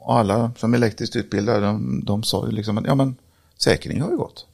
Och 0.00 0.18
alla 0.18 0.52
som 0.56 0.74
är 0.74 0.78
elektriskt 0.78 1.16
utbildade, 1.16 1.60
de, 1.60 2.04
de 2.04 2.22
sa 2.22 2.46
ju 2.46 2.52
liksom, 2.52 2.78
att, 2.78 2.86
ja 2.86 2.94
men 2.94 3.16
säkringen 3.56 4.02
har 4.02 4.10
ju 4.10 4.16
gått. 4.16 4.46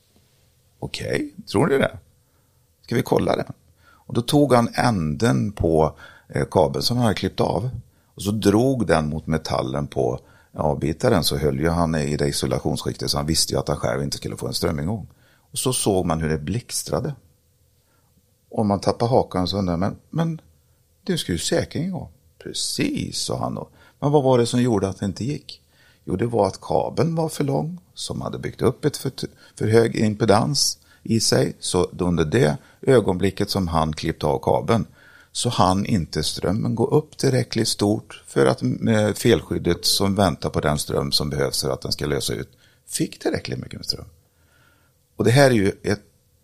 Okej, 0.79 1.35
tror 1.47 1.67
ni 1.67 1.79
det? 1.79 1.99
Ska 2.83 2.95
vi 2.95 3.03
kolla 3.03 3.37
det? 3.37 3.47
Och 4.07 4.15
då 4.15 4.23
tog 4.23 4.53
han 4.53 4.69
änden 4.75 5.53
på 5.53 5.97
eh, 6.29 6.47
kabeln 6.51 6.83
som 6.83 6.97
han 6.97 7.07
hade 7.07 7.15
klippt 7.19 7.41
av. 7.41 7.71
Och 8.15 8.23
så 8.23 8.31
drog 8.31 8.87
den 8.87 9.09
mot 9.09 9.27
metallen 9.27 9.87
på 9.87 10.21
avbitaren 10.53 11.25
så 11.25 11.37
höll 11.37 11.61
ju 11.61 11.69
han 11.69 11.95
i 11.95 12.17
det 12.17 12.29
isolationsskiktet 12.29 13.11
så 13.11 13.17
han 13.17 13.27
visste 13.27 13.53
ju 13.53 13.59
att 13.59 13.69
han 13.69 13.77
själv 13.77 14.03
inte 14.03 14.17
skulle 14.17 14.37
få 14.37 14.47
en 14.47 14.55
strömingång. 14.55 15.07
Och 15.51 15.59
så 15.59 15.73
såg 15.73 16.07
man 16.07 16.21
hur 16.21 16.29
det 16.29 16.39
blixtrade. 16.39 17.15
Och 18.49 18.67
man 18.67 18.81
tappade 18.81 19.11
hakan 19.11 19.49
så 19.49 19.59
undrade 19.59 19.79
men, 19.79 19.97
men 20.11 20.41
du 21.05 21.19
ska 21.19 21.33
ju 21.33 21.39
säkringen 21.39 21.93
gå. 21.93 22.09
Precis, 22.39 23.19
sa 23.19 23.39
han 23.39 23.55
då. 23.55 23.69
Men 24.07 24.13
vad 24.13 24.23
var 24.23 24.39
det 24.39 24.47
som 24.47 24.63
gjorde 24.63 24.89
att 24.89 25.01
det 25.01 25.07
inte 25.07 25.25
gick? 25.25 25.63
Jo, 26.05 26.17
det 26.17 26.27
var 26.27 26.47
att 26.47 26.61
kabeln 26.61 27.15
var 27.15 27.29
för 27.29 27.45
lång, 27.45 27.81
som 27.95 28.21
hade 28.21 28.39
byggt 28.39 28.63
upp 28.63 28.85
ett 28.85 28.97
för, 28.97 29.13
för 29.55 29.67
hög 29.67 29.97
impedans 29.97 30.79
i 31.03 31.21
sig. 31.21 31.57
Så 31.61 31.91
under 31.99 32.25
det 32.25 32.57
ögonblicket 32.83 33.51
som 33.51 33.69
han 33.69 33.93
klippte 33.93 34.27
av 34.27 34.39
kabeln 34.39 34.87
så 35.33 35.49
hann 35.49 35.87
inte 35.87 36.23
strömmen 36.23 36.75
gå 36.75 36.87
upp 36.87 37.17
tillräckligt 37.17 37.69
stort 37.69 38.23
för 38.27 38.47
att 38.47 38.63
felskyddet 39.19 39.85
som 39.85 40.15
väntar 40.15 40.51
på 40.51 40.61
den 40.61 40.79
ström 40.79 41.13
som 41.13 41.31
behövs 41.31 41.63
för 41.63 41.71
att 41.71 41.83
den 41.83 41.93
ska 41.93 42.07
lösa 42.07 42.33
ut 42.33 42.51
fick 42.87 43.19
tillräckligt 43.19 43.59
mycket 43.59 43.79
med 43.79 43.87
ström. 43.87 44.07
Och 45.17 45.25
det 45.25 45.31
här 45.31 45.51
är 45.51 45.55
ju 45.55 45.73
ett, 45.83 46.03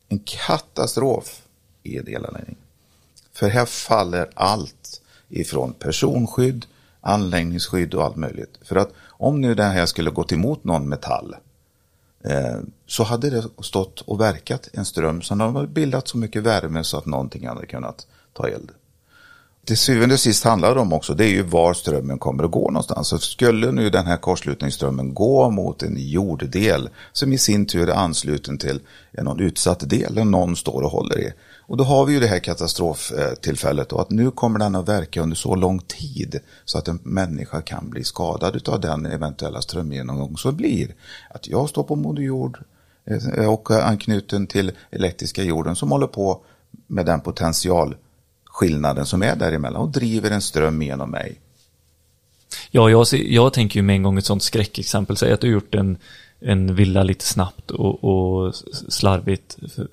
en 0.08 0.18
katastrof 0.18 1.42
i 1.82 1.98
en 1.98 2.08
elanläggning. 2.08 2.56
För 3.32 3.48
här 3.48 3.66
faller 3.66 4.30
allt 4.34 5.00
ifrån 5.28 5.72
personskydd, 5.72 6.66
anläggningsskydd 7.02 7.94
och 7.94 8.04
allt 8.04 8.16
möjligt. 8.16 8.58
För 8.62 8.76
att 8.76 8.92
om 9.08 9.40
nu 9.40 9.54
det 9.54 9.64
här 9.64 9.86
skulle 9.86 10.10
gått 10.10 10.32
emot 10.32 10.64
någon 10.64 10.88
metall 10.88 11.36
eh, 12.24 12.56
så 12.86 13.02
hade 13.02 13.30
det 13.30 13.44
stått 13.62 14.00
och 14.00 14.20
verkat 14.20 14.68
en 14.72 14.84
ström 14.84 15.22
som 15.22 15.40
hade 15.40 15.66
bildat 15.66 16.08
så 16.08 16.18
mycket 16.18 16.42
värme 16.42 16.84
så 16.84 16.98
att 16.98 17.06
någonting 17.06 17.48
hade 17.48 17.66
kunnat 17.66 18.06
ta 18.32 18.48
eld. 18.48 18.70
Till 19.64 19.78
syvende 19.78 20.14
och 20.14 20.20
sist 20.20 20.44
handlar 20.44 20.74
det 20.74 20.80
om 20.80 20.92
också, 20.92 21.14
det 21.14 21.24
är 21.24 21.30
ju 21.30 21.42
var 21.42 21.74
strömmen 21.74 22.18
kommer 22.18 22.44
att 22.44 22.50
gå 22.50 22.70
någonstans. 22.70 23.08
Så 23.08 23.18
skulle 23.18 23.72
nu 23.72 23.90
den 23.90 24.06
här 24.06 24.16
kortslutningsströmmen 24.16 25.14
gå 25.14 25.50
mot 25.50 25.82
en 25.82 25.96
jorddel 25.98 26.88
som 27.12 27.32
i 27.32 27.38
sin 27.38 27.66
tur 27.66 27.88
är 27.88 27.94
ansluten 27.94 28.58
till 28.58 28.80
någon 29.12 29.40
utsatt 29.40 29.90
del 29.90 30.14
där 30.14 30.24
någon 30.24 30.56
står 30.56 30.82
och 30.82 30.90
håller 30.90 31.18
i. 31.18 31.32
Och 31.72 31.78
då 31.78 31.84
har 31.84 32.06
vi 32.06 32.12
ju 32.12 32.20
det 32.20 32.26
här 32.26 32.38
katastroftillfället 32.38 33.92
och 33.92 34.00
att 34.00 34.10
nu 34.10 34.30
kommer 34.30 34.58
den 34.58 34.74
att 34.74 34.88
verka 34.88 35.22
under 35.22 35.36
så 35.36 35.54
lång 35.54 35.78
tid 35.78 36.40
så 36.64 36.78
att 36.78 36.88
en 36.88 36.98
människa 37.02 37.62
kan 37.62 37.90
bli 37.90 38.04
skadad 38.04 38.68
av 38.68 38.80
den 38.80 39.06
eventuella 39.06 39.62
strömgenomgång 39.62 40.36
som 40.36 40.56
blir. 40.56 40.94
Att 41.30 41.48
jag 41.48 41.68
står 41.68 41.82
på 41.82 41.96
Moder 41.96 42.22
Jord 42.22 42.58
eh, 43.04 43.52
och 43.52 43.70
är 43.70 43.80
anknuten 43.80 44.46
till 44.46 44.72
elektriska 44.90 45.42
jorden 45.42 45.76
som 45.76 45.90
håller 45.90 46.06
på 46.06 46.44
med 46.86 47.06
den 47.06 47.20
potentialskillnaden 47.20 49.06
som 49.06 49.22
är 49.22 49.36
däremellan 49.36 49.82
och 49.82 49.88
driver 49.88 50.30
en 50.30 50.42
ström 50.42 50.82
genom 50.82 51.10
mig. 51.10 51.40
Ja, 52.70 52.90
jag, 52.90 53.06
jag 53.12 53.52
tänker 53.52 53.76
ju 53.76 53.82
med 53.82 53.96
en 53.96 54.02
gång 54.02 54.18
ett 54.18 54.26
sånt 54.26 54.42
skräckexempel. 54.42 55.16
Säg 55.16 55.32
att 55.32 55.40
du 55.40 55.50
gjort 55.50 55.74
en, 55.74 55.98
en 56.44 56.74
villa 56.74 57.02
lite 57.02 57.24
snabbt 57.24 57.70
och, 57.70 58.04
och 58.04 58.54
slarvigt, 58.88 59.58
för, 59.74 59.88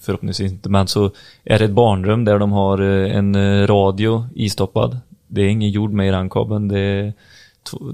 förhoppningsvis 0.00 0.52
inte, 0.52 0.68
men 0.68 0.86
så 0.86 1.10
är 1.44 1.58
det 1.58 1.64
ett 1.64 1.70
barnrum 1.70 2.24
där 2.24 2.38
de 2.38 2.52
har 2.52 2.78
eh, 2.78 3.16
en 3.16 3.34
eh, 3.34 3.66
radio 3.66 4.26
istoppad. 4.34 4.98
Det 5.26 5.42
är 5.42 5.48
ingen 5.48 5.70
jord 5.70 5.92
med 5.92 6.08
i 6.08 6.10
den 6.10 6.30
kabeln, 6.30 6.68
det 6.68 6.78
är 6.78 7.12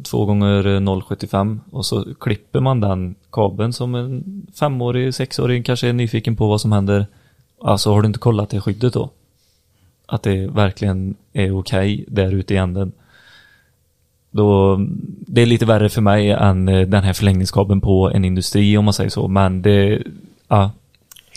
2 0.02 0.24
gånger 0.24 0.66
eh, 0.66 0.80
0,75 0.80 1.58
och 1.70 1.86
så 1.86 2.14
klipper 2.20 2.60
man 2.60 2.80
den 2.80 3.14
kabeln 3.32 3.72
som 3.72 3.94
en 3.94 4.46
femårig, 4.58 5.14
sexåring 5.14 5.62
kanske 5.62 5.88
är 5.88 5.92
nyfiken 5.92 6.36
på 6.36 6.48
vad 6.48 6.60
som 6.60 6.72
händer. 6.72 7.06
Alltså 7.62 7.92
har 7.92 8.02
du 8.02 8.06
inte 8.06 8.18
kollat 8.18 8.50
det 8.50 8.60
skyddet 8.60 8.92
då? 8.92 9.10
Att 10.06 10.22
det 10.22 10.46
verkligen 10.46 11.16
är 11.32 11.58
okej 11.58 12.04
där 12.08 12.32
ute 12.32 12.54
i 12.54 12.56
änden. 12.56 12.92
Då, 14.30 14.76
det 15.26 15.42
är 15.42 15.46
lite 15.46 15.66
värre 15.66 15.88
för 15.88 16.00
mig 16.00 16.30
än 16.30 16.68
eh, 16.68 16.88
den 16.88 17.04
här 17.04 17.12
förlängningskabeln 17.12 17.80
på 17.80 18.10
en 18.14 18.24
industri 18.24 18.76
om 18.76 18.84
man 18.84 18.94
säger 18.94 19.10
så. 19.10 19.28
Men 19.28 19.62
det, 19.62 20.02
ja, 20.48 20.70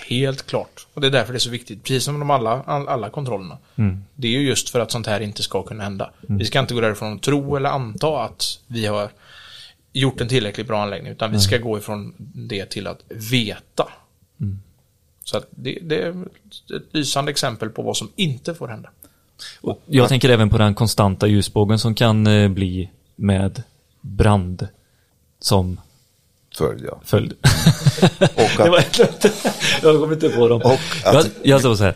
Helt 0.07 0.45
klart. 0.45 0.87
Och 0.93 1.01
det 1.01 1.07
är 1.07 1.11
därför 1.11 1.33
det 1.33 1.37
är 1.37 1.39
så 1.39 1.49
viktigt, 1.49 1.83
precis 1.83 2.03
som 2.03 2.19
de 2.19 2.29
alla, 2.29 2.63
all, 2.65 2.87
alla 2.87 3.09
kontrollerna. 3.09 3.57
Det 4.15 4.27
är 4.27 4.31
ju 4.31 4.47
just 4.47 4.69
för 4.69 4.79
att 4.79 4.91
sånt 4.91 5.07
här 5.07 5.19
inte 5.19 5.43
ska 5.43 5.63
kunna 5.63 5.83
hända. 5.83 6.11
Vi 6.21 6.45
ska 6.45 6.59
inte 6.59 6.73
gå 6.73 6.81
därifrån 6.81 7.13
och 7.13 7.21
tro 7.21 7.55
eller 7.55 7.69
anta 7.69 8.23
att 8.23 8.59
vi 8.67 8.85
har 8.85 9.09
gjort 9.93 10.21
en 10.21 10.27
tillräckligt 10.27 10.67
bra 10.67 10.81
anläggning, 10.81 11.11
utan 11.11 11.31
vi 11.31 11.39
ska 11.39 11.57
gå 11.57 11.77
ifrån 11.77 12.13
det 12.17 12.65
till 12.65 12.87
att 12.87 12.99
veta. 13.09 13.87
Så 15.23 15.37
att 15.37 15.47
det, 15.49 15.79
det 15.81 16.01
är 16.01 16.09
ett 16.75 16.93
lysande 16.93 17.31
exempel 17.31 17.69
på 17.69 17.81
vad 17.81 17.97
som 17.97 18.09
inte 18.15 18.55
får 18.55 18.67
hända. 18.67 18.89
Och 19.61 19.81
jag 19.85 20.09
tänker 20.09 20.29
även 20.29 20.49
på 20.49 20.57
den 20.57 20.75
konstanta 20.75 21.27
ljusbågen 21.27 21.79
som 21.79 21.95
kan 21.95 22.27
eh, 22.27 22.49
bli 22.49 22.89
med 23.15 23.63
brand 24.01 24.67
som 25.39 25.79
Följd, 26.57 26.85
ja. 26.85 27.01
följd. 27.05 27.31
Och 28.21 28.29
det 28.57 28.63
att, 28.63 28.69
var 28.69 28.79
ett, 28.79 28.99
jag 29.83 29.99
kommer 29.99 30.13
inte 30.13 30.29
på 30.29 30.47
dem. 30.47 30.61
Och 30.61 30.71
att- 30.71 31.15
jag, 31.15 31.25
jag 31.43 31.61
sa 31.61 31.75
så 31.75 31.83
här. 31.83 31.95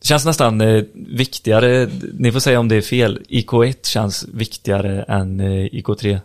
Det 0.00 0.06
känns 0.08 0.24
nästan 0.24 0.60
eh, 0.60 0.84
viktigare, 0.94 1.90
ni 2.18 2.32
får 2.32 2.40
säga 2.40 2.60
om 2.60 2.68
det 2.68 2.76
är 2.76 2.82
fel, 2.82 3.22
IK1 3.28 3.76
känns 3.86 4.24
viktigare 4.32 5.02
än 5.02 5.40
eh, 5.40 5.46
IK3. 5.46 6.20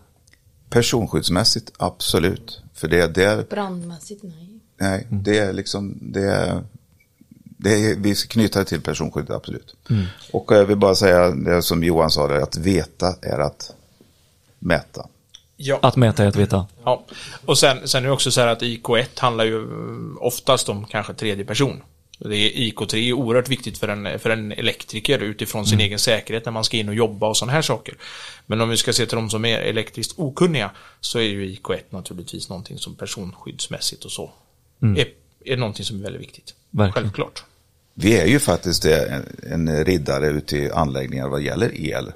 Personskyddsmässigt, 0.70 1.72
absolut. 1.78 2.62
För 2.74 2.88
det 2.88 3.02
är 3.02 3.08
där, 3.08 3.46
Brandmässigt, 3.50 4.24
nej. 4.24 4.60
nej, 4.80 5.08
det 5.10 5.38
är 5.38 5.54
liksom, 5.54 5.98
det 6.02 6.24
är, 6.24 6.64
det 7.62 7.70
är, 7.70 7.96
vi 7.96 8.16
ska 8.16 8.28
knyta 8.28 8.60
det 8.60 8.66
till 8.66 8.82
personskyddet, 8.82 9.36
absolut. 9.36 9.76
Och 10.32 10.52
jag 10.52 10.66
vill 10.66 10.78
bara 10.78 10.96
säga 10.96 11.30
det 11.30 11.62
som 11.62 11.84
Johan 11.84 12.12
sa, 12.12 12.28
där, 12.28 12.40
att 12.40 12.58
veta 12.58 13.16
är 13.22 13.40
att 13.40 13.72
mäta. 14.60 15.08
Ja. 15.58 15.80
Att 15.82 15.96
mäta 15.96 16.24
är 16.24 16.28
att 16.28 16.36
veta. 16.36 16.68
Ja, 16.84 17.06
och 17.46 17.58
sen, 17.58 17.88
sen 17.88 18.04
är 18.04 18.08
det 18.08 18.14
också 18.14 18.32
så 18.32 18.42
här 18.42 18.48
att 18.48 18.62
IK1 18.62 19.06
handlar 19.20 19.46
ju 19.46 19.58
eh, 19.58 20.24
oftast 20.26 20.70
om 20.70 20.86
kanske 20.86 21.14
tredje 21.14 21.46
person. 21.46 21.82
Det 22.18 22.36
är, 22.36 22.50
IK3 22.50 22.96
är 22.96 23.14
oerhört 23.14 23.50
viktigt 23.50 23.78
för 23.78 23.88
en, 23.88 24.20
för 24.20 24.30
en 24.30 24.52
elektriker 24.52 25.20
utifrån 25.20 25.66
sin 25.66 25.80
egen 25.80 26.00
säkerhet 26.00 26.46
när 26.46 26.52
man 26.52 26.64
ska 26.64 26.78
in 26.78 26.90
och 26.90 26.96
jobba 26.96 27.28
och 27.28 27.38
sådana 27.38 27.54
här 27.54 27.62
saker. 27.62 27.98
Men 28.46 28.62
om 28.62 28.70
vi 28.70 28.78
ska 28.78 28.94
se 28.94 29.06
till 29.06 29.16
de 29.16 29.30
som 29.30 29.46
är 29.46 29.60
elektriskt 29.60 30.20
okunniga 30.20 30.72
så 31.00 31.20
är 31.20 31.24
ju 31.24 31.56
IK1 31.56 31.80
naturligtvis 31.90 32.50
någonting 32.50 32.78
som 32.78 32.96
personskyddsmässigt 32.96 34.06
och 34.06 34.12
så 34.12 34.32
är, 34.98 35.08
är 35.46 35.58
någonting 35.58 35.86
som 35.86 36.00
är 36.00 36.04
väldigt 36.04 36.22
viktigt. 36.22 36.54
Verkligen. 36.72 37.04
Självklart. 37.04 37.44
Vi 37.94 38.20
är 38.20 38.26
ju 38.26 38.40
faktiskt 38.40 38.86
en, 38.86 39.86
riddare 39.86 40.28
ute 40.28 40.58
i 40.58 40.72
anläggningar 40.72 41.28
vad 41.28 41.42
gäller 41.42 41.82
el. 41.82 42.12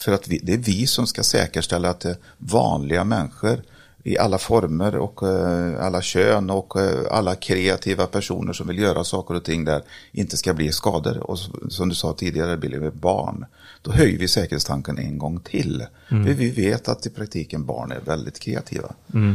För 0.00 0.12
att 0.12 0.28
vi, 0.28 0.38
det 0.38 0.52
är 0.52 0.58
vi 0.58 0.86
som 0.86 1.06
ska 1.06 1.22
säkerställa 1.22 1.90
att 1.90 2.04
eh, 2.04 2.14
vanliga 2.38 3.04
människor 3.04 3.62
i 4.02 4.18
alla 4.18 4.38
former 4.38 4.96
och 4.96 5.22
eh, 5.22 5.84
alla 5.84 6.02
kön 6.02 6.50
och 6.50 6.80
eh, 6.80 7.00
alla 7.10 7.34
kreativa 7.34 8.06
personer 8.06 8.52
som 8.52 8.68
vill 8.68 8.78
göra 8.78 9.04
saker 9.04 9.34
och 9.34 9.44
ting 9.44 9.64
där 9.64 9.82
inte 10.12 10.36
ska 10.36 10.54
bli 10.54 10.72
skador. 10.72 11.30
Och 11.30 11.38
som 11.68 11.88
du 11.88 11.94
sa 11.94 12.12
tidigare, 12.12 12.56
Billy, 12.56 12.78
med 12.78 12.92
barn. 12.92 13.46
Då 13.82 13.92
höjer 13.92 14.18
vi 14.18 14.28
säkerhetstanken 14.28 14.98
en 14.98 15.18
gång 15.18 15.40
till. 15.40 15.86
För 16.08 16.16
vi 16.16 16.50
vet 16.50 16.88
att 16.88 17.06
i 17.06 17.10
praktiken 17.10 17.66
barn 17.66 17.92
är 17.92 18.00
väldigt 18.00 18.38
kreativa. 18.38 18.94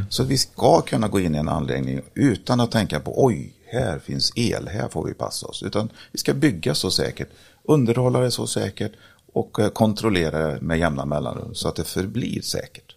Så 0.10 0.24
vi 0.24 0.38
ska 0.38 0.82
kunna 0.82 1.08
gå 1.08 1.20
in 1.20 1.36
i 1.36 1.38
en 1.38 1.50
anläggning 1.50 2.02
utan 2.14 2.60
att 2.60 2.72
tänka 2.72 3.00
på 3.00 3.26
oj, 3.26 3.54
här 3.80 4.00
finns 4.00 4.32
el, 4.36 4.68
här 4.68 4.90
får 4.90 5.06
vi 5.08 5.14
passa 5.14 5.48
oss. 5.48 5.64
Utan 5.64 5.90
vi 6.12 6.18
ska 6.20 6.34
bygga 6.34 6.76
så 6.76 6.92
säkert, 6.92 7.30
underhålla 7.64 8.20
det 8.20 8.32
så 8.32 8.48
säkert 8.48 8.92
och 9.34 9.60
eh, 9.60 9.70
kontrollera 9.70 10.48
det 10.48 10.62
med 10.62 10.80
jämna 10.80 11.06
mellanrum 11.06 11.56
så 11.56 11.68
att 11.68 11.76
det 11.76 11.84
förblir 11.84 12.42
säkert. 12.42 12.96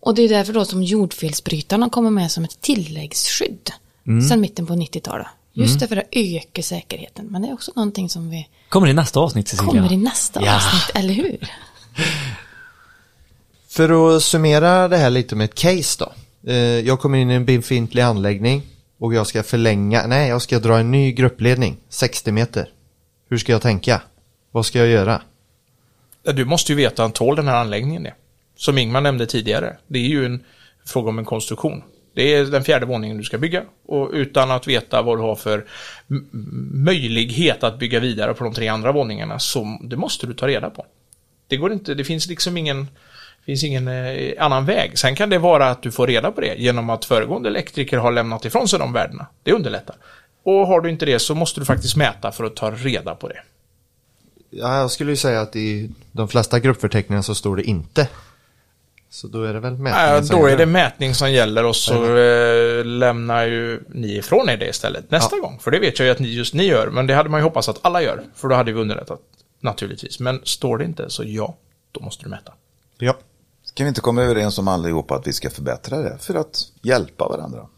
Och 0.00 0.14
det 0.14 0.22
är 0.22 0.28
därför 0.28 0.52
då 0.52 0.64
som 0.64 0.82
jordfelsbrytarna 0.82 1.90
kommer 1.90 2.10
med 2.10 2.30
som 2.30 2.44
ett 2.44 2.60
tilläggsskydd. 2.60 3.70
Sen 4.30 4.40
mitten 4.40 4.66
på 4.66 4.72
90-talet. 4.74 5.26
Just 5.52 5.80
därför 5.80 5.96
att 5.96 6.04
ökar 6.12 6.62
säkerheten. 6.62 7.26
Men 7.30 7.42
det 7.42 7.48
är 7.48 7.52
också 7.54 7.72
någonting 7.76 8.08
som 8.08 8.30
vi 8.30 8.48
Kommer 8.68 8.88
i 8.88 8.92
nästa 8.92 9.20
avsnitt 9.20 9.48
Cecilia. 9.48 9.70
kommer 9.72 9.92
i 9.92 9.96
nästa 9.96 10.42
Ja. 10.44 10.56
avsnitt, 10.56 10.96
eller 10.96 11.14
hur? 11.14 11.48
För 13.68 14.16
att 14.16 14.22
summera 14.22 14.88
det 14.88 14.96
här 14.96 15.10
lite 15.10 15.36
med 15.36 15.44
ett 15.44 15.54
case 15.54 16.04
då. 16.04 16.12
Eh, 16.50 16.56
Jag 16.56 17.00
kommer 17.00 17.18
in 17.18 17.30
i 17.30 17.34
en 17.34 17.44
befintlig 17.44 18.02
anläggning 18.02 18.62
och 19.02 19.14
jag 19.14 19.26
ska 19.26 19.42
förlänga, 19.42 20.06
nej 20.06 20.28
jag 20.28 20.42
ska 20.42 20.58
dra 20.58 20.78
en 20.78 20.90
ny 20.90 21.12
gruppledning, 21.12 21.76
60 21.88 22.32
meter. 22.32 22.68
Hur 23.28 23.38
ska 23.38 23.52
jag 23.52 23.62
tänka? 23.62 24.02
Vad 24.50 24.66
ska 24.66 24.78
jag 24.78 24.88
göra? 24.88 25.22
Du 26.22 26.44
måste 26.44 26.72
ju 26.72 26.76
veta 26.76 27.02
han 27.02 27.12
tål 27.12 27.36
den 27.36 27.48
här 27.48 27.56
anläggningen 27.56 28.02
det. 28.02 28.14
Som 28.56 28.78
Ingmar 28.78 29.00
nämnde 29.00 29.26
tidigare. 29.26 29.76
Det 29.86 29.98
är 29.98 30.08
ju 30.08 30.26
en 30.26 30.44
fråga 30.86 31.08
om 31.08 31.18
en 31.18 31.24
konstruktion. 31.24 31.82
Det 32.14 32.34
är 32.34 32.44
den 32.44 32.64
fjärde 32.64 32.86
våningen 32.86 33.18
du 33.18 33.24
ska 33.24 33.38
bygga. 33.38 33.64
Och 33.86 34.10
utan 34.12 34.50
att 34.50 34.66
veta 34.66 35.02
vad 35.02 35.18
du 35.18 35.22
har 35.22 35.36
för 35.36 35.66
möjlighet 36.72 37.64
att 37.64 37.78
bygga 37.78 38.00
vidare 38.00 38.34
på 38.34 38.44
de 38.44 38.54
tre 38.54 38.68
andra 38.68 38.92
våningarna 38.92 39.38
så 39.38 39.78
det 39.82 39.96
måste 39.96 40.26
du 40.26 40.34
ta 40.34 40.48
reda 40.48 40.70
på. 40.70 40.86
Det 41.48 41.56
går 41.56 41.72
inte, 41.72 41.94
det 41.94 42.04
finns 42.04 42.28
liksom 42.28 42.56
ingen 42.56 42.86
finns 43.46 43.64
ingen 43.64 43.88
eh, 43.88 44.44
annan 44.44 44.64
väg. 44.64 44.98
Sen 44.98 45.14
kan 45.14 45.30
det 45.30 45.38
vara 45.38 45.70
att 45.70 45.82
du 45.82 45.90
får 45.90 46.06
reda 46.06 46.32
på 46.32 46.40
det 46.40 46.54
genom 46.54 46.90
att 46.90 47.04
föregående 47.04 47.48
elektriker 47.48 47.98
har 47.98 48.12
lämnat 48.12 48.44
ifrån 48.44 48.68
sig 48.68 48.78
de 48.78 48.92
värdena. 48.92 49.26
Det 49.42 49.52
underlättar. 49.52 49.96
Och 50.42 50.66
har 50.66 50.80
du 50.80 50.90
inte 50.90 51.06
det 51.06 51.18
så 51.18 51.34
måste 51.34 51.60
du 51.60 51.66
faktiskt 51.66 51.96
mäta 51.96 52.32
för 52.32 52.44
att 52.44 52.56
ta 52.56 52.70
reda 52.70 53.14
på 53.14 53.28
det. 53.28 53.40
Ja, 54.50 54.78
jag 54.78 54.90
skulle 54.90 55.10
ju 55.10 55.16
säga 55.16 55.40
att 55.40 55.56
i 55.56 55.90
de 56.12 56.28
flesta 56.28 56.60
gruppförteckningar 56.60 57.22
så 57.22 57.34
står 57.34 57.56
det 57.56 57.62
inte. 57.62 58.08
Så 59.10 59.28
då 59.28 59.42
är 59.42 59.54
det 59.54 59.60
väl 59.60 59.72
mätningen 59.72 60.14
Ja, 60.14 60.20
då 60.20 60.46
är 60.46 60.56
det 60.56 60.66
mätning 60.66 61.14
som 61.14 61.32
gäller 61.32 61.64
och 61.64 61.76
så 61.76 62.16
eh, 62.16 62.84
lämnar 62.84 63.44
ju 63.44 63.80
ni 63.88 64.16
ifrån 64.16 64.48
er 64.48 64.56
det 64.56 64.68
istället 64.68 65.10
nästa 65.10 65.38
gång. 65.38 65.58
För 65.58 65.70
det 65.70 65.78
vet 65.78 65.98
jag 65.98 66.06
ju 66.06 66.12
att 66.12 66.18
ni, 66.18 66.28
just 66.28 66.54
ni 66.54 66.64
gör, 66.64 66.90
men 66.90 67.06
det 67.06 67.14
hade 67.14 67.28
man 67.28 67.40
ju 67.40 67.44
hoppats 67.44 67.68
att 67.68 67.78
alla 67.82 68.02
gör. 68.02 68.22
För 68.34 68.48
då 68.48 68.54
hade 68.54 68.72
vi 68.72 68.80
underlättat 68.80 69.20
naturligtvis. 69.60 70.20
Men 70.20 70.40
står 70.44 70.78
det 70.78 70.84
inte 70.84 71.10
så 71.10 71.22
ja, 71.26 71.56
då 71.92 72.00
måste 72.00 72.24
du 72.24 72.30
mäta. 72.30 72.52
Ja, 72.98 73.16
Kan 73.74 73.84
vi 73.84 73.88
inte 73.88 74.00
komma 74.00 74.22
överens 74.22 74.58
om 74.58 74.68
allihopa 74.68 75.14
att 75.14 75.26
vi 75.26 75.32
ska 75.32 75.50
förbättra 75.50 75.98
det 75.98 76.18
för 76.18 76.34
att 76.34 76.64
hjälpa 76.82 77.28
varandra? 77.28 77.68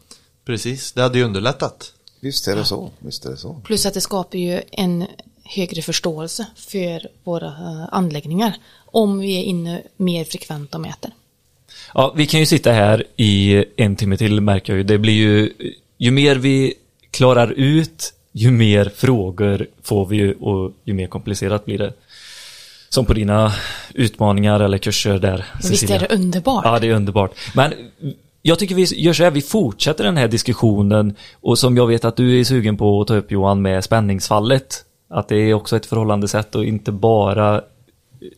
precis. 0.45 0.91
Det 0.91 1.01
hade 1.01 1.17
ju 1.17 1.23
underlättat. 1.23 1.93
Visst 2.19 2.47
är 2.47 2.55
det 2.55 2.65
så. 2.65 2.91
Visst 2.99 3.25
är 3.25 3.29
det 3.29 3.37
så. 3.37 3.61
Plus 3.65 3.85
att 3.85 3.93
det 3.93 4.01
skapar 4.01 4.37
ju 4.37 4.61
en 4.71 5.05
högre 5.43 5.81
förståelse 5.81 6.45
för 6.55 7.07
våra 7.23 7.47
eh, 7.47 7.87
anläggningar. 7.91 8.57
Om 8.85 9.19
vi 9.19 9.39
är 9.39 9.43
inne 9.43 9.81
mer 9.97 10.25
frekvent 10.25 10.75
och 10.75 10.81
mäter. 10.81 11.11
Ja, 11.93 12.13
vi 12.15 12.27
kan 12.27 12.39
ju 12.39 12.45
sitta 12.45 12.71
här 12.71 13.03
i 13.15 13.65
en 13.75 13.95
timme 13.95 14.17
till 14.17 14.41
märker 14.41 14.73
jag 14.73 14.77
ju. 14.77 14.83
Det 14.83 14.97
blir 14.97 15.13
ju, 15.13 15.53
ju 15.97 16.11
mer 16.11 16.35
vi 16.35 16.73
klarar 17.11 17.51
ut, 17.51 18.13
ju 18.31 18.51
mer 18.51 18.91
frågor 18.95 19.67
får 19.83 20.05
vi 20.05 20.17
ju 20.17 20.33
och 20.33 20.71
ju 20.83 20.93
mer 20.93 21.07
komplicerat 21.07 21.65
blir 21.65 21.77
det. 21.77 21.93
Som 22.89 23.05
på 23.05 23.13
dina 23.13 23.53
utmaningar 23.93 24.59
eller 24.59 24.77
kurser 24.77 25.19
där, 25.19 25.45
Men 25.61 25.71
visst 25.71 25.89
är 25.89 25.99
det 25.99 26.13
underbart? 26.13 26.65
Ja, 26.65 26.79
det 26.79 26.87
är 26.87 26.93
underbart. 26.93 27.31
Men 27.55 27.73
jag 28.41 28.59
tycker 28.59 28.75
vi 28.75 28.83
gör 28.83 29.13
så 29.13 29.23
här, 29.23 29.31
vi 29.31 29.41
fortsätter 29.41 30.03
den 30.03 30.17
här 30.17 30.27
diskussionen 30.27 31.15
och 31.33 31.59
som 31.59 31.77
jag 31.77 31.87
vet 31.87 32.05
att 32.05 32.15
du 32.15 32.39
är 32.39 32.43
sugen 32.43 32.77
på 32.77 33.01
att 33.01 33.07
ta 33.07 33.15
upp 33.15 33.31
Johan 33.31 33.61
med 33.61 33.83
spänningsfallet. 33.83 34.85
Att 35.09 35.27
det 35.27 35.37
är 35.37 35.53
också 35.53 35.75
ett 35.75 35.85
förhållandesätt 35.85 36.55
och 36.55 36.65
inte 36.65 36.91
bara 36.91 37.61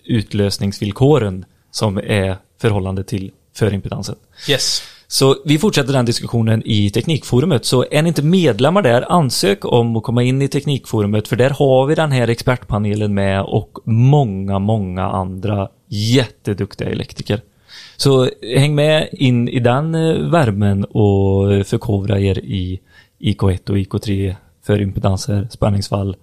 utlösningsvillkoren 0.03 1.45
som 1.71 1.97
är 1.97 2.37
förhållande 2.61 3.03
till 3.03 3.31
förimpedansen. 3.55 4.15
Yes. 4.49 4.83
Så 5.07 5.35
vi 5.45 5.57
fortsätter 5.57 5.93
den 5.93 6.05
diskussionen 6.05 6.63
i 6.65 6.89
Teknikforumet. 6.89 7.65
Så 7.65 7.85
är 7.91 8.01
ni 8.01 8.07
inte 8.07 8.23
medlemmar 8.23 8.81
där, 8.81 9.11
ansök 9.11 9.65
om 9.65 9.95
att 9.95 10.03
komma 10.03 10.23
in 10.23 10.41
i 10.41 10.47
Teknikforumet 10.47 11.27
för 11.27 11.35
där 11.35 11.49
har 11.49 11.85
vi 11.85 11.95
den 11.95 12.11
här 12.11 12.27
expertpanelen 12.27 13.13
med 13.13 13.41
och 13.41 13.77
många, 13.83 14.59
många 14.59 15.03
andra 15.03 15.69
jätteduktiga 15.87 16.89
elektriker. 16.89 17.41
Så 17.97 18.29
häng 18.55 18.75
med 18.75 19.09
in 19.11 19.49
i 19.49 19.59
den 19.59 19.95
eh, 19.95 20.29
värmen 20.29 20.83
och 20.83 21.67
förkovra 21.67 22.19
er 22.19 22.39
i 22.39 22.79
IK1 23.19 23.69
och 23.69 23.77
IK3 23.77 24.35
för 24.65 24.81
impedanser, 24.81 25.47
spänningsfall. 25.51 26.15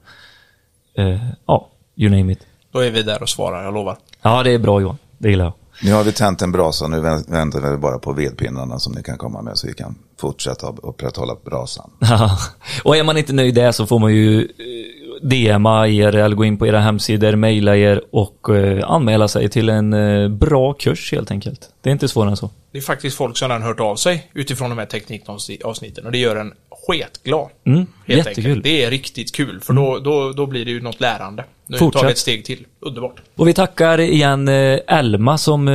Eh, 0.95 1.18
ja, 1.47 1.68
you 1.97 2.11
name 2.11 2.32
it. 2.32 2.47
Då 2.72 2.78
är 2.78 2.91
vi 2.91 3.03
där 3.03 3.22
och 3.22 3.28
svarar, 3.28 3.64
jag 3.64 3.74
lovar. 3.74 3.97
Ja, 4.22 4.43
det 4.43 4.51
är 4.51 4.59
bra 4.59 4.80
Johan. 4.80 4.99
Det 5.18 5.30
gillar 5.30 5.45
jag. 5.45 5.53
Nu 5.82 5.92
har 5.92 6.04
vi 6.04 6.12
tänt 6.12 6.42
en 6.42 6.52
brasa, 6.52 6.88
nu 6.88 7.00
väntar 7.00 7.70
vi 7.70 7.76
bara 7.76 7.98
på 7.98 8.12
vedpinnarna 8.12 8.78
som 8.78 8.92
ni 8.92 9.02
kan 9.02 9.18
komma 9.18 9.42
med 9.42 9.58
så 9.58 9.66
vi 9.66 9.74
kan 9.74 9.94
fortsätta 10.20 10.74
upprätthålla 10.82 11.36
brasan. 11.44 11.90
Ja, 11.98 12.38
och 12.84 12.96
är 12.96 13.04
man 13.04 13.16
inte 13.16 13.32
nöjd 13.32 13.54
där 13.54 13.72
så 13.72 13.86
får 13.86 13.98
man 13.98 14.14
ju 14.14 14.40
eh, 14.40 14.93
DMa 15.24 15.88
er 15.88 16.16
eller 16.16 16.36
gå 16.36 16.44
in 16.44 16.58
på 16.58 16.66
era 16.66 16.80
hemsidor, 16.80 17.36
mejla 17.36 17.76
er 17.76 18.00
och 18.10 18.50
eh, 18.50 18.90
anmäla 18.90 19.28
sig 19.28 19.48
till 19.48 19.68
en 19.68 19.92
eh, 19.92 20.28
bra 20.28 20.72
kurs 20.72 21.12
helt 21.12 21.30
enkelt. 21.30 21.70
Det 21.82 21.90
är 21.90 21.92
inte 21.92 22.08
svårare 22.08 22.30
än 22.30 22.36
så. 22.36 22.50
Det 22.72 22.78
är 22.78 22.82
faktiskt 22.82 23.16
folk 23.16 23.36
som 23.36 23.48
redan 23.48 23.62
hört 23.62 23.80
av 23.80 23.96
sig 23.96 24.30
utifrån 24.34 24.70
de 24.70 24.78
här 24.78 24.86
teknikavsnitten 24.86 26.06
och 26.06 26.12
det 26.12 26.18
gör 26.18 26.36
en 26.36 26.52
sketglad. 26.70 27.48
Mm, 27.66 27.78
helt 28.06 28.18
jättekul. 28.26 28.46
enkelt. 28.46 28.64
Det 28.64 28.84
är 28.84 28.90
riktigt 28.90 29.32
kul 29.34 29.60
för 29.60 29.72
då, 29.72 29.98
då, 29.98 30.32
då 30.32 30.46
blir 30.46 30.64
det 30.64 30.70
ju 30.70 30.80
något 30.80 31.00
lärande. 31.00 31.44
Nu 31.66 31.78
tar 31.78 31.84
Fortsätt. 31.84 32.04
vi 32.04 32.10
ett 32.10 32.18
steg 32.18 32.44
till. 32.44 32.66
Underbart. 32.80 33.20
Och 33.36 33.48
vi 33.48 33.54
tackar 33.54 34.00
igen 34.00 34.48
eh, 34.48 34.78
Elma 34.86 35.38
som 35.38 35.68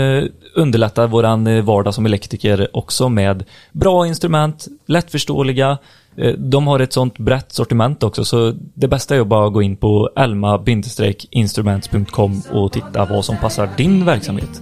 underlättar 0.59 1.07
våran 1.07 1.47
eh, 1.47 1.63
vardag 1.63 1.93
som 1.93 2.05
elektriker 2.05 2.67
också 2.73 3.09
med 3.09 3.43
bra 3.71 4.07
instrument, 4.07 4.67
lättförståeliga. 4.85 5.77
Eh, 6.17 6.33
De 6.33 6.67
har 6.67 6.79
ett 6.79 6.93
sånt 6.93 7.17
brett 7.17 7.51
sortiment 7.51 8.03
också 8.03 8.25
så 8.25 8.53
det 8.73 8.87
bästa 8.87 9.15
är 9.15 9.21
att 9.21 9.27
bara 9.27 9.49
gå 9.49 9.61
in 9.61 9.77
på 9.77 10.09
elma-instruments.com 10.15 12.41
och 12.51 12.71
titta 12.71 13.05
vad 13.05 13.25
som 13.25 13.37
passar 13.37 13.69
din 13.77 14.05
verksamhet. 14.05 14.61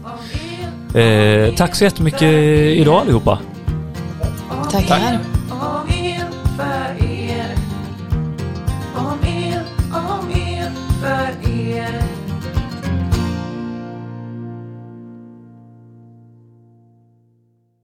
Eh, 0.95 1.53
tack 1.55 1.75
så 1.75 1.83
jättemycket 1.83 2.33
idag 2.77 3.01
allihopa. 3.01 3.39
Tackar. 4.71 4.97
Om 4.97 5.36